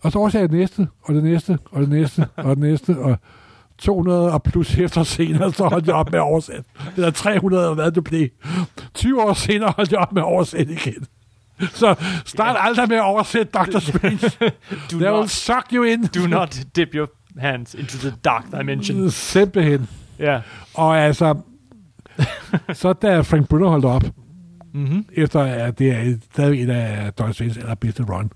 Og 0.00 0.12
så 0.12 0.18
oversatte 0.18 0.42
jeg 0.42 0.48
det 0.50 0.58
næste, 0.58 0.88
og 1.02 1.14
det 1.14 1.22
næste, 1.22 1.58
og 1.70 1.80
det 1.80 1.88
næste, 1.88 2.26
og 2.36 2.50
det 2.50 2.58
næste, 2.58 2.98
og 2.98 3.18
200 3.78 4.32
og 4.32 4.42
plus 4.42 4.72
hæfter 4.72 5.02
senere, 5.02 5.52
så 5.52 5.68
holdt 5.68 5.86
jeg 5.86 5.94
op 5.94 6.10
med 6.10 6.18
at 6.18 6.22
oversætte. 6.22 6.64
Eller 6.96 7.10
300, 7.10 7.68
og 7.68 7.74
hvad 7.74 7.90
det 7.90 8.04
blev. 8.04 8.28
20 8.94 9.22
år 9.22 9.32
senere 9.32 9.72
holdt 9.76 9.92
jeg 9.92 9.98
op 9.98 10.12
med 10.12 10.22
at 10.22 10.26
oversætte 10.26 10.72
igen. 10.72 11.06
Så 11.60 11.94
start 12.24 12.56
Ja. 12.56 12.66
aldrig 12.66 12.88
med 12.88 12.96
at 12.96 13.02
oversætte 13.04 13.52
Dr. 13.52 13.78
Strange. 13.78 14.18
do, 14.92 14.98
They 14.98 15.10
will 15.10 15.10
not, 15.20 15.28
suck 15.30 15.64
you 15.72 15.82
in. 15.82 16.02
do 16.06 16.26
not 16.26 16.58
dip 16.76 16.88
your 16.94 17.08
hands 17.38 17.74
into 17.74 17.98
the 17.98 18.12
dark 18.24 18.44
dimension. 18.58 19.10
Simpelthen. 19.10 19.88
Ja. 20.18 20.40
Og 20.74 20.98
altså, 20.98 21.34
så 22.72 22.92
da 22.92 23.20
Frank 23.20 23.48
Brunner 23.48 23.68
holdt 23.68 23.84
op, 23.84 24.04
Mm-hmm. 24.74 25.04
efter 25.12 25.40
at 25.40 25.78
det 25.78 25.90
er 25.96 26.16
stadig 26.32 26.62
en 26.62 26.70
af 26.70 27.12
Dr. 27.12 27.30
Stranges 27.32 27.56
allerbedste 27.58 28.02
run, 28.02 28.30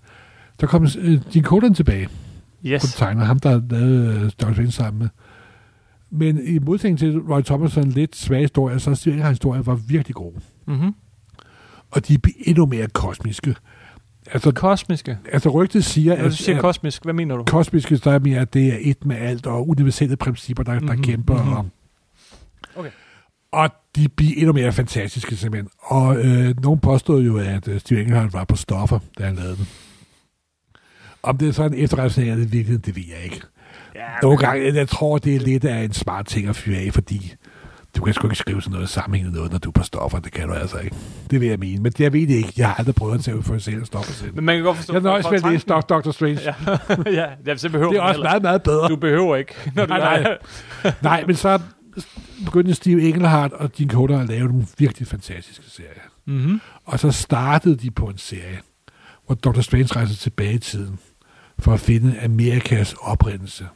der 0.61 0.67
kom 0.67 0.83
øh, 0.99 1.21
Gene 1.33 1.45
Colan 1.45 1.75
tilbage. 1.75 2.09
yes. 2.65 2.83
Yes. 2.83 2.95
tegner, 2.95 3.25
ham 3.25 3.39
der 3.39 3.61
lavede 3.71 4.15
øh, 4.15 4.23
Dr. 4.23 4.53
Strange 4.53 4.71
sammen 4.71 4.99
med. 4.99 5.09
Men 6.11 6.47
i 6.47 6.59
modsætning 6.59 6.99
til 6.99 7.19
Roy 7.21 7.41
Thomason 7.43 7.85
lidt 7.89 8.17
svage 8.17 8.41
historier, 8.41 8.79
så 8.79 8.91
Engelhardts 9.07 9.37
historier 9.39 9.63
var 9.63 9.75
virkelig 9.75 10.15
gode. 10.15 10.35
Mm-hmm. 10.67 10.95
Og 11.91 12.09
de 12.09 12.19
blev 12.19 12.35
endnu 12.47 12.67
mere 12.67 12.87
kosmiske. 12.89 13.55
Altså, 14.33 14.51
Kosmiske. 14.53 15.19
altså 15.33 15.49
rygtet 15.49 15.85
siger, 15.85 16.15
Når 16.15 16.23
du 16.23 16.27
at, 16.29 16.35
siger 16.35 16.57
at 16.57 16.63
kosmisk, 16.63 17.05
hvad 17.05 17.15
mener 17.15 17.37
du? 17.37 17.45
kosmiske, 17.45 17.97
der 17.97 18.13
er 18.13 18.19
mere, 18.19 18.41
at 18.41 18.55
det 18.55 18.67
er 18.73 18.77
et 18.81 19.07
med 19.07 19.17
alt, 19.17 19.47
og 19.47 19.69
universelle 19.69 20.17
principper, 20.17 20.63
der, 20.63 20.73
mm-hmm. 20.73 20.87
der 20.87 20.95
Mhm, 20.95 21.03
kæmper. 21.03 21.43
mhm. 21.43 21.53
Og, 21.53 21.67
Okay. 22.77 22.91
og 23.53 23.71
de 23.97 24.09
bliver 24.09 24.33
endnu 24.37 24.53
mere 24.53 24.73
fantastiske 24.73 25.37
simpelthen. 25.37 25.71
Og 25.83 26.17
øh, 26.17 26.55
nogen 26.63 26.81
påstod 26.81 27.23
jo, 27.23 27.39
at 27.39 27.69
øh, 27.69 27.81
Steve 27.81 28.01
Engelhardt 28.01 28.33
var 28.33 28.45
på 28.45 28.57
stoffer, 28.57 28.99
da 29.19 29.25
han 29.27 29.35
lavede 29.37 29.57
den. 29.57 29.69
Om 31.23 31.39
det 31.39 31.49
er 31.49 31.53
sådan 31.53 31.75
en 31.79 31.85
efterrejsning 31.85 32.29
af 32.29 32.37
det 32.37 32.53
virkelig, 32.53 32.87
det 32.87 32.97
ved 32.97 33.03
jeg 33.09 33.25
ikke. 33.25 33.41
Ja, 33.95 34.01
Nogle 34.23 34.39
gange, 34.39 34.75
jeg 34.75 34.89
tror, 34.89 35.19
det 35.19 35.37
er 35.37 35.41
lidt 35.41 35.65
af 35.65 35.83
en 35.85 35.93
smart 35.93 36.27
ting 36.27 36.49
at 36.49 36.57
fyre 36.57 36.79
af, 36.79 36.93
fordi 36.93 37.35
du 37.97 38.05
kan 38.05 38.15
sgu 38.15 38.27
ikke 38.27 38.37
skrive 38.37 38.63
sådan 38.63 38.73
noget 38.73 38.89
sammenhængende 38.89 39.37
noget, 39.37 39.53
når 39.53 39.59
du 39.59 39.69
er 39.69 39.73
på 39.73 39.83
stoffer. 39.83 40.19
Det 40.19 40.33
kan 40.33 40.49
du 40.49 40.55
altså 40.55 40.79
ikke. 40.79 40.97
Det 41.31 41.41
vil 41.41 41.49
jeg 41.49 41.59
mene. 41.59 41.83
Men 41.83 41.93
jeg 41.99 42.13
ved 42.13 42.27
det 42.27 42.35
ikke. 42.35 42.53
Jeg 42.57 42.67
har 42.69 42.75
aldrig 42.75 42.95
prøvet 42.95 43.15
at 43.15 43.25
tage 43.25 43.43
for 43.43 43.59
selv 43.59 43.85
stoffer 43.85 44.13
selv. 44.13 44.35
Men 44.35 44.45
man 44.45 44.57
kan 44.57 44.65
godt 44.65 44.77
forstå... 44.77 44.93
Jeg 44.93 45.03
nøjes 45.03 45.27
med 45.31 45.45
at 45.45 45.53
læse 45.53 45.67
Dr. 45.67 46.11
Strange. 46.11 46.41
Ja, 46.43 46.55
ja, 47.23 47.27
ja 47.47 47.57
så 47.57 47.69
behøver 47.71 47.91
Det 47.93 47.99
er 47.99 48.03
også 48.03 48.13
heller- 48.15 48.31
meget, 48.31 48.43
meget 48.43 48.63
bedre. 48.63 48.89
Du 48.89 48.97
behøver 48.97 49.37
ikke. 49.37 49.55
Når 49.75 49.87
du 49.87 49.95
Nej, 49.95 50.23
nej. 50.23 50.39
Nej, 51.03 51.25
men 51.27 51.37
så 51.37 51.61
begyndte 52.45 52.75
Steve 52.75 53.03
Engelhardt 53.03 53.53
og 53.53 53.73
Gene 53.73 53.91
Coder 53.91 54.21
at 54.21 54.29
lave 54.29 54.49
nogle 54.49 54.67
virkelig 54.79 55.09
fantastiske 55.09 55.65
serier. 55.69 55.91
Mm-hmm. 56.27 56.61
Og 56.85 57.01
så 57.01 57.11
startede 57.11 57.77
de 57.77 57.91
på 57.91 58.07
en 58.07 58.19
serie, 58.19 58.59
hvor 59.27 59.35
Dr. 59.35 59.61
Strange 59.61 59.87
rejser 59.97 60.17
tilbage 60.17 60.53
i 60.55 60.59
tiden 60.59 60.99
for 61.59 61.73
at 61.73 61.81
finde 61.81 62.21
Amerikas 62.25 62.95
oprindelse. 63.01 63.67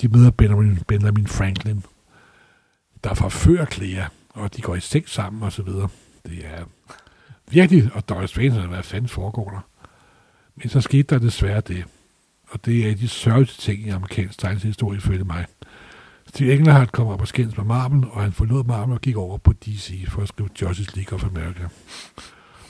De 0.00 0.08
møder 0.08 0.30
Benjamin, 0.30 0.78
Benjamin 0.88 1.26
Franklin, 1.26 1.84
der 3.04 3.14
forfører 3.14 3.66
Clea, 3.66 4.04
og 4.30 4.56
de 4.56 4.62
går 4.62 4.74
i 4.74 4.80
seng 4.80 5.08
sammen 5.08 5.42
og 5.42 5.52
så 5.52 5.62
videre. 5.62 5.88
Det 6.26 6.46
er 6.46 6.64
virkelig, 7.50 7.90
og 7.94 8.08
Doris 8.08 8.30
Strange, 8.30 8.66
hvad 8.66 8.82
fanden 8.82 9.08
foregår 9.08 9.50
der? 9.50 9.60
Men 10.56 10.68
så 10.68 10.80
skete 10.80 11.02
der 11.02 11.18
desværre 11.18 11.60
det, 11.60 11.84
og 12.50 12.64
det 12.64 12.90
er 12.90 12.94
de 12.94 13.08
sørgeligste 13.08 13.62
ting 13.62 13.86
i 13.86 13.88
amerikansk 13.88 14.38
tegnshistorie, 14.38 14.96
ifølge 14.96 15.24
mig. 15.24 15.46
Steve 16.28 16.54
Englehart 16.54 16.92
kom 16.92 17.06
op 17.06 17.20
og 17.20 17.28
skændes 17.28 17.56
med 17.56 17.64
Marvel, 17.64 18.04
og 18.10 18.22
han 18.22 18.32
forlod 18.32 18.64
Marvel 18.64 18.94
og 18.94 19.00
gik 19.00 19.16
over 19.16 19.38
på 19.38 19.52
DC 19.52 20.04
for 20.08 20.22
at 20.22 20.28
skrive 20.28 20.48
Justice 20.62 20.96
League 20.96 21.16
of 21.16 21.24
America. 21.24 21.68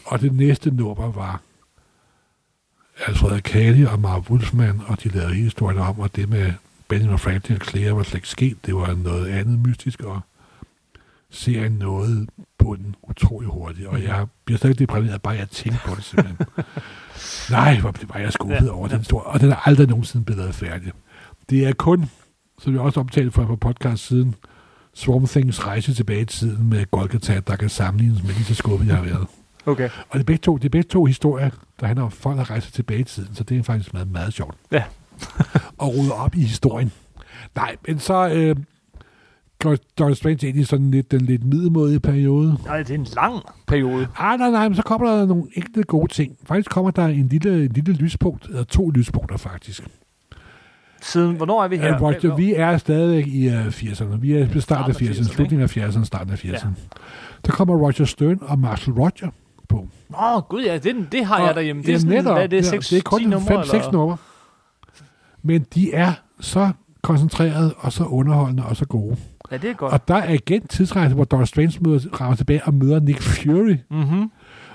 Og 0.05 0.21
det 0.21 0.33
næste 0.33 0.71
nummer 0.71 1.13
var 1.13 1.41
Alfred 3.07 3.33
Akali 3.33 3.85
og 3.85 4.01
Marv 4.01 4.25
Wolfman, 4.31 4.81
og 4.87 5.03
de 5.03 5.09
lavede 5.09 5.35
hele 5.35 5.45
historien 5.45 5.79
om, 5.79 6.01
og 6.01 6.17
det 6.17 6.29
med 6.29 6.53
Benjamin 6.89 7.19
Franklin 7.19 7.59
og 7.61 7.67
Claire 7.67 7.97
var 7.97 8.03
slet 8.03 8.15
ikke 8.15 8.29
sket. 8.29 8.67
Det 8.67 8.75
var 8.75 8.95
noget 8.95 9.27
andet 9.29 9.59
mystisk, 9.59 10.01
og 10.03 10.21
serien 11.31 11.73
nåede 11.73 12.27
på 12.59 12.77
den 12.77 12.95
utrolig 13.03 13.49
hurtigt, 13.49 13.87
og 13.87 14.03
jeg 14.03 14.27
bliver 14.45 14.59
stadig 14.59 14.79
deprimeret, 14.79 15.23
bare 15.23 15.35
jeg 15.35 15.49
tænker 15.49 15.79
på 15.87 15.95
det 15.95 16.05
simpelthen. 16.05 16.47
Nej, 17.51 17.81
hvor 17.81 17.95
var 18.15 18.21
jeg 18.21 18.33
skuffet 18.33 18.67
Ja, 18.67 18.73
over 18.73 18.89
den 18.89 18.99
historie, 18.99 19.27
og 19.27 19.41
den 19.41 19.51
er 19.53 19.69
aldrig 19.69 19.89
nogensinde 19.89 20.25
blevet 20.25 20.39
lavet 20.39 20.55
færdig. 20.55 20.93
Det 21.51 21.67
er 21.67 21.73
kun, 21.73 22.11
som 22.61 22.73
jeg 22.73 22.81
også 22.81 23.01
omtalte 23.01 23.31
for 23.31 23.45
på 23.47 23.57
podcast 23.57 24.07
siden, 24.07 24.35
Swarm 24.95 25.27
Things 25.27 25.67
rejse 25.67 25.95
tilbage 25.95 26.21
i 26.21 26.25
tiden 26.25 26.71
med 26.71 26.91
Golgata, 26.91 27.41
der 27.47 27.57
kan 27.57 27.69
sammenlignes 27.69 28.23
med 28.23 28.33
lige 28.33 28.45
så 28.45 28.55
skuffet, 28.55 28.89
jeg 28.89 28.97
har 28.97 29.05
været. 29.05 29.27
Okay. 29.67 29.91
Og 30.09 30.15
det 30.15 30.21
er 30.21 30.25
begge 30.25 30.41
to, 30.43 30.57
det 30.57 30.65
er 30.65 30.69
begge 30.69 30.89
to 30.89 31.05
historier, 31.05 31.51
der 31.81 31.87
handler 31.87 32.05
om 32.05 32.11
folk, 32.11 32.39
der 32.39 32.51
rejser 32.51 32.71
tilbage 32.71 33.01
i 33.01 33.05
tiden, 33.05 33.35
så 33.35 33.45
det 33.45 33.59
er 33.59 33.63
faktisk 33.63 33.93
meget, 33.93 34.11
meget 34.11 34.33
sjovt. 34.35 34.55
Ja. 34.73 34.83
Og 35.79 35.89
rode 35.97 36.13
op 36.13 36.35
i 36.35 36.41
historien. 36.41 36.93
Nej, 37.57 37.77
men 37.89 37.99
så 37.99 38.29
øh, 38.29 38.57
går 39.63 39.77
Dr. 39.99 40.15
Strange 40.15 40.49
ind 40.49 40.59
i 40.59 40.65
sådan 40.65 40.91
lidt, 40.91 41.11
den 41.11 41.21
lidt 41.21 41.45
middelmådige 41.45 42.01
periode. 42.01 42.57
Nej, 42.65 42.79
det 42.83 42.91
er 42.91 42.95
en 42.95 43.07
lang 43.17 43.43
periode. 43.67 44.07
Ah, 44.19 44.39
nej, 44.39 44.51
nej, 44.51 44.69
men 44.69 44.77
så 44.77 44.83
kommer 44.83 45.17
der 45.17 45.27
nogle 45.27 45.45
enkelte 45.55 45.83
gode 45.83 46.13
ting. 46.13 46.37
Faktisk 46.47 46.71
kommer 46.71 46.91
der 46.91 47.07
en 47.07 47.29
lille, 47.29 47.65
en 47.65 47.73
lille 47.73 47.93
lyspunkt, 47.93 48.47
eller 48.47 48.65
to 48.65 48.91
lyspunkter 48.91 49.37
faktisk. 49.37 49.85
Siden, 51.03 51.37
hvornår 51.37 51.65
er 51.65 51.69
vi 51.69 51.77
her? 51.77 51.87
Ja, 51.87 51.99
Roger, 52.01 52.37
vi 52.37 52.55
er 52.55 52.77
stadig 52.79 53.27
i 53.27 53.49
uh, 53.49 53.67
80'erne. 53.67 54.17
Vi 54.17 54.33
er 54.33 54.47
ved 54.47 54.61
starten 54.61 54.91
af 54.91 54.95
Starten 54.95 54.95
af 54.95 54.95
80'erne, 54.95 55.21
80'erne, 55.21 55.35
slutningen 55.35 55.63
af 55.63 55.77
80'erne, 55.77 56.05
starten 56.05 56.33
af 56.33 56.45
80'erne. 56.45 56.69
Der 57.47 57.53
kommer 57.53 57.77
Roger 57.77 58.05
Stern 58.05 58.39
og 58.43 58.59
Marshall 58.59 58.99
Roger 58.99 59.31
på. 59.69 59.89
Nå, 60.11 60.41
gud 60.49 60.63
ja, 60.65 60.79
det, 60.79 61.07
det 61.13 61.25
har 61.27 61.47
jeg 61.47 61.55
derhjemme. 61.55 61.83
Det 61.83 61.89
er, 61.89 61.93
Ja, 61.93 61.99
sådan, 61.99 62.17
netop. 62.17 62.35
hvad 62.35 62.43
er 62.43 62.47
det, 62.47 62.57
Ja, 62.57 62.63
6, 62.63 62.89
det 62.89 62.99
er 62.99 63.03
kun 63.03 63.21
10 63.21 63.27
numre? 63.27 63.63
5-6 63.63 63.91
numre. 63.91 64.17
Men 65.45 65.67
de 65.75 65.93
er 65.95 66.13
så 66.41 66.71
koncentreret 67.03 67.73
og 67.79 67.93
så 67.93 68.05
underholdende 68.05 68.65
og 68.67 68.77
så 68.77 68.85
gode. 68.87 69.17
Ja, 69.51 69.57
det 69.57 69.71
er 69.71 69.75
godt. 69.75 69.93
Og 69.93 70.09
der 70.09 70.15
er 70.15 70.33
igen 70.33 70.67
tidsrejse, 70.67 71.15
hvor 71.15 71.25
Dr. 71.25 71.45
Strange 71.45 71.79
møder, 71.81 72.21
rammer 72.21 72.37
tilbage 72.37 72.65
og 72.65 72.75
møder 72.75 73.01
Nick 73.01 73.23
Fury. 73.23 73.77
Mm-hmm. 73.91 74.31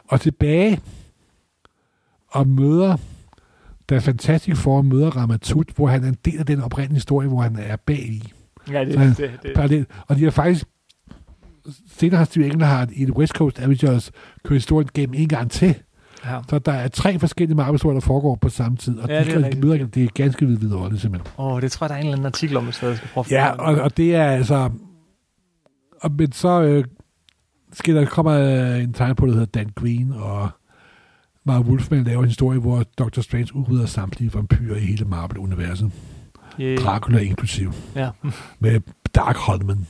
Og 0.07 0.21
tilbage 0.21 0.79
og 2.27 2.47
møder 2.47 2.97
da 3.89 3.97
Fantastic 3.97 4.57
Four 4.57 4.81
møder 4.81 5.09
Ramatut, 5.09 5.67
hvor 5.75 5.87
han 5.87 6.03
er 6.03 6.07
en 6.07 6.17
del 6.25 6.39
af 6.39 6.45
den 6.45 6.61
oprindelige 6.61 6.95
historie, 6.95 7.27
hvor 7.27 7.41
han 7.41 7.55
er 7.59 7.75
bag 7.75 7.99
i. 7.99 8.33
Ja, 8.71 8.85
det, 8.85 9.15
Så- 9.17 9.29
det, 9.43 9.69
det. 9.69 9.85
Og 10.07 10.15
de 10.15 10.23
har 10.23 10.31
faktisk 10.31 10.65
senere 11.91 12.17
har 12.17 12.25
Steve 12.25 12.45
Englehart 12.45 12.89
i 12.91 13.03
The 13.05 13.15
West 13.17 13.33
Coast 13.33 13.59
Avengers 13.59 14.11
kørt 14.43 14.55
historien 14.55 14.89
gennem 14.93 15.13
en 15.13 15.27
gang 15.27 15.51
til. 15.51 15.75
Ja. 16.25 16.39
Så 16.49 16.59
der 16.59 16.71
er 16.71 16.87
tre 16.87 17.19
forskellige 17.19 17.55
Marvel-historier, 17.55 17.99
der 17.99 18.05
foregår 18.05 18.35
på 18.35 18.49
samme 18.49 18.77
tid. 18.77 18.99
Og 18.99 19.09
Ja, 19.09 19.13
ja, 19.13 19.23
det 19.23 19.35
de, 19.35 19.45
er 19.45 19.51
de 19.51 19.59
møder, 19.59 19.85
det 19.85 20.03
er 20.03 20.07
ganske 20.13 20.45
vidunderligt 20.45 21.01
simpelthen. 21.01 21.31
Åh, 21.37 21.53
oh, 21.53 21.61
det 21.61 21.71
tror 21.71 21.85
jeg, 21.85 21.89
der 21.89 21.95
er 21.95 21.99
en 21.99 22.05
eller 22.05 22.17
anden 22.17 22.25
artikel 22.25 22.57
om, 22.57 22.63
hvis 22.63 22.83
jeg 22.83 22.97
skal 22.97 23.09
prøve 23.13 23.25
at 23.25 23.31
Ja, 23.31 23.51
og, 23.51 23.81
og 23.81 23.97
det 23.97 24.15
er 24.15 24.25
altså... 24.25 24.69
Og, 26.01 26.11
men 26.11 26.31
så 26.31 26.61
øh, 26.61 26.83
sker 27.73 27.93
der, 27.93 28.05
kommer 28.05 28.33
øh, 28.33 28.83
en 28.83 28.93
tegn 28.93 29.15
på, 29.15 29.25
der 29.25 29.31
hedder 29.31 29.45
Dan 29.45 29.69
Green, 29.75 30.11
og 30.11 30.49
Mark 31.43 31.65
Wolfman 31.65 32.03
laver 32.03 32.19
en 32.19 32.27
historie, 32.27 32.59
hvor 32.59 32.83
Dr. 32.97 33.21
Strange 33.21 33.55
udrydder 33.55 33.85
samtlige 33.85 34.33
vampyrer 34.33 34.75
i 34.75 34.79
hele 34.79 35.05
Marvel-universet. 35.05 35.91
yeah. 36.59 36.77
Dracula 36.77 37.19
inklusiv. 37.19 37.73
Ja. 37.95 38.09
Med 38.59 38.81
Dark 39.15 39.35
Holman, 39.35 39.87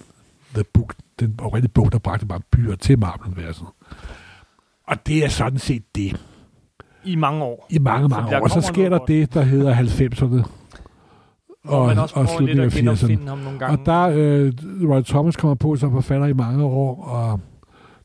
the 0.54 0.64
book, 0.74 0.94
den 1.20 1.40
oprindelige 1.42 1.72
bog, 1.72 1.92
der 1.92 2.00
bragte 2.00 2.30
vampyrer 2.30 2.76
til 2.76 3.00
Marvel-universet. 3.00 3.66
Og 4.90 5.08
det 5.08 5.26
er 5.26 5.30
sådan 5.30 5.60
set 5.60 5.84
det. 5.96 6.22
I 7.04 7.16
mange 7.16 7.44
år. 7.44 7.68
I 7.70 7.80
mange, 7.80 8.08
mange 8.08 8.38
år. 8.38 8.42
Og 8.44 8.50
så 8.50 8.62
sker 8.62 8.90
der 8.90 8.98
godt. 8.98 9.08
det, 9.08 9.34
der 9.34 9.42
hedder 9.42 9.76
90'erne. 9.76 10.50
Hvor 11.64 11.86
man 11.88 11.98
også 12.00 12.16
og 12.16 12.22
lidt 12.24 12.32
slutningen 12.38 12.66
af 12.66 12.70
80'erne. 12.76 12.78
genopfinde 12.80 13.28
ham 13.28 13.38
nogle 13.38 13.60
gange. 13.60 13.80
Og 13.80 13.86
der, 13.86 14.02
øh, 14.16 14.54
Roy 14.90 15.02
Thomas 15.02 15.36
kommer 15.36 15.56
på 15.56 15.76
som 15.76 15.92
forfatter 15.92 16.28
i 16.28 16.34
mange 16.34 16.64
år, 16.64 17.04
og 17.04 17.40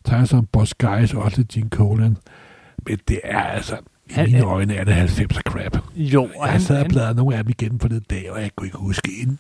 tegner 0.05 0.25
som 0.25 0.47
Boss 0.53 0.75
Guys, 0.75 1.15
og 1.15 1.23
også 1.23 1.37
lidt 1.39 1.49
Gene 1.49 1.69
Colan. 1.71 2.17
Men 2.87 2.99
det 3.09 3.21
er 3.25 3.41
altså, 3.43 3.75
i 4.11 4.13
Han- 4.13 4.27
mine 4.33 4.43
øjne 4.45 4.75
er 4.75 4.85
det 4.85 4.93
90'er 4.95 5.41
crap. 5.41 5.79
Jo, 5.97 6.23
og 6.23 6.31
Jeg 6.43 6.53
han, 6.53 6.61
sad 6.61 6.81
og 6.81 6.87
bladrede 6.89 7.15
nogle 7.15 7.37
af 7.37 7.45
dem 7.45 7.51
igennem 7.51 7.79
for 7.79 7.89
det 7.89 8.11
dag, 8.11 8.31
og 8.33 8.41
jeg 8.41 8.51
kunne 8.57 8.67
ikke 8.67 8.79
huske 8.79 9.11
en 9.23 9.39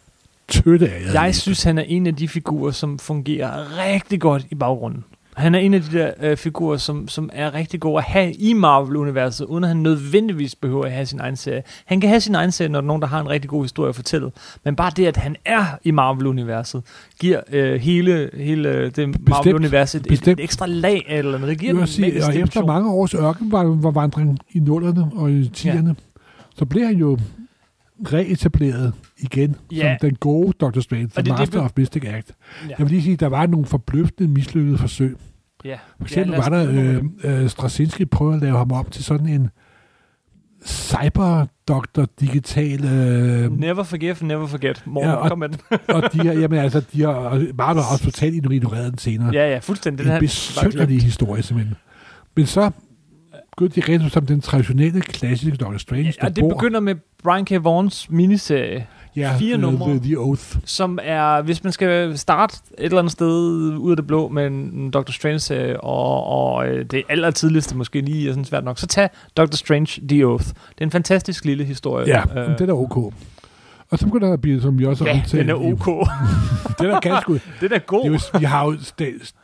tøtte 0.48 0.88
af. 0.90 1.00
jeg 1.14 1.26
læst. 1.26 1.40
synes, 1.40 1.62
han 1.62 1.78
er 1.78 1.82
en 1.82 2.06
af 2.06 2.14
de 2.16 2.28
figurer, 2.28 2.70
som 2.70 2.98
fungerer 2.98 3.78
rigtig 3.84 4.20
godt 4.20 4.46
i 4.50 4.54
baggrunden. 4.54 5.04
Han 5.34 5.54
er 5.54 5.58
en 5.58 5.74
af 5.74 5.80
de 5.82 5.98
der 5.98 6.10
øh, 6.20 6.36
figurer, 6.36 6.76
som, 6.76 7.08
som 7.08 7.30
er 7.32 7.54
rigtig 7.54 7.80
god 7.80 7.98
at 7.98 8.04
have 8.04 8.32
i 8.32 8.52
Marvel-universet, 8.52 9.44
uden 9.44 9.64
at 9.64 9.68
han 9.68 9.76
nødvendigvis 9.76 10.54
behøver 10.54 10.84
at 10.84 10.92
have 10.92 11.06
sin 11.06 11.20
egen 11.20 11.36
serie. 11.36 11.62
Han 11.84 12.00
kan 12.00 12.10
have 12.10 12.20
sin 12.20 12.34
egen 12.34 12.52
serie, 12.52 12.68
når 12.68 12.80
der 12.80 12.84
er 12.84 12.86
nogen, 12.86 13.02
der 13.02 13.08
har 13.08 13.20
en 13.20 13.28
rigtig 13.28 13.50
god 13.50 13.64
historie 13.64 13.88
at 13.88 13.94
fortælle. 13.94 14.30
Men 14.64 14.76
bare 14.76 14.92
det, 14.96 15.06
at 15.06 15.16
han 15.16 15.36
er 15.44 15.64
i 15.84 15.90
Marvel-universet, 15.90 16.82
giver 17.20 17.40
øh, 17.52 17.80
hele, 17.80 18.30
hele 18.34 18.90
det 18.90 19.28
Marvel-universet 19.28 20.06
et, 20.06 20.28
et, 20.28 20.40
ekstra 20.40 20.66
lag 20.66 21.04
eller 21.08 21.34
andet. 21.34 21.48
Det 21.48 21.58
giver 21.58 21.78
Jeg 21.78 21.88
sige, 21.88 22.24
og 22.24 22.36
efter 22.36 22.66
mange 22.66 22.90
års 22.90 23.14
ørkenvandring 23.14 24.38
i 24.50 24.58
nullerne 24.58 25.10
og 25.16 25.30
i 25.30 25.48
tierne, 25.48 25.96
så 26.56 26.64
bliver 26.64 26.86
han 26.86 26.96
jo 26.96 27.18
reetableret 28.12 28.92
igen 29.18 29.56
Ja. 29.72 29.96
som 30.00 30.08
den 30.08 30.16
gode 30.16 30.52
Dr. 30.60 30.80
Strange, 30.80 31.06
the 31.06 31.16
det- 31.16 31.26
det 31.26 31.38
Master 31.38 31.58
be- 31.58 31.64
of 31.64 31.70
Mystic 31.76 32.04
Act. 32.06 32.32
Ja. 32.64 32.68
Jeg 32.68 32.78
vil 32.78 32.88
lige 32.90 33.02
sige, 33.02 33.16
der 33.16 33.26
var 33.26 33.46
nogle 33.46 33.66
forbløffende 33.66 34.28
mislykkede 34.28 34.78
forsøg. 34.78 35.16
Ja. 35.64 35.76
For 35.98 36.04
eksempel 36.04 36.34
os 36.38 36.50
var 36.50 36.56
der, 36.58 36.70
øh, 37.24 37.42
øh, 37.42 37.48
Straczynski 37.48 38.04
prøvede 38.04 38.36
at 38.36 38.42
lave 38.42 38.56
ham 38.56 38.72
op 38.72 38.90
til 38.90 39.04
sådan 39.04 39.28
en 39.28 39.50
cyber-doktor 40.66 42.06
digital 42.20 42.84
øh, 42.84 43.58
Never 43.58 43.82
forgive, 43.82 44.16
never 44.22 44.46
forget. 44.46 44.82
Morten, 44.86 45.08
Ja, 45.10 45.14
ja, 45.16 45.22
og- 45.22 45.28
kom 45.28 45.38
med 45.38 45.48
den. 45.48 45.58
og 45.88 46.12
de 46.12 46.18
har, 46.18 46.32
jamen 46.32 46.58
altså, 46.58 46.82
de 46.92 47.02
har, 47.02 47.12
har 47.74 47.92
også 47.92 48.04
totalt 48.10 48.34
ignoreret 48.52 48.90
den 48.90 48.98
senere. 48.98 49.30
ja, 49.32 49.50
ja, 49.52 49.58
fuldstændig. 49.58 50.06
Den 50.06 50.14
en 50.14 50.20
besønderlig 50.20 51.02
historie, 51.02 51.42
simpelthen. 51.42 51.76
Men 52.36 52.46
så 52.46 52.70
begyndte 53.56 53.80
de 53.80 53.92
rent 53.92 54.12
som 54.12 54.26
den 54.26 54.40
traditionelle, 54.40 55.00
klassiske 55.00 55.56
Doctor 55.56 55.78
Strange, 55.78 56.12
Ja, 56.22 56.26
og 56.26 56.36
det 56.36 56.42
bor, 56.42 56.48
begynder 56.48 56.80
med 56.80 56.94
Brian 57.22 57.44
K. 57.44 57.50
Vaughns 57.64 58.10
miniserie, 58.10 58.86
ja, 59.16 59.36
fire 59.38 59.54
øh, 59.54 59.60
numre. 59.60 59.90
The, 59.90 59.98
The 60.00 60.18
Oath. 60.20 60.56
som 60.64 60.98
er, 61.02 61.42
hvis 61.42 61.64
man 61.64 61.72
skal 61.72 62.18
starte 62.18 62.56
et 62.78 62.84
eller 62.84 62.98
andet 62.98 63.12
sted 63.12 63.28
ud 63.78 63.90
af 63.90 63.96
det 63.96 64.06
blå 64.06 64.28
med 64.28 64.46
en 64.46 64.90
Doctor 64.90 65.12
Strange-serie, 65.12 65.80
og, 65.80 66.24
og 66.26 66.68
øh, 66.68 66.84
det 66.84 67.02
aller 67.08 67.30
tidligste 67.30 67.76
måske 67.76 68.00
lige 68.00 68.28
er 68.28 68.32
sådan 68.32 68.44
svært 68.44 68.64
nok, 68.64 68.78
så 68.78 68.86
tag 68.86 69.08
Doctor 69.36 69.56
Strange 69.56 70.00
The 70.08 70.26
Oath. 70.26 70.44
Det 70.46 70.54
er 70.80 70.84
en 70.84 70.90
fantastisk 70.90 71.44
lille 71.44 71.64
historie. 71.64 72.06
Ja, 72.08 72.22
Øh, 72.50 72.58
den 72.58 72.68
er 72.70 72.74
ok. 72.74 73.12
Og 73.94 73.98
så 74.00 74.06
begynder 74.06 74.26
der 74.26 74.34
at 74.34 74.40
blive, 74.40 74.60
som 74.60 74.78
vi 74.78 74.84
også 74.86 75.04
har 75.04 75.10
ja, 75.10 75.16
omtalt, 75.16 75.40
den 75.40 75.50
er 75.50 75.54
ok. 75.54 75.86
den 76.80 76.90
er 76.90 77.00
ganske 77.00 77.30
ud. 77.32 77.38
den 77.60 77.72
er 77.72 77.78
god. 77.78 78.04
Det 78.04 78.08
er 78.08 78.28
jo, 78.34 78.38
vi 78.38 78.44
har 78.44 78.64
jo 78.64 78.76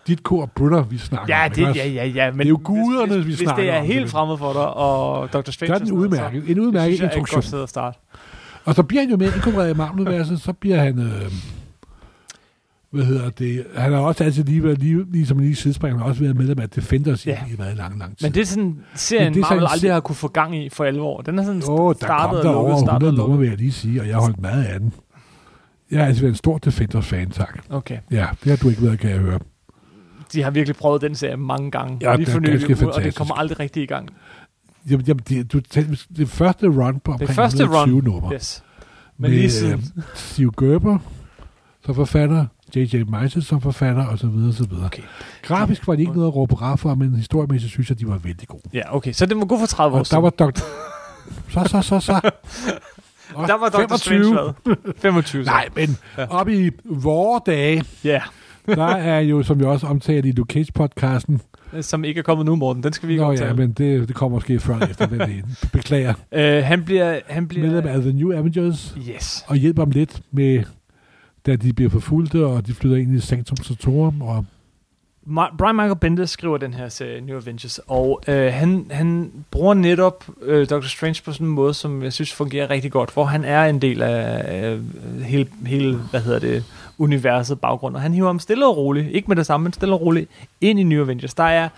dit 0.06 0.22
kor 0.22 0.42
og 0.42 0.50
Brunner, 0.50 0.82
vi 0.82 0.98
snakker 0.98 1.36
Ja, 1.36 1.44
om. 1.46 1.50
det, 1.52 1.76
ja, 1.76 1.88
ja, 1.88 2.06
ja. 2.06 2.30
Men 2.30 2.40
er 2.40 2.48
jo 2.48 2.60
guderne, 2.64 3.12
hvis, 3.14 3.16
vi 3.18 3.22
hvis, 3.30 3.38
snakker 3.38 3.62
hvis 3.62 3.68
det 3.70 3.74
er 3.76 3.80
om, 3.80 3.86
helt 3.86 4.10
fremmed 4.10 4.38
for 4.38 4.52
dig, 4.52 4.74
og 4.74 5.32
Doctor 5.32 5.52
Strange... 5.52 5.68
Så 5.68 5.74
er 5.74 5.78
den 5.78 5.92
udmærket. 5.92 6.42
En 6.42 6.48
Så, 6.48 6.54
det 6.54 6.58
udmærket 6.58 6.96
synes 6.96 7.00
jeg 7.00 7.06
er 7.06 7.10
et 7.10 7.14
godt 7.14 7.28
introduktion. 7.28 7.42
sted 7.42 7.62
at 7.62 7.68
starte. 7.68 7.98
Og 8.64 8.74
så 8.74 8.82
bliver 8.82 9.02
han 9.02 9.10
jo 9.10 9.16
mere 9.16 9.30
inkorporeret 9.36 9.70
i 9.70 9.74
så 10.38 10.52
bliver 10.52 10.76
han... 10.76 10.98
Øh, 10.98 11.32
hvad 12.92 13.04
hedder 13.04 13.30
det? 13.30 13.66
Han 13.76 13.92
har 13.92 13.98
også 13.98 14.24
altid 14.24 14.44
lige 14.44 14.64
været, 14.64 14.78
lige, 14.78 15.12
ligesom 15.12 15.38
lige 15.38 15.56
sidespring, 15.56 15.94
han 15.94 16.02
har 16.02 16.08
også 16.08 16.20
været 16.22 16.36
medlem 16.36 16.58
af 16.58 16.70
Defenders 16.70 17.26
Ja. 17.26 17.38
i, 17.52 17.56
meget 17.58 17.76
lang, 17.76 17.98
lang 17.98 18.18
tid. 18.18 18.26
Men 18.26 18.34
det 18.34 18.40
er 18.40 18.44
sådan 18.46 18.78
serien, 18.94 19.24
Men 19.26 19.34
det 19.34 19.40
er 19.40 19.44
sådan 19.44 19.56
Marvel 19.56 19.62
en 19.62 19.72
aldrig 19.72 19.92
har 19.92 20.00
kunne 20.00 20.16
få 20.16 20.28
gang 20.28 20.56
i 20.56 20.68
for 20.68 20.84
alvor. 20.84 21.20
Den 21.20 21.38
er 21.38 21.42
sådan 21.44 21.62
Åh, 21.68 21.80
oh, 21.80 21.94
der 21.94 21.98
startet 21.98 22.42
kom 22.42 22.52
der 22.52 22.58
over 22.58 22.76
startet 22.84 23.06
100 23.06 23.08
og 23.08 23.12
numre, 23.12 23.28
lukket. 23.28 23.40
vil 23.40 23.48
jeg 23.48 23.58
lige 23.58 23.72
sige, 23.72 24.00
og 24.00 24.06
jeg 24.06 24.14
har 24.14 24.22
holdt 24.22 24.40
meget 24.40 24.64
af 24.64 24.80
den. 24.80 24.92
Jeg 25.90 26.00
er 26.00 26.06
altså 26.06 26.22
været 26.22 26.32
en 26.32 26.36
stor 26.36 26.58
Defenders-fan, 26.58 27.30
tak. 27.30 27.58
Okay. 27.70 27.98
Ja, 28.10 28.26
det 28.44 28.50
har 28.50 28.56
du 28.56 28.68
ikke 28.68 28.82
været, 28.82 28.98
kan 28.98 29.10
jeg 29.10 29.18
høre. 29.18 29.38
De 30.32 30.42
har 30.42 30.50
virkelig 30.50 30.76
prøvet 30.76 31.02
den 31.02 31.14
serie 31.14 31.36
mange 31.36 31.70
gange. 31.70 31.98
Ja, 32.00 32.16
Lige 32.16 32.28
er 32.28 32.32
for 32.32 32.40
nylig, 32.40 32.94
og 32.94 33.02
det 33.02 33.14
kommer 33.14 33.34
aldrig 33.34 33.60
rigtig 33.60 33.82
i 33.82 33.86
gang. 33.86 34.08
Jamen, 34.90 35.06
jamen 35.06 35.22
det, 35.28 35.52
du, 35.52 35.60
det 36.16 36.28
første 36.28 36.66
run 36.66 37.00
på 37.00 37.12
omkring 37.12 37.30
første 37.30 37.62
120 37.62 37.96
run, 37.96 38.04
numre. 38.04 38.34
Yes. 38.34 38.64
Men 39.18 39.30
lige 39.30 39.50
siden. 39.50 39.72
Øh, 39.96 40.02
Steve 40.14 40.52
Gerber, 40.60 40.98
så 41.86 41.92
forfatter, 41.92 42.46
J.J. 42.76 42.94
Michael 42.96 43.42
som 43.42 43.60
forfatter, 43.60 44.06
og 44.06 44.18
så 44.18 44.26
videre, 44.26 44.52
så 44.52 44.64
videre. 44.70 44.84
Okay. 44.86 45.02
Grafisk 45.42 45.86
var 45.86 45.94
de 45.94 46.00
ikke 46.00 46.12
noget 46.12 46.26
at 46.28 46.34
råbe 46.36 46.54
hurra 46.54 46.76
for, 46.76 46.94
men 46.94 47.14
historiemæssigt 47.14 47.72
synes 47.72 47.88
jeg, 47.90 47.98
de 48.00 48.08
var 48.08 48.18
vældig 48.18 48.48
gode. 48.48 48.62
Ja, 48.72 48.96
okay. 48.96 49.12
Så 49.12 49.26
det 49.26 49.36
må 49.36 49.44
gå 49.46 49.58
for 49.58 49.66
30 49.66 49.96
år 49.96 50.00
Og 50.00 50.10
der 50.10 50.16
var 50.16 50.30
Dr. 50.30 50.60
Så, 51.48 51.64
så, 51.66 51.82
så, 51.82 52.00
så. 52.00 52.30
Og 53.34 53.48
Der 53.48 53.58
var 53.58 53.68
Dr. 53.68 53.96
Strange 53.96 54.32
hvad? 54.64 54.94
25. 54.96 55.44
så. 55.44 55.50
Nej, 55.50 55.68
men 55.76 55.96
Ja. 56.18 56.26
op 56.30 56.48
i 56.48 56.70
vore 56.84 57.40
dage, 57.46 57.84
Ja, 58.04 58.22
der 58.66 58.84
er 58.86 59.20
jo, 59.20 59.42
som 59.42 59.58
vi 59.60 59.64
også 59.64 59.86
omtalte 59.86 60.28
i 60.28 60.32
Luke 60.32 60.60
Cage-podcasten, 60.60 61.38
som 61.80 62.04
ikke 62.04 62.18
er 62.18 62.22
kommet 62.22 62.46
nu, 62.46 62.56
Morten. 62.56 62.82
Den 62.82 62.92
skal 62.92 63.08
vi 63.08 63.12
ikke 63.12 63.24
Nå 63.24 63.30
omtale. 63.30 63.48
ja, 63.48 63.54
men 63.54 63.72
det, 63.72 64.08
det 64.08 64.16
kommer 64.16 64.36
måske 64.36 64.60
før 64.60 64.78
efter 64.78 65.06
den 65.06 65.20
ene. 65.20 65.42
Beklager. 65.72 66.14
Øh, 66.32 66.64
han 66.64 66.84
bliver... 66.84 67.18
Han 67.28 67.48
bliver 67.48 67.66
Medlem 67.66 67.86
af 67.86 68.00
The 68.00 68.12
New 68.12 68.32
Avengers, 68.32 68.96
yes. 69.10 69.44
og 69.48 69.56
hjælper 69.56 69.84
dem 69.84 69.90
lidt 69.92 70.20
med, 70.32 70.62
da 71.46 71.56
de 71.56 71.72
bliver 71.72 71.90
forfulgte, 71.90 72.46
og 72.46 72.66
de 72.66 72.74
flytter 72.74 72.98
ind 72.98 73.14
i 73.14 73.20
Sanctum 73.20 73.56
Sanctorum, 73.56 74.22
og 74.22 74.44
Brian 75.58 75.76
Michael 75.76 75.96
Bendis 75.96 76.30
skriver 76.30 76.58
den 76.58 76.74
her 76.74 76.88
serie, 76.88 77.20
New 77.20 77.36
Avengers, 77.36 77.80
og 77.86 78.22
øh, 78.28 78.52
han, 78.52 78.86
han 78.90 79.32
bruger 79.50 79.74
netop 79.74 80.24
øh, 80.42 80.70
Doctor 80.70 80.88
Strange 80.88 81.22
på 81.24 81.32
sådan 81.32 81.46
en 81.46 81.52
måde, 81.52 81.74
som 81.74 82.02
jeg 82.02 82.12
synes 82.12 82.32
fungerer 82.32 82.70
rigtig 82.70 82.92
godt, 82.92 83.12
hvor 83.12 83.24
han 83.24 83.44
er 83.44 83.64
en 83.64 83.82
del 83.82 84.02
af 84.02 84.72
øh, 84.72 84.84
hele, 85.22 85.48
hele, 85.66 85.96
hvad 85.96 86.20
hedder 86.20 86.38
det, 86.38 86.64
universet 86.98 87.60
baggrund, 87.60 87.94
og 87.94 88.00
han 88.00 88.14
hiver 88.14 88.26
ham 88.26 88.38
stille 88.38 88.66
og 88.66 88.76
roligt, 88.76 89.10
ikke 89.10 89.28
med 89.28 89.36
det 89.36 89.46
samme, 89.46 89.64
men 89.64 89.72
stille 89.72 89.94
og 89.94 90.00
roligt, 90.00 90.30
ind 90.60 90.80
i 90.80 90.82
New 90.82 91.02
Avengers. 91.02 91.34
Der 91.34 91.44
er, 91.44 91.68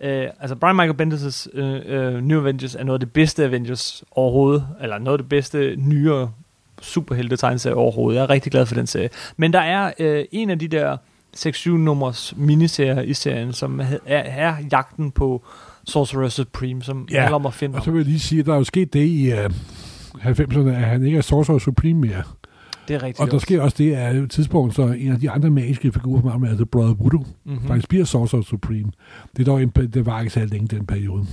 øh, 0.00 0.26
altså 0.40 0.56
Brian 0.56 0.76
Michael 0.76 1.02
Bendis' 1.02 1.58
øh, 1.58 1.80
øh, 1.86 2.24
New 2.24 2.40
Avengers 2.40 2.74
er 2.74 2.84
noget 2.84 2.96
af 2.96 3.00
det 3.00 3.12
bedste 3.12 3.44
Avengers 3.44 4.04
overhovedet, 4.10 4.66
eller 4.82 4.98
noget 4.98 5.18
af 5.18 5.22
det 5.22 5.28
bedste 5.28 5.76
nyere 5.76 6.30
superhelte 6.82 7.36
tegneserie 7.36 7.76
overhovedet. 7.76 8.18
Jeg 8.18 8.24
er 8.24 8.30
rigtig 8.30 8.52
glad 8.52 8.66
for 8.66 8.74
den 8.74 8.86
serie. 8.86 9.08
Men 9.36 9.52
der 9.52 9.60
er 9.60 9.92
øh, 9.98 10.24
en 10.32 10.50
af 10.50 10.58
de 10.58 10.68
der 10.68 10.96
6-7 11.36 11.70
nummers 11.70 12.34
miniserier 12.36 13.00
i 13.00 13.14
serien, 13.14 13.52
som 13.52 13.80
er, 13.80 13.86
er 14.06 14.54
jagten 14.72 15.10
på 15.10 15.44
Sorcerer 15.84 16.28
Supreme, 16.28 16.82
som 16.82 17.08
Ja, 17.10 17.20
handler 17.20 17.36
om 17.36 17.46
at 17.46 17.54
finde 17.54 17.76
Og 17.76 17.84
så 17.84 17.90
vil 17.90 17.98
jeg 17.98 18.06
lige 18.06 18.20
sige, 18.20 18.40
at 18.40 18.46
der 18.46 18.52
er 18.52 18.56
jo 18.58 18.64
sket 18.64 18.92
det 18.92 19.06
i 19.06 19.32
uh, 19.32 19.38
90'erne, 20.14 20.68
at 20.68 20.74
han 20.74 21.04
ikke 21.06 21.18
er 21.18 21.22
Sorcerer 21.22 21.58
Supreme 21.58 22.00
mere. 22.00 22.22
Det 22.88 22.94
er 22.94 23.02
rigtigt. 23.02 23.20
Og 23.20 23.30
der 23.30 23.38
sker 23.38 23.62
også 23.62 23.76
det, 23.78 23.94
at 23.94 24.16
et 24.16 24.30
tidspunkt, 24.30 24.74
så 24.74 24.82
en 24.82 25.12
af 25.12 25.20
de 25.20 25.30
andre 25.30 25.50
magiske 25.50 25.92
figurer 25.92 26.20
fra 26.20 26.28
Marvel, 26.28 26.50
altså 26.50 26.64
Brother 26.64 26.94
Voodoo, 26.94 27.24
mm-hmm. 27.44 27.66
faktisk 27.66 27.88
bliver 27.88 28.04
Sorcerer 28.04 28.42
Supreme. 28.42 28.92
Det, 29.36 29.42
er 29.42 29.44
dog 29.44 29.62
en, 29.62 29.68
det 29.68 30.06
var 30.06 30.20
ikke 30.20 30.32
så 30.32 30.44
længe 30.44 30.76
den 30.76 30.86
periode. 30.86 31.26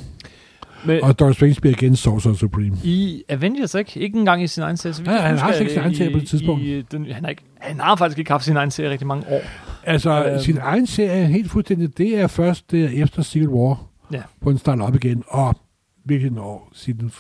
Men, 0.85 1.03
Og 1.03 1.19
Doctor 1.19 1.31
Strange 1.31 1.55
bliver 1.61 1.75
igen 1.81 1.95
Sorcerer 1.95 2.33
Supreme. 2.33 2.77
I 2.83 3.23
Avengers, 3.29 3.75
ikke? 3.75 3.99
Ikke 3.99 4.17
engang 4.19 4.43
i 4.43 4.47
sin 4.47 4.63
egen 4.63 4.77
serie. 4.77 4.93
så 4.93 5.03
Ja, 5.05 5.11
han 5.11 5.37
har 5.37 5.51
ikke 5.53 5.71
sin 5.71 5.79
øh, 5.79 5.85
egen 5.85 5.95
serie 5.95 6.11
på 6.11 6.19
det 6.19 6.27
tidspunkt. 6.27 6.63
I, 6.63 6.81
den, 6.81 7.05
han, 7.11 7.23
har 7.23 7.29
ikke, 7.29 7.43
han 7.59 7.79
har 7.79 7.95
faktisk 7.95 8.19
ikke 8.19 8.31
haft 8.31 8.45
sin 8.45 8.55
egen 8.57 8.71
serie 8.71 8.89
rigtig 8.89 9.07
mange 9.07 9.25
år. 9.29 9.41
Altså, 9.83 10.25
øhm. 10.25 10.39
sin 10.39 10.57
egen 10.57 10.87
serie, 10.87 11.25
helt 11.25 11.51
fuldstændig, 11.51 11.97
det 11.97 12.19
er 12.19 12.27
først 12.27 12.71
det 12.71 12.83
er 12.83 13.03
efter 13.03 13.23
Civil 13.23 13.47
War, 13.49 13.83
Ja. 14.13 14.21
hvor 14.39 14.51
den 14.51 14.57
starter 14.59 14.83
op 14.83 14.95
igen, 14.95 15.23
og 15.27 15.55
virkelig 16.05 16.31
når 16.31 16.69
siden... 16.73 17.11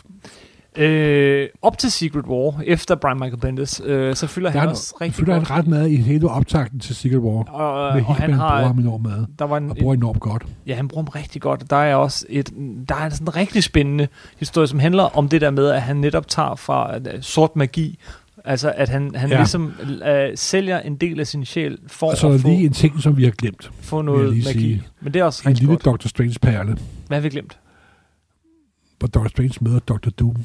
Øh, 0.77 1.47
op 1.61 1.77
til 1.77 1.91
Secret 1.91 2.25
War, 2.25 2.61
efter 2.65 2.95
Brian 2.95 3.17
Michael 3.19 3.37
Bendis, 3.37 3.81
øh, 3.85 4.15
så 4.15 4.27
fylder 4.27 4.51
Der 4.51 4.59
han 4.59 4.69
også 4.69 4.95
rigtig 5.01 5.15
Fylder 5.15 5.33
godt. 5.35 5.47
han 5.47 5.57
ret 5.57 5.67
meget 5.67 5.89
i 5.89 5.95
hele 5.95 6.29
optakten 6.29 6.79
til 6.79 6.95
Civil 6.95 7.17
War. 7.19 7.43
Og, 7.43 7.95
med 7.95 8.03
og 8.05 8.15
han 8.15 8.29
Hickman 8.29 8.39
bruger 8.39 8.59
har, 8.61 8.67
ham 8.67 8.79
enormt 8.79 9.03
meget, 9.03 9.27
der 9.39 9.45
var 9.45 9.57
en, 9.57 9.69
og 9.69 9.75
bruger 9.77 9.93
enormt 9.93 10.19
godt. 10.19 10.45
Ja, 10.67 10.75
han 10.75 10.87
bruger 10.87 11.03
dem 11.03 11.09
rigtig 11.09 11.41
godt. 11.41 11.69
Der 11.69 11.75
er 11.75 11.95
også 11.95 12.25
et, 12.29 12.49
der 12.89 12.95
er 12.95 13.09
sådan 13.09 13.27
en 13.27 13.35
rigtig 13.35 13.63
spændende 13.63 14.07
historie, 14.37 14.67
som 14.67 14.79
handler 14.79 15.03
om 15.03 15.29
det 15.29 15.41
der 15.41 15.51
med, 15.51 15.67
at 15.69 15.81
han 15.81 15.95
netop 15.95 16.27
tager 16.27 16.55
fra 16.55 16.97
uh, 16.97 17.03
sort 17.21 17.55
magi, 17.55 17.99
altså 18.45 18.73
at 18.77 18.89
han, 18.89 19.15
han 19.15 19.29
ja. 19.29 19.37
Ligesom 19.37 19.73
uh, 19.81 20.07
sælger 20.35 20.79
en 20.79 20.95
del 20.95 21.19
af 21.19 21.27
sin 21.27 21.45
sjæl 21.45 21.77
for 21.87 22.09
Og 22.11 22.17
så 22.17 22.27
er 22.27 22.33
at 22.33 22.41
få, 22.41 22.47
lige 22.47 22.65
en 22.65 22.73
ting, 22.73 23.01
som 23.01 23.17
vi 23.17 23.23
har 23.23 23.31
glemt. 23.31 23.71
få 23.81 24.01
noget 24.01 24.29
magi. 24.29 24.41
sige. 24.41 24.83
Men 25.01 25.13
det 25.13 25.19
er 25.19 25.23
også 25.23 25.49
En 25.49 25.55
lille 25.55 25.67
godt. 25.67 25.85
Doctor 25.85 26.07
Strange-perle, 26.07 26.77
Hvad 27.07 27.17
har 27.17 27.21
vi 27.21 27.29
glemt? 27.29 27.57
hvor 28.99 29.07
Doctor 29.07 29.29
Strange 29.29 29.53
møder 29.61 29.79
Doctor 29.79 30.11
Doom, 30.11 30.35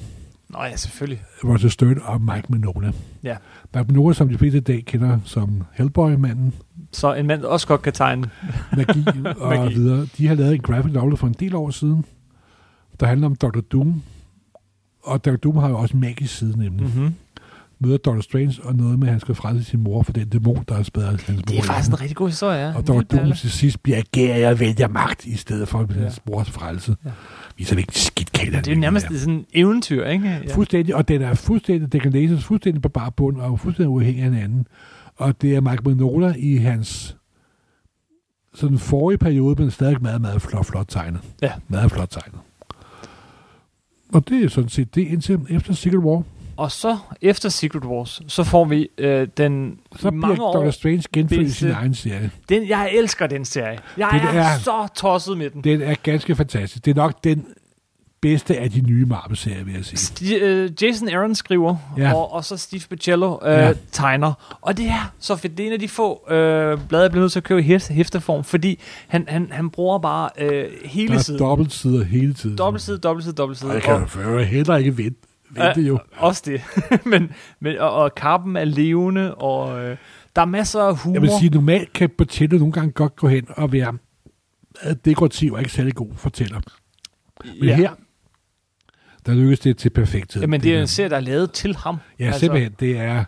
Nå 0.50 0.58
ja, 0.62 0.76
selvfølgelig. 0.76 1.22
Roger 1.44 1.68
Stern 1.68 1.98
og 2.04 2.20
Mike 2.20 2.46
Mignola. 2.48 2.92
Ja. 3.22 3.36
Mike 3.74 3.86
Mignola, 3.92 4.14
som 4.14 4.28
de 4.28 4.38
fleste 4.38 4.58
i 4.58 4.60
dag 4.60 4.84
kender 4.86 5.18
som 5.24 5.62
Hellboy-manden, 5.72 6.54
Så 6.92 7.14
en 7.14 7.26
mand, 7.26 7.42
der 7.42 7.48
også 7.48 7.66
godt 7.66 7.82
kan 7.82 7.92
tegne. 7.92 8.30
magi 8.76 9.04
og 9.40 9.48
Magi. 9.48 9.74
videre. 9.74 10.06
De 10.18 10.26
har 10.28 10.34
lavet 10.34 10.54
en 10.54 10.60
graphic 10.60 10.92
novel 10.92 11.16
for 11.16 11.26
en 11.26 11.34
del 11.40 11.54
år 11.54 11.70
siden, 11.70 12.04
der 13.00 13.06
handler 13.06 13.26
om 13.26 13.34
Dr. 13.36 13.60
Doom. 13.60 14.02
Og 15.02 15.24
Dr. 15.24 15.36
Doom 15.36 15.56
har 15.56 15.68
jo 15.68 15.78
også 15.78 15.94
en 15.94 16.00
magisk 16.00 16.36
side, 16.38 16.58
nemlig. 16.58 16.86
Mm. 16.86 16.92
Mm-hmm. 16.94 17.14
Møder 17.80 17.96
Dr. 17.96 18.20
Strange, 18.20 18.54
og 18.62 18.74
noget 18.74 18.98
med, 18.98 19.08
at 19.08 19.12
han 19.12 19.20
skal 19.20 19.34
frelse 19.34 19.64
sin 19.64 19.80
mor 19.82 20.02
for 20.02 20.12
den 20.12 20.28
dæmon, 20.28 20.64
der 20.68 20.74
har 20.74 20.82
spadet 20.82 21.08
hans 21.08 21.26
mor. 21.38 21.42
Det 21.48 21.58
er 21.58 21.62
faktisk 21.62 21.88
en 21.90 22.00
rigtig 22.00 22.16
god 22.16 22.28
historie, 22.28 22.58
ja. 22.58 22.74
Og 22.76 22.84
lille 22.88 23.02
Doom 23.02 23.32
til 23.32 23.50
sidst 23.50 23.82
bliver 23.82 23.98
agerer 23.98 24.50
og 24.50 24.60
vælger 24.60 24.88
magt, 24.88 25.26
i 25.26 25.36
stedet 25.36 25.68
for 25.68 25.86
Ja. 25.94 26.00
hans 26.00 26.20
mors 26.26 26.50
frelse. 26.50 26.96
Ja. 27.04 27.10
Viser 27.58 27.74
det 27.74 27.80
ikke 27.80 28.00
skidt 28.00 28.32
kan 28.32 28.52
Det 28.52 28.68
er 28.68 28.74
jo 28.74 28.80
nærmest 28.80 29.06
sådan 29.18 29.34
en 29.34 29.46
eventyr, 29.54 30.04
ikke? 30.04 30.28
Ja. 30.28 30.54
Fuldstændig, 30.54 30.94
og 30.94 31.08
den 31.08 31.22
er 31.22 31.34
fuldstændig, 31.34 31.92
det 31.92 32.02
kan 32.02 32.12
læses 32.12 32.44
fuldstændig 32.44 32.82
på 32.82 32.88
bare 32.88 33.12
bund, 33.12 33.40
og 33.40 33.60
fuldstændig 33.60 33.88
uafhængig 33.88 34.24
af 34.24 34.30
hinanden. 34.30 34.66
Og 35.16 35.42
det 35.42 35.56
er 35.56 35.60
Mike 35.60 35.82
Mignola 35.84 36.34
i 36.38 36.56
hans 36.56 37.16
sådan 38.54 38.78
forrige 38.78 39.18
periode, 39.18 39.62
men 39.62 39.70
stadig 39.70 40.02
meget, 40.02 40.20
meget 40.20 40.42
flot, 40.42 40.66
flot 40.66 40.86
tegnet. 40.88 41.20
Ja. 41.42 41.52
Meget 41.68 41.90
flot 41.90 42.08
tegnet. 42.10 42.40
Og 44.12 44.28
det 44.28 44.44
er 44.44 44.48
sådan 44.48 44.68
set 44.68 44.94
det 44.94 45.06
indtil 45.06 45.40
efter 45.50 45.72
Secret 45.72 45.98
War. 45.98 46.22
Og 46.58 46.72
så 46.72 46.96
efter 47.22 47.48
Secret 47.48 47.84
Wars, 47.84 48.20
så 48.28 48.44
får 48.44 48.64
vi 48.64 48.88
øh, 48.98 49.28
den 49.36 49.78
Så 50.00 50.10
mange 50.10 50.34
bliver 50.34 50.46
år 50.48 50.64
Dr. 50.64 50.70
Strange 50.70 51.02
genfødt 51.12 51.40
i 51.40 51.50
sin 51.50 51.70
egen 51.70 51.94
serie. 51.94 52.30
Den, 52.48 52.68
jeg 52.68 52.90
elsker 52.94 53.26
den 53.26 53.44
serie. 53.44 53.78
Jeg 53.96 54.08
Det 54.12 54.38
er, 54.38 54.42
er- 54.42 54.58
så 54.58 54.88
tosset 54.96 55.38
med 55.38 55.50
den. 55.50 55.64
Den 55.64 55.82
er 55.82 55.94
ganske 56.02 56.36
fantastisk. 56.36 56.84
Det 56.84 56.90
er 56.90 56.94
nok 56.94 57.24
den 57.24 57.46
bedste 58.20 58.58
af 58.58 58.70
de 58.70 58.80
nye 58.80 59.06
Marvel-serier, 59.06 59.64
vil 59.64 59.74
jeg 59.74 59.84
sige. 59.84 59.98
Sti- 59.98 60.42
øh, 60.44 60.70
Jason 60.82 61.08
Aaron 61.08 61.34
skriver, 61.34 61.76
Ja. 61.96 62.14
og, 62.14 62.32
og 62.32 62.44
så 62.44 62.56
Steve 62.56 62.80
Pichello 62.90 63.38
øh, 63.44 63.52
Ja. 63.52 63.72
tegner. 63.92 64.58
Og 64.60 64.76
det 64.76 64.86
er 64.86 65.12
så 65.20 65.36
fedt. 65.36 65.58
Det 65.58 65.62
er 65.62 65.66
en 65.66 65.72
af 65.72 65.78
de 65.80 65.88
få 65.88 66.30
øh, 66.30 66.78
blade, 66.88 67.02
jeg 67.02 67.10
bliver 67.10 67.22
nødt 67.22 67.32
til 67.32 67.40
at 67.40 67.44
købe 67.44 67.60
i 67.60 67.64
hæfte- 67.64 67.92
hæfteform, 67.92 68.44
fordi 68.44 68.78
han, 69.08 69.24
han, 69.28 69.48
han 69.52 69.70
bruger 69.70 69.98
bare 69.98 70.28
øh, 70.38 70.64
hele 70.84 71.08
Der 71.08 71.14
er 71.14 71.22
siden. 71.22 71.40
dobbeltsider 71.40 72.04
hele 72.04 72.34
tiden. 72.34 72.58
Dobbeltside, 72.58 72.98
dobbeltside, 72.98 73.34
dobbeltside. 73.34 73.70
Og 73.70 73.74
jeg 73.74 73.82
kan 73.82 74.06
jo 74.24 74.38
heller 74.38 74.76
ikke 74.76 74.96
vente, 74.98 75.20
vente 75.50 75.80
jo. 75.80 75.98
Også 76.16 76.42
det. 76.46 76.62
men, 77.10 77.32
men, 77.60 77.78
og, 77.78 77.92
og 77.92 78.14
kappen 78.14 78.56
er 78.56 78.64
levende, 78.64 79.34
og 79.34 79.84
øh, 79.84 79.96
der 80.36 80.42
er 80.42 80.46
masser 80.46 80.80
af 80.80 80.96
humor. 80.96 81.14
Jeg 81.14 81.22
vil 81.22 81.30
sige, 81.40 81.50
normalt 81.50 81.92
kan 81.92 82.10
Bocello 82.18 82.58
nogle 82.58 82.72
gange 82.72 82.92
godt 82.92 83.16
gå 83.16 83.28
hen 83.28 83.46
og 83.48 83.72
være 83.72 83.98
øh, 84.84 84.96
dekorativ 85.04 85.52
og 85.52 85.58
ikke 85.58 85.72
særlig 85.72 85.94
god 85.94 86.10
fortæller. 86.16 86.60
Men 87.44 87.68
ja. 87.68 87.76
her, 87.76 87.90
der 89.26 89.34
lykkes 89.34 89.60
det 89.60 89.76
til 89.76 89.90
perfekthed. 89.90 90.42
Jamen, 90.42 90.60
det 90.60 90.74
er 90.74 90.80
en 90.80 90.86
serie, 90.86 91.10
der 91.10 91.16
er 91.16 91.20
lavet 91.20 91.52
til 91.52 91.76
ham. 91.76 91.96
Ja, 92.18 92.24
altså, 92.24 92.40
simpelthen. 92.40 92.74
Det 92.80 92.98
er, 92.98 93.24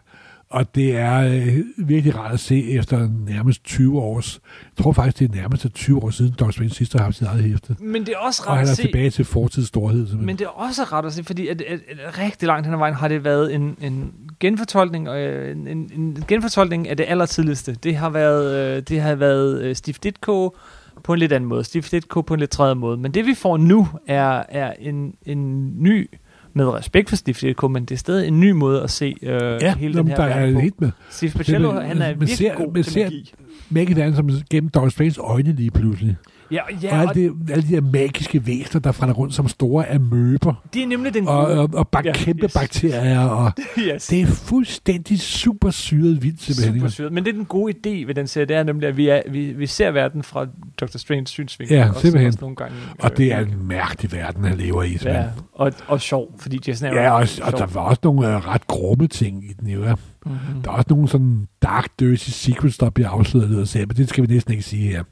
og 0.50 0.74
det 0.74 0.96
er 0.96 1.18
øh, 1.20 1.58
virkelig 1.88 2.16
rart 2.16 2.32
at 2.32 2.40
se 2.40 2.70
efter 2.70 3.08
nærmest 3.28 3.64
20 3.64 3.98
års... 4.00 4.40
Jeg 4.76 4.84
tror 4.84 4.92
faktisk, 4.92 5.18
det 5.18 5.30
er 5.30 5.40
nærmest 5.40 5.66
20 5.74 6.02
år 6.02 6.10
siden, 6.10 6.34
Dr. 6.38 6.50
Strange 6.50 6.70
sidst 6.70 6.92
har 6.92 7.02
haft 7.02 7.16
sit 7.16 7.26
eget 7.26 7.42
hæfte. 7.42 7.76
Men 7.80 8.06
det 8.06 8.12
er 8.14 8.18
også 8.18 8.42
Og 8.46 8.52
ret 8.52 8.58
han 8.58 8.64
at 8.66 8.70
er 8.70 8.74
se. 8.74 8.82
tilbage 8.82 9.10
til 9.10 9.24
fortidens 9.24 9.68
storhed. 9.68 9.98
simpelthen. 9.98 10.26
Men 10.26 10.36
det 10.38 10.44
er 10.44 10.48
også 10.48 10.82
ret 10.84 11.04
at 11.04 11.12
se, 11.12 11.24
fordi 11.24 11.48
at, 11.48 11.62
at, 11.62 11.80
at 12.06 12.18
rigtig 12.18 12.46
langt 12.46 12.66
hen 12.66 12.74
ad 12.74 12.78
vejen 12.78 12.94
har 12.94 13.08
det 13.08 13.24
været 13.24 13.54
en, 13.54 13.76
en 13.80 14.12
genfortolkning, 14.40 15.08
og 15.08 15.20
øh, 15.20 15.52
en, 15.56 15.68
en, 15.68 15.90
en 15.96 16.24
genfortolkning 16.28 16.88
af 16.88 16.96
det 16.96 17.04
allertidligste. 17.08 17.74
Det 17.82 17.96
har 17.96 18.10
været, 18.10 18.76
øh, 18.76 18.82
det 18.82 19.00
har 19.00 19.14
været 19.14 19.62
øh, 19.62 19.76
Steve 19.76 19.96
Ditko 20.02 20.56
på 21.04 21.12
en 21.12 21.18
lidt 21.18 21.32
anden 21.32 21.48
måde, 21.48 21.64
Steve 21.64 21.84
Ditko 21.90 22.20
på 22.20 22.34
en 22.34 22.40
lidt 22.40 22.50
tredje 22.50 22.74
måde. 22.74 22.96
Men 22.96 23.14
det 23.14 23.26
vi 23.26 23.34
får 23.34 23.56
nu 23.56 23.88
er, 24.06 24.42
er 24.48 24.72
en, 24.78 25.14
en 25.26 25.72
ny, 25.82 26.10
med 26.54 26.66
respekt 26.68 27.08
for 27.08 27.16
Steve 27.16 27.34
Ditko, 27.40 27.68
men 27.68 27.84
det 27.84 27.90
er 27.94 27.98
stadig 27.98 28.28
en 28.28 28.40
ny 28.40 28.50
måde 28.50 28.82
at 28.82 28.90
se 28.90 29.14
øh, 29.22 29.32
ja, 29.60 29.74
hele 29.76 29.94
den 29.94 30.08
her 30.08 30.16
der 30.16 30.22
er 30.24 30.38
verden 30.38 30.54
på. 30.54 30.60
helt 30.60 30.80
med. 30.80 30.90
Steve 31.10 31.30
Pichello, 31.32 31.72
Men- 31.72 31.82
han 31.82 32.02
er 32.02 32.08
men 32.08 32.20
virkelig 32.20 32.36
ser- 32.38 32.54
god 32.54 32.74
til 32.74 32.84
ser-. 32.84 33.10
Mægge 33.70 33.96
verden, 33.96 34.16
som 34.16 34.30
gennem 34.50 34.68
Dr. 34.70 34.88
Stranges 34.88 35.18
øjne 35.18 35.52
lige 35.52 35.70
pludselig. 35.70 36.16
Ja, 36.52 36.60
Ja, 36.82 36.92
og 37.00 37.04
og 37.04 37.10
alle, 37.16 37.28
de, 37.28 37.52
alle 37.52 37.62
de 37.62 37.66
her 37.68 37.80
magiske 37.80 38.46
væsener, 38.46 38.80
der 38.80 38.92
frænder 38.92 39.14
rundt 39.14 39.34
som 39.34 39.48
store 39.48 39.90
amøber. 39.90 40.54
det 40.74 40.82
er 40.82 40.86
nemlig 40.86 41.14
den 41.14 41.28
Og, 41.28 41.46
og, 41.46 41.70
og 41.74 41.88
bak- 41.88 42.04
Ja, 42.06 42.12
kæmpe 42.12 42.44
yes. 42.44 42.52
bakterier. 42.52 43.20
Og 43.20 43.52
yes. 43.78 44.06
det 44.06 44.20
er 44.20 44.26
fuldstændig 44.26 45.20
super 45.20 45.70
syret 45.70 46.22
vildt, 46.22 46.42
simpelthen. 46.42 46.74
Super 46.80 46.88
syret. 46.88 47.12
Men 47.12 47.24
det 47.24 47.30
er 47.30 47.36
den 47.36 47.44
gode 47.44 47.74
idé 47.74 48.06
ved 48.06 48.14
den 48.14 48.26
serie, 48.26 48.46
det 48.46 48.56
er 48.56 48.62
nemlig, 48.62 48.88
at 48.88 48.96
vi, 48.96 49.08
er, 49.08 49.22
vi, 49.30 49.52
vi 49.52 49.66
ser 49.66 49.90
verden 49.90 50.22
fra 50.22 50.46
Dr. 50.80 50.98
Strange 50.98 51.26
synsvinkel. 51.26 51.76
Ja, 51.76 51.88
også, 51.88 52.00
simpelthen. 52.00 52.26
Også 52.28 52.38
nogle 52.40 52.56
gange, 52.56 52.76
Og 52.98 53.16
det 53.16 53.32
er 53.32 53.40
øh, 53.40 53.48
en 53.52 53.68
mærkelig 53.68 54.12
verden, 54.12 54.44
han 54.44 54.58
lever 54.58 54.82
i. 54.82 54.98
ja, 55.04 55.12
Ja, 55.18 55.24
og, 55.52 55.72
og 55.86 56.00
sjov, 56.00 56.34
fordi 56.40 56.60
Jason 56.66 56.88
Aaron 56.88 57.02
ja 57.02 57.10
og, 57.10 57.28
sjov. 57.28 57.46
og 57.46 57.58
der 57.58 57.66
var 57.66 57.80
også 57.80 58.00
nogle 58.04 58.28
uh, 58.28 58.46
ret 58.46 58.66
grumme 58.66 59.06
ting 59.06 59.44
i 59.44 59.52
den. 59.60 59.68
Jo, 59.68 59.84
ja. 59.84 59.94
Mm-hmm. 60.26 60.62
Der 60.62 60.70
er 60.70 60.74
også 60.74 60.86
nogle 60.90 61.08
sådan 61.08 61.48
dark, 61.62 61.88
dirty 62.00 62.30
secrets, 62.30 62.78
der 62.78 62.90
bliver 62.90 63.08
afsløret 63.08 63.68
serien, 63.68 63.88
men 63.88 63.96
det 63.96 64.08
skal 64.08 64.28
vi 64.28 64.34
næsten 64.34 64.52
ikke 64.52 64.64
sige 64.64 64.88
her. 64.88 65.02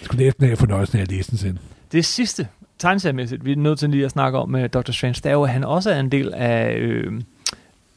Vi 0.00 0.04
skulle 0.04 0.24
næsten 0.24 0.46
have 0.46 0.56
fornøjelsen 0.56 0.98
af 0.98 1.02
at 1.02 1.10
læse 1.10 1.30
den 1.30 1.38
selv. 1.38 1.58
Det 1.92 2.04
sidste, 2.04 2.48
tegneseriemæssigt, 2.78 3.44
vi 3.44 3.52
er 3.52 3.56
nødt 3.56 3.78
til 3.78 3.90
lige 3.90 4.04
at 4.04 4.10
snakke 4.10 4.38
om 4.38 4.50
med 4.50 4.68
Dr. 4.68 4.92
Strange, 4.92 5.14
det 5.14 5.26
er 5.26 5.32
jo, 5.32 5.42
at 5.42 5.50
han 5.50 5.64
også 5.64 5.90
er 5.90 6.00
en 6.00 6.12
del 6.12 6.34
af 6.34 6.76
øh, 6.76 7.20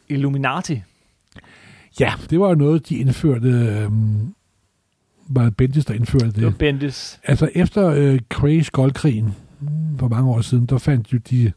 Illuminati. 0.10 0.82
Ja, 2.00 2.14
det 2.30 2.40
var 2.40 2.50
jo 2.50 2.56
noget, 2.56 2.90
de 2.90 2.96
indførte 2.96 3.48
øhm, 3.48 4.34
var 5.28 5.50
Bendis, 5.50 5.86
der 5.86 5.94
indførte 5.94 6.26
det. 6.26 6.36
Det 6.36 6.46
var 6.46 6.52
Bendis. 6.52 7.20
Altså 7.24 7.50
efter 7.56 7.88
øh, 7.88 8.20
Craze 8.30 8.72
Goldkrigen 8.72 9.36
for 10.00 10.08
mange 10.08 10.30
år 10.30 10.42
siden, 10.42 10.66
der 10.66 10.78
fandt 10.78 11.14
jo 11.14 11.18
de 11.30 11.52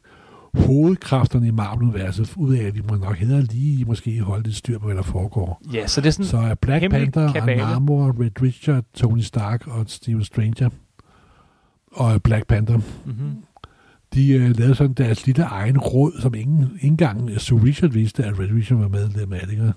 hovedkræfterne 0.55 1.47
i 1.47 1.51
Marvel-universet 1.51 2.33
ud 2.37 2.55
af, 2.57 2.63
at 2.65 2.75
vi 2.75 2.83
må 2.91 2.97
nok 2.97 3.17
hellere 3.17 3.43
lige 3.43 3.85
måske 3.85 4.21
holde 4.21 4.45
lidt 4.45 4.57
styr 4.57 4.79
på, 4.79 4.87
hvad 4.87 4.97
der 4.97 5.03
foregår. 5.03 5.63
Ja, 5.73 5.87
så 5.87 6.01
det 6.01 6.07
er 6.07 6.11
sådan... 6.11 6.27
Så 6.27 6.37
er 6.39 6.55
Black 6.55 6.91
Panther, 6.91 7.33
kabale. 7.33 7.59
Namor, 7.61 8.07
Red 8.23 8.43
Richard, 8.43 8.85
Tony 8.95 9.21
Stark 9.21 9.67
og 9.67 9.85
Steve 9.87 10.25
Stranger 10.25 10.69
og 11.93 12.23
Black 12.23 12.47
Panther, 12.47 12.77
Mm-hmm. 13.05 13.37
de 14.15 14.33
øh, 14.33 14.59
lavede 14.59 14.75
sådan 14.75 14.93
deres 14.93 15.27
lille 15.27 15.45
egen 15.45 15.79
råd, 15.79 16.13
som 16.21 16.35
ingen, 16.35 16.63
ikke 16.75 16.87
engang 16.87 17.41
Sue 17.41 17.63
Richard 17.65 17.91
vidste, 17.91 18.25
at 18.25 18.39
Red 18.39 18.49
Richard 18.55 18.79
var 18.79 18.89
medlem 18.89 19.33
af 19.33 19.47
det. 19.47 19.73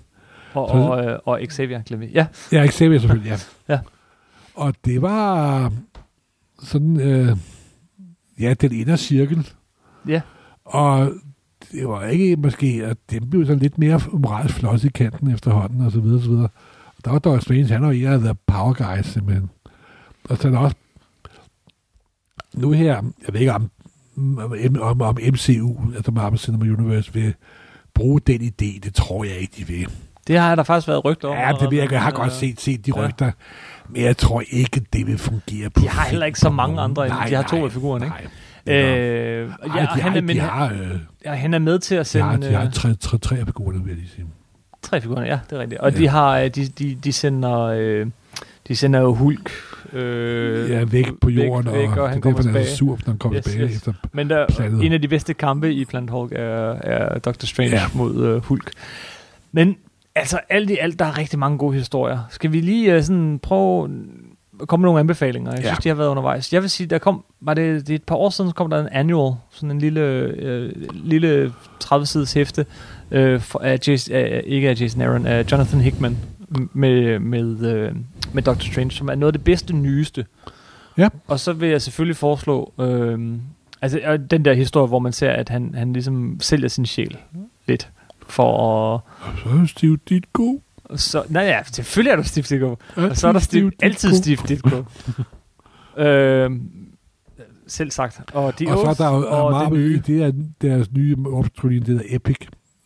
Og, 0.54 0.68
Så- 0.68 0.74
og, 0.74 1.04
øh, 1.04 1.18
og 1.24 1.40
Xavier, 1.50 1.82
glemmer 1.82 2.06
vi. 2.06 2.12
Ja, 2.12 2.26
Ja, 2.52 2.66
Xavier 2.66 2.98
selvfølgelig, 2.98 3.30
ja. 3.30 3.36
Ja. 3.74 3.80
Og 4.54 4.74
det 4.84 5.02
var 5.02 5.72
sådan, 6.62 7.00
øh, 7.00 7.36
ja, 8.40 8.54
den 8.54 8.72
ene 8.72 8.96
cirkel. 8.96 9.48
Ja. 10.08 10.20
Og 10.72 11.12
det 11.72 11.88
var 11.88 12.04
ikke 12.04 12.36
måske, 12.36 12.82
at 12.84 12.96
dem 13.10 13.30
blev 13.30 13.46
sådan 13.46 13.58
lidt 13.62 13.78
mere 13.78 14.00
moralsk 14.12 14.54
floss 14.54 14.84
i 14.84 14.88
kanten 14.88 15.30
efterhånden, 15.30 15.80
og 15.80 15.92
så 15.92 16.00
videre, 16.00 16.18
og 16.18 16.22
så 16.22 16.28
videre. 16.30 16.48
Og 16.86 17.04
der 17.04 17.10
var 17.10 17.18
Doug 17.18 17.42
Strange, 17.42 17.66
han 17.66 17.82
var 17.82 17.90
en 17.90 18.06
af 18.06 18.18
the 18.18 18.34
power 18.46 18.72
guys, 18.96 19.06
simpelthen. 19.06 19.50
Og 20.24 20.36
så 20.38 20.48
er 20.48 20.52
der 20.52 20.58
også, 20.58 20.76
nu 22.54 22.70
her, 22.70 22.94
jeg 23.26 23.32
ved 23.32 23.40
ikke 23.40 23.52
om, 23.52 23.70
om, 24.80 25.00
om, 25.00 25.18
MCU, 25.32 25.76
altså 25.96 26.10
Marvel 26.10 26.38
Cinema 26.38 26.64
Universe, 26.64 27.12
vil 27.14 27.34
bruge 27.94 28.20
den 28.20 28.40
idé, 28.40 28.80
det 28.80 28.94
tror 28.94 29.24
jeg 29.24 29.36
ikke, 29.36 29.54
de 29.58 29.66
vil. 29.66 29.88
det 30.26 30.38
har 30.38 30.54
der 30.54 30.62
faktisk 30.62 30.88
været 30.88 31.04
rygter 31.04 31.28
om. 31.28 31.36
Ja, 31.36 31.52
det 31.60 31.70
vil 31.70 31.78
jeg, 31.78 31.92
jeg 31.92 32.02
har 32.02 32.10
godt 32.10 32.32
set, 32.32 32.60
set 32.60 32.86
de 32.86 32.92
ja. 32.96 33.06
rygter, 33.08 33.32
men 33.88 34.02
jeg 34.02 34.16
tror 34.16 34.42
ikke, 34.50 34.80
det 34.92 35.06
vil 35.06 35.18
fungere 35.18 35.70
på 35.70 35.80
De 35.80 35.88
har 35.88 36.08
heller 36.08 36.26
ikke 36.26 36.40
så 36.40 36.50
mange 36.50 36.80
andre 36.80 37.06
end- 37.06 37.28
de 37.28 37.34
har 37.34 37.42
to 37.42 37.64
af 37.64 37.72
figurerne, 37.72 38.04
ikke? 38.04 38.16
ikke? 38.22 38.30
Øh, 38.66 38.74
ja, 38.74 39.42
de, 39.44 39.50
han, 40.00 40.16
er, 40.16 40.20
men, 40.20 40.38
har, 40.38 40.72
øh, 40.72 40.98
ja, 41.24 41.32
han 41.34 41.54
er 41.54 41.58
med 41.58 41.78
til 41.78 41.94
at 41.94 41.98
de, 41.98 42.04
sende... 42.04 42.24
har, 42.24 42.36
de 42.36 42.52
har 42.52 42.64
øh, 42.64 42.72
tre, 42.72 42.94
tre, 42.94 43.18
tre 43.18 43.36
af 43.38 43.46
figurerne, 43.46 43.78
vil 43.84 43.88
jeg 43.88 43.96
lige 43.96 44.08
sige. 44.14 44.26
Tre 44.82 45.00
figurer, 45.00 45.24
ja, 45.24 45.38
det 45.50 45.56
er 45.56 45.60
rigtigt. 45.60 45.80
Og 45.80 45.92
Ja. 45.92 45.98
de 45.98 46.08
har, 46.08 46.38
øh, 46.38 46.48
de, 46.50 46.66
de, 46.66 46.94
de 47.04 47.12
sender, 47.12 47.58
øh, 47.60 48.06
de 48.68 48.76
sender 48.76 49.00
jo 49.00 49.14
Hulk. 49.14 49.50
Øh, 49.92 50.70
Ja, 50.70 50.84
væk 50.84 51.06
på 51.20 51.30
jorden, 51.30 51.72
væk, 51.72 51.88
og, 51.88 51.94
og 51.96 52.02
og 52.02 52.08
han 52.10 52.22
det 52.22 52.26
er 52.28 52.34
derfor, 52.34 52.48
han 52.48 52.56
er 52.56 52.64
så 52.64 52.76
sur, 52.76 52.98
når 53.06 53.12
han 53.12 53.18
kommer 53.18 53.38
Yes, 53.38 53.44
tilbage 53.44 53.68
yes. 53.68 53.76
efter. 53.76 53.92
Men 54.12 54.30
der, 54.30 54.46
Planet. 54.48 54.82
en 54.84 54.92
af 54.92 55.00
de 55.02 55.08
bedste 55.08 55.34
kampe 55.34 55.72
i 55.74 55.84
Planet 55.84 56.10
Hulk 56.10 56.32
er, 56.32 56.72
er 56.80 57.18
Doctor 57.18 57.46
Strange 57.46 57.70
Ja. 57.72 57.76
ja. 57.80 57.86
mod 57.94 58.26
øh, 58.26 58.42
Hulk. 58.44 58.70
Men 59.52 59.76
altså, 60.14 60.40
alt 60.48 60.70
i 60.70 60.76
alt, 60.80 60.98
der 60.98 61.04
er 61.04 61.18
rigtig 61.18 61.38
mange 61.38 61.58
gode 61.58 61.76
historier. 61.76 62.18
Skal 62.30 62.52
vi 62.52 62.60
lige 62.60 62.94
øh, 62.94 63.02
sådan 63.02 63.38
prøve 63.38 63.88
komme 64.66 64.82
med 64.82 64.86
nogle 64.88 65.00
anbefalinger? 65.00 65.50
Jeg 65.52 65.60
Ja. 65.60 65.66
synes, 65.66 65.78
de 65.78 65.88
har 65.88 65.96
været 65.96 66.08
undervejs. 66.08 66.52
Jeg 66.52 66.62
vil 66.62 66.70
sige, 66.70 66.86
der 66.86 66.98
kom, 66.98 67.24
var 67.40 67.54
det, 67.54 67.86
det 67.86 67.94
et 67.94 68.02
par 68.02 68.14
år 68.14 68.30
siden, 68.30 68.50
så 68.50 68.54
kom 68.54 68.70
der 68.70 68.80
en 68.80 68.88
annual, 68.92 69.34
sådan 69.50 69.70
en 69.70 69.78
lille, 69.78 70.00
øh, 70.00 70.72
lille 70.94 71.52
30-sides 71.84 72.32
hæfte, 72.32 72.66
øh, 73.10 73.40
for, 73.40 73.58
af 73.58 73.78
Jason, 73.88 74.14
af, 74.14 74.42
ikke 74.46 74.68
af 74.70 74.80
Jason 74.80 75.00
Aaron, 75.02 75.26
af 75.26 75.52
Jonathan 75.52 75.80
Hickman, 75.80 76.18
med, 76.72 77.18
med, 77.18 77.66
øh, 77.74 77.94
med 78.32 78.42
Doctor 78.42 78.66
Strange, 78.72 78.90
som 78.90 79.08
er 79.08 79.14
noget 79.14 79.32
af 79.32 79.38
det 79.38 79.44
bedste, 79.44 79.72
nyeste. 79.76 80.26
Ja. 80.98 81.08
Og 81.26 81.40
så 81.40 81.52
vil 81.52 81.68
jeg 81.68 81.82
selvfølgelig 81.82 82.16
foreslå, 82.16 82.72
øh, 82.80 83.32
altså 83.82 83.98
øh, 83.98 84.18
den 84.30 84.44
der 84.44 84.52
historie, 84.54 84.88
hvor 84.88 84.98
man 84.98 85.12
ser, 85.12 85.30
at 85.30 85.48
han, 85.48 85.74
han 85.74 85.92
ligesom 85.92 86.36
sælger 86.40 86.68
sin 86.68 86.86
sjæl 86.86 87.16
lidt, 87.68 87.88
for 88.26 88.44
at... 88.94 89.00
Og 89.20 89.38
så 89.42 89.48
er 89.62 89.66
Steve 89.66 89.98
Så, 90.96 91.22
nej, 91.28 91.42
ja, 91.42 91.62
selvfølgelig 91.72 92.10
er 92.12 92.16
der 92.16 92.22
Ditko. 92.48 92.76
Ja, 92.96 93.08
Og 93.08 93.16
så 93.16 93.28
er 93.28 93.32
der 93.32 93.48
Ditko. 93.52 93.70
altid 93.82 94.14
Steve 94.14 94.38
Ditko. 94.48 94.84
øh, 95.96 96.50
selv 97.66 97.90
sagt. 97.90 98.20
Og, 98.34 98.58
de 98.58 98.66
Og 98.68 98.78
så 98.96 99.04
er 99.04 99.08
der 99.08 99.16
jo 99.16 99.26
og 99.28 99.44
og 99.44 99.70
det 99.70 100.06
det 100.06 100.22
er 100.22 100.32
deres 100.62 100.92
nye 100.92 101.16
optrykning, 101.32 101.86
det 101.86 101.96
der 102.00 102.16
Epic 102.16 102.36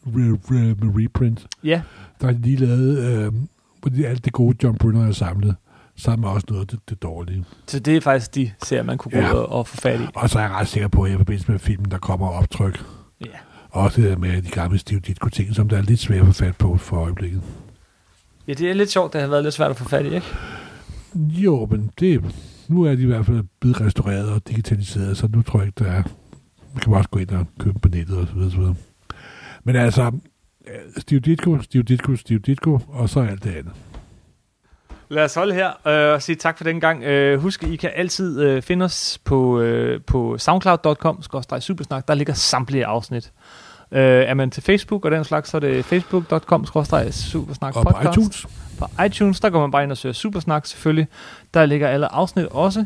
re, 0.06 0.38
re, 0.50 0.74
med 0.84 1.04
reprint. 1.04 1.46
Ja, 1.64 1.82
Der 2.20 2.26
de 2.32 2.38
lige 2.42 2.56
lavet, 2.56 2.98
øh, 2.98 3.32
hvor 3.80 3.90
de, 3.90 4.06
alt 4.06 4.24
det 4.24 4.32
gode 4.32 4.56
John 4.62 4.78
Brunner 4.78 5.08
er 5.08 5.12
samlet, 5.12 5.56
sammen 5.96 6.20
med 6.20 6.28
også 6.30 6.46
noget 6.50 6.60
af 6.62 6.66
det, 6.68 6.78
det 6.90 7.02
dårlige. 7.02 7.44
så 7.66 7.78
det 7.78 7.96
er 7.96 8.00
faktisk 8.00 8.34
de 8.34 8.50
serier, 8.64 8.82
man 8.82 8.98
kunne 8.98 9.12
gå 9.12 9.18
Ja. 9.18 9.32
og, 9.34 9.52
få 9.66 9.76
fat 9.76 10.00
i. 10.00 10.04
Og 10.14 10.30
så 10.30 10.38
er 10.38 10.42
jeg 10.42 10.50
ret 10.50 10.68
sikker 10.68 10.88
på, 10.88 11.02
at 11.02 11.12
i 11.12 11.16
forbindelse 11.16 11.50
med 11.52 11.58
filmen, 11.58 11.90
der 11.90 11.98
kommer 11.98 12.28
optryk. 12.28 12.84
Ja. 13.20 13.30
Også 13.70 14.14
med 14.18 14.42
de 14.42 14.50
gamle 14.50 14.78
Steve 14.78 15.00
Ditko 15.00 15.28
ting, 15.28 15.54
som 15.54 15.68
der 15.68 15.76
er 15.76 15.82
lidt 15.82 16.00
svært 16.00 16.20
at 16.20 16.26
få 16.26 16.32
fat 16.32 16.56
på 16.56 16.76
for 16.76 16.96
øjeblikket. 16.96 17.42
Ja, 18.48 18.52
det 18.52 18.70
er 18.70 18.74
lidt 18.74 18.90
sjovt, 18.90 19.12
det 19.12 19.20
har 19.20 19.28
været 19.28 19.42
lidt 19.42 19.54
svært 19.54 19.70
at 19.70 19.76
få 19.76 19.88
fat 19.88 20.06
i, 20.06 20.14
ikke? 20.14 20.26
Jo, 21.14 21.68
men 21.70 21.90
det, 22.00 22.24
nu 22.68 22.82
er 22.82 22.94
de 22.94 23.02
i 23.02 23.06
hvert 23.06 23.26
fald 23.26 23.44
blevet 23.60 23.80
restaureret 23.80 24.30
og 24.30 24.48
digitaliseret, 24.48 25.16
så 25.16 25.28
nu 25.32 25.42
tror 25.42 25.58
jeg 25.58 25.66
ikke, 25.66 25.84
der 25.84 25.90
er... 25.90 26.02
Man 26.74 26.80
kan 26.80 26.94
også 26.94 27.10
gå 27.10 27.18
ind 27.18 27.30
og 27.30 27.46
købe 27.60 27.78
på 27.78 27.88
nettet 27.88 28.18
og 28.18 28.26
så 28.26 28.34
videre, 28.34 28.50
så 28.50 28.56
videre. 28.56 28.74
Men 29.64 29.76
altså, 29.76 30.12
øh, 30.66 30.72
Steve 30.98 31.20
Ditko, 31.20 31.62
Steve 31.62 31.82
Ditko, 31.82 32.16
Steve 32.16 32.38
Ditko, 32.38 32.80
og 32.88 33.08
så 33.08 33.20
alt 33.20 33.44
det 33.44 33.50
andet. 33.50 33.72
Lad 35.08 35.24
os 35.24 35.34
holde 35.34 35.54
her 35.54 35.86
øh, 35.86 36.14
og 36.14 36.22
sige 36.22 36.36
tak 36.36 36.56
for 36.56 36.64
den 36.64 36.80
gang. 36.80 37.04
Øh, 37.04 37.40
husk, 37.40 37.62
I 37.62 37.76
kan 37.76 37.90
altid 37.94 38.40
øh, 38.40 38.62
finde 38.62 38.84
os 38.84 39.18
på, 39.24 39.60
øh, 39.60 40.00
på 40.06 40.38
soundcloud.com, 40.38 41.22
supersnak. 41.60 42.08
Der 42.08 42.14
ligger 42.14 42.34
samtlige 42.34 42.86
afsnit. 42.86 43.32
Øh, 43.92 44.00
er 44.00 44.34
man 44.34 44.50
til 44.50 44.62
Facebook 44.62 45.04
og 45.04 45.10
den 45.10 45.24
slags, 45.24 45.50
så 45.50 45.56
er 45.56 45.60
det 45.60 45.84
facebook.com, 45.84 46.66
supersnak 47.12 47.76
Og 47.76 47.84
på 47.86 48.08
iTunes, 48.10 48.46
På 48.78 48.86
iTunes, 49.06 49.40
der 49.40 49.50
går 49.50 49.60
man 49.60 49.70
bare 49.70 49.82
ind 49.82 49.90
og 49.90 49.96
søger 49.96 50.12
Supersnak 50.12 50.66
selvfølgelig. 50.66 51.08
Der 51.54 51.66
ligger 51.66 51.88
alle 51.88 52.12
afsnit 52.12 52.46
også. 52.46 52.84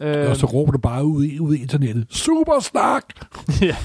Øh, 0.00 0.30
og 0.30 0.36
så 0.36 0.46
råber 0.46 0.72
du 0.72 0.78
bare 0.78 1.04
ud 1.04 1.24
i, 1.24 1.38
ud 1.38 1.54
i 1.54 1.62
internettet, 1.62 2.06
Supersnak! 2.10 3.04
ja, 3.62 3.76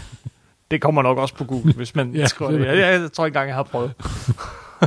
det 0.71 0.81
kommer 0.81 1.01
nok 1.01 1.17
også 1.17 1.35
på 1.35 1.43
Google, 1.43 1.73
hvis 1.73 1.95
man 1.95 2.11
Ja, 2.15 2.25
skriver 2.25 2.51
det. 2.51 2.65
jeg, 2.65 2.77
jeg 3.01 3.11
tror 3.11 3.25
ikke 3.25 3.35
engang, 3.35 3.47
jeg 3.47 3.55
har 3.55 3.63
prøvet. 3.63 3.93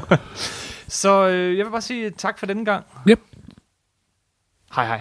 så 1.00 1.28
øh, 1.28 1.58
jeg 1.58 1.64
vil 1.66 1.70
bare 1.70 1.80
sige 1.80 2.10
tak 2.10 2.38
for 2.38 2.46
denne 2.46 2.64
gang. 2.64 2.84
Yep. 3.08 3.20
Hej 4.74 4.86
hej. 4.86 5.00